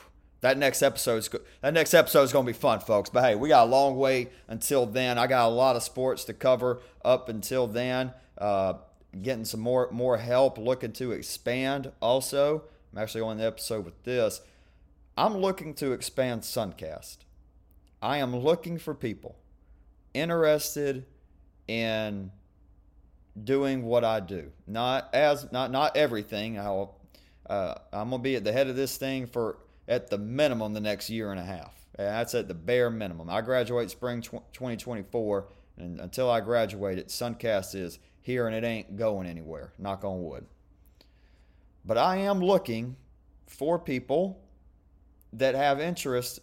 That 0.42 0.58
next 0.58 0.82
episode's 0.82 1.30
that 1.60 1.72
next 1.72 1.94
episode's 1.94 2.32
gonna 2.32 2.46
be 2.46 2.52
fun, 2.52 2.80
folks. 2.80 3.08
But 3.08 3.24
hey, 3.24 3.34
we 3.36 3.48
got 3.48 3.68
a 3.68 3.70
long 3.70 3.96
way 3.96 4.28
until 4.48 4.86
then. 4.86 5.16
I 5.16 5.28
got 5.28 5.46
a 5.46 5.54
lot 5.54 5.76
of 5.76 5.84
sports 5.84 6.24
to 6.24 6.34
cover 6.34 6.80
up 7.04 7.28
until 7.28 7.68
then. 7.68 8.12
Uh, 8.36 8.74
getting 9.22 9.44
some 9.44 9.60
more 9.60 9.88
more 9.92 10.18
help, 10.18 10.58
looking 10.58 10.92
to 10.94 11.12
expand. 11.12 11.92
Also, 12.02 12.64
I'm 12.92 12.98
actually 13.00 13.20
on 13.20 13.38
the 13.38 13.46
episode 13.46 13.84
with 13.84 14.02
this. 14.02 14.40
I'm 15.16 15.36
looking 15.36 15.74
to 15.74 15.92
expand 15.92 16.42
Suncast. 16.42 17.18
I 18.00 18.18
am 18.18 18.34
looking 18.34 18.78
for 18.78 18.94
people 18.94 19.36
interested 20.12 21.06
in 21.68 22.32
doing 23.44 23.84
what 23.84 24.04
I 24.04 24.18
do. 24.18 24.50
Not 24.66 25.08
as 25.14 25.52
not 25.52 25.70
not 25.70 25.96
everything. 25.96 26.58
I'll 26.58 26.98
uh, 27.48 27.74
I'm 27.92 28.10
gonna 28.10 28.22
be 28.22 28.34
at 28.34 28.42
the 28.42 28.52
head 28.52 28.66
of 28.66 28.74
this 28.74 28.96
thing 28.96 29.28
for 29.28 29.58
at 29.88 30.08
the 30.10 30.18
minimum 30.18 30.72
the 30.74 30.80
next 30.80 31.10
year 31.10 31.30
and 31.30 31.40
a 31.40 31.44
half. 31.44 31.74
That's 31.96 32.34
at 32.34 32.48
the 32.48 32.54
bare 32.54 32.90
minimum. 32.90 33.28
I 33.28 33.40
graduate 33.42 33.90
spring 33.90 34.22
2024, 34.22 35.48
and 35.76 36.00
until 36.00 36.30
I 36.30 36.40
graduate, 36.40 36.98
it 36.98 37.08
Suncast 37.08 37.74
is 37.74 37.98
here 38.22 38.46
and 38.46 38.56
it 38.56 38.64
ain't 38.64 38.96
going 38.96 39.26
anywhere. 39.26 39.72
Knock 39.78 40.04
on 40.04 40.22
wood. 40.22 40.46
But 41.84 41.98
I 41.98 42.16
am 42.16 42.40
looking 42.40 42.96
for 43.46 43.78
people 43.78 44.40
that 45.32 45.54
have 45.54 45.80
interest 45.80 46.40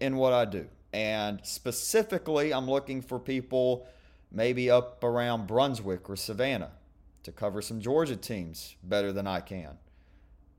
in 0.00 0.16
what 0.16 0.32
I 0.32 0.44
do. 0.44 0.68
And 0.92 1.40
specifically, 1.42 2.52
I'm 2.52 2.68
looking 2.68 3.02
for 3.02 3.18
people 3.18 3.86
maybe 4.30 4.70
up 4.70 5.02
around 5.02 5.46
Brunswick 5.46 6.08
or 6.08 6.16
Savannah 6.16 6.72
to 7.22 7.32
cover 7.32 7.60
some 7.60 7.80
Georgia 7.80 8.16
teams 8.16 8.76
better 8.82 9.12
than 9.12 9.26
I 9.26 9.40
can. 9.40 9.78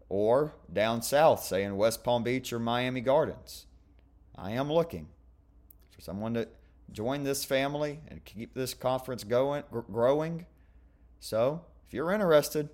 Or 0.10 0.54
down 0.72 1.02
south, 1.02 1.44
say 1.44 1.64
in 1.64 1.78
West 1.78 2.04
Palm 2.04 2.24
Beach 2.24 2.54
or 2.54 2.60
Miami 2.60 3.02
Gardens. 3.02 3.66
I 4.36 4.52
am 4.52 4.72
looking 4.72 5.08
for 5.90 6.02
someone 6.02 6.34
to 6.36 6.48
join 6.92 7.24
this 7.24 7.44
family 7.44 8.00
and 8.08 8.24
keep 8.24 8.54
this 8.54 8.74
conference 8.74 9.24
going 9.24 9.64
growing. 9.92 10.46
So, 11.20 11.66
if 11.88 11.94
you're 11.94 12.12
interested, 12.12 12.70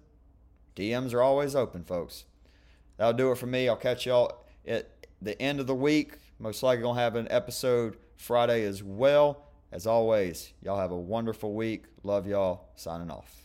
DMs 0.75 1.13
are 1.13 1.21
always 1.21 1.55
open, 1.55 1.84
folks. 1.84 2.25
That'll 2.97 3.13
do 3.13 3.31
it 3.31 3.38
for 3.38 3.47
me. 3.47 3.67
I'll 3.67 3.75
catch 3.75 4.05
y'all 4.05 4.45
at 4.67 5.07
the 5.21 5.39
end 5.41 5.59
of 5.59 5.67
the 5.67 5.75
week. 5.75 6.17
Most 6.39 6.61
likely 6.61 6.84
gonna 6.84 6.99
have 6.99 7.15
an 7.15 7.27
episode 7.29 7.97
Friday 8.17 8.63
as 8.65 8.84
well. 8.84 9.45
As 9.71 9.88
always, 9.88 10.53
y'all 10.61 10.79
have 10.79 10.91
a 10.91 10.97
wonderful 10.97 11.53
week. 11.53 11.86
Love 12.03 12.27
y'all. 12.27 12.69
Signing 12.75 13.09
off. 13.09 13.43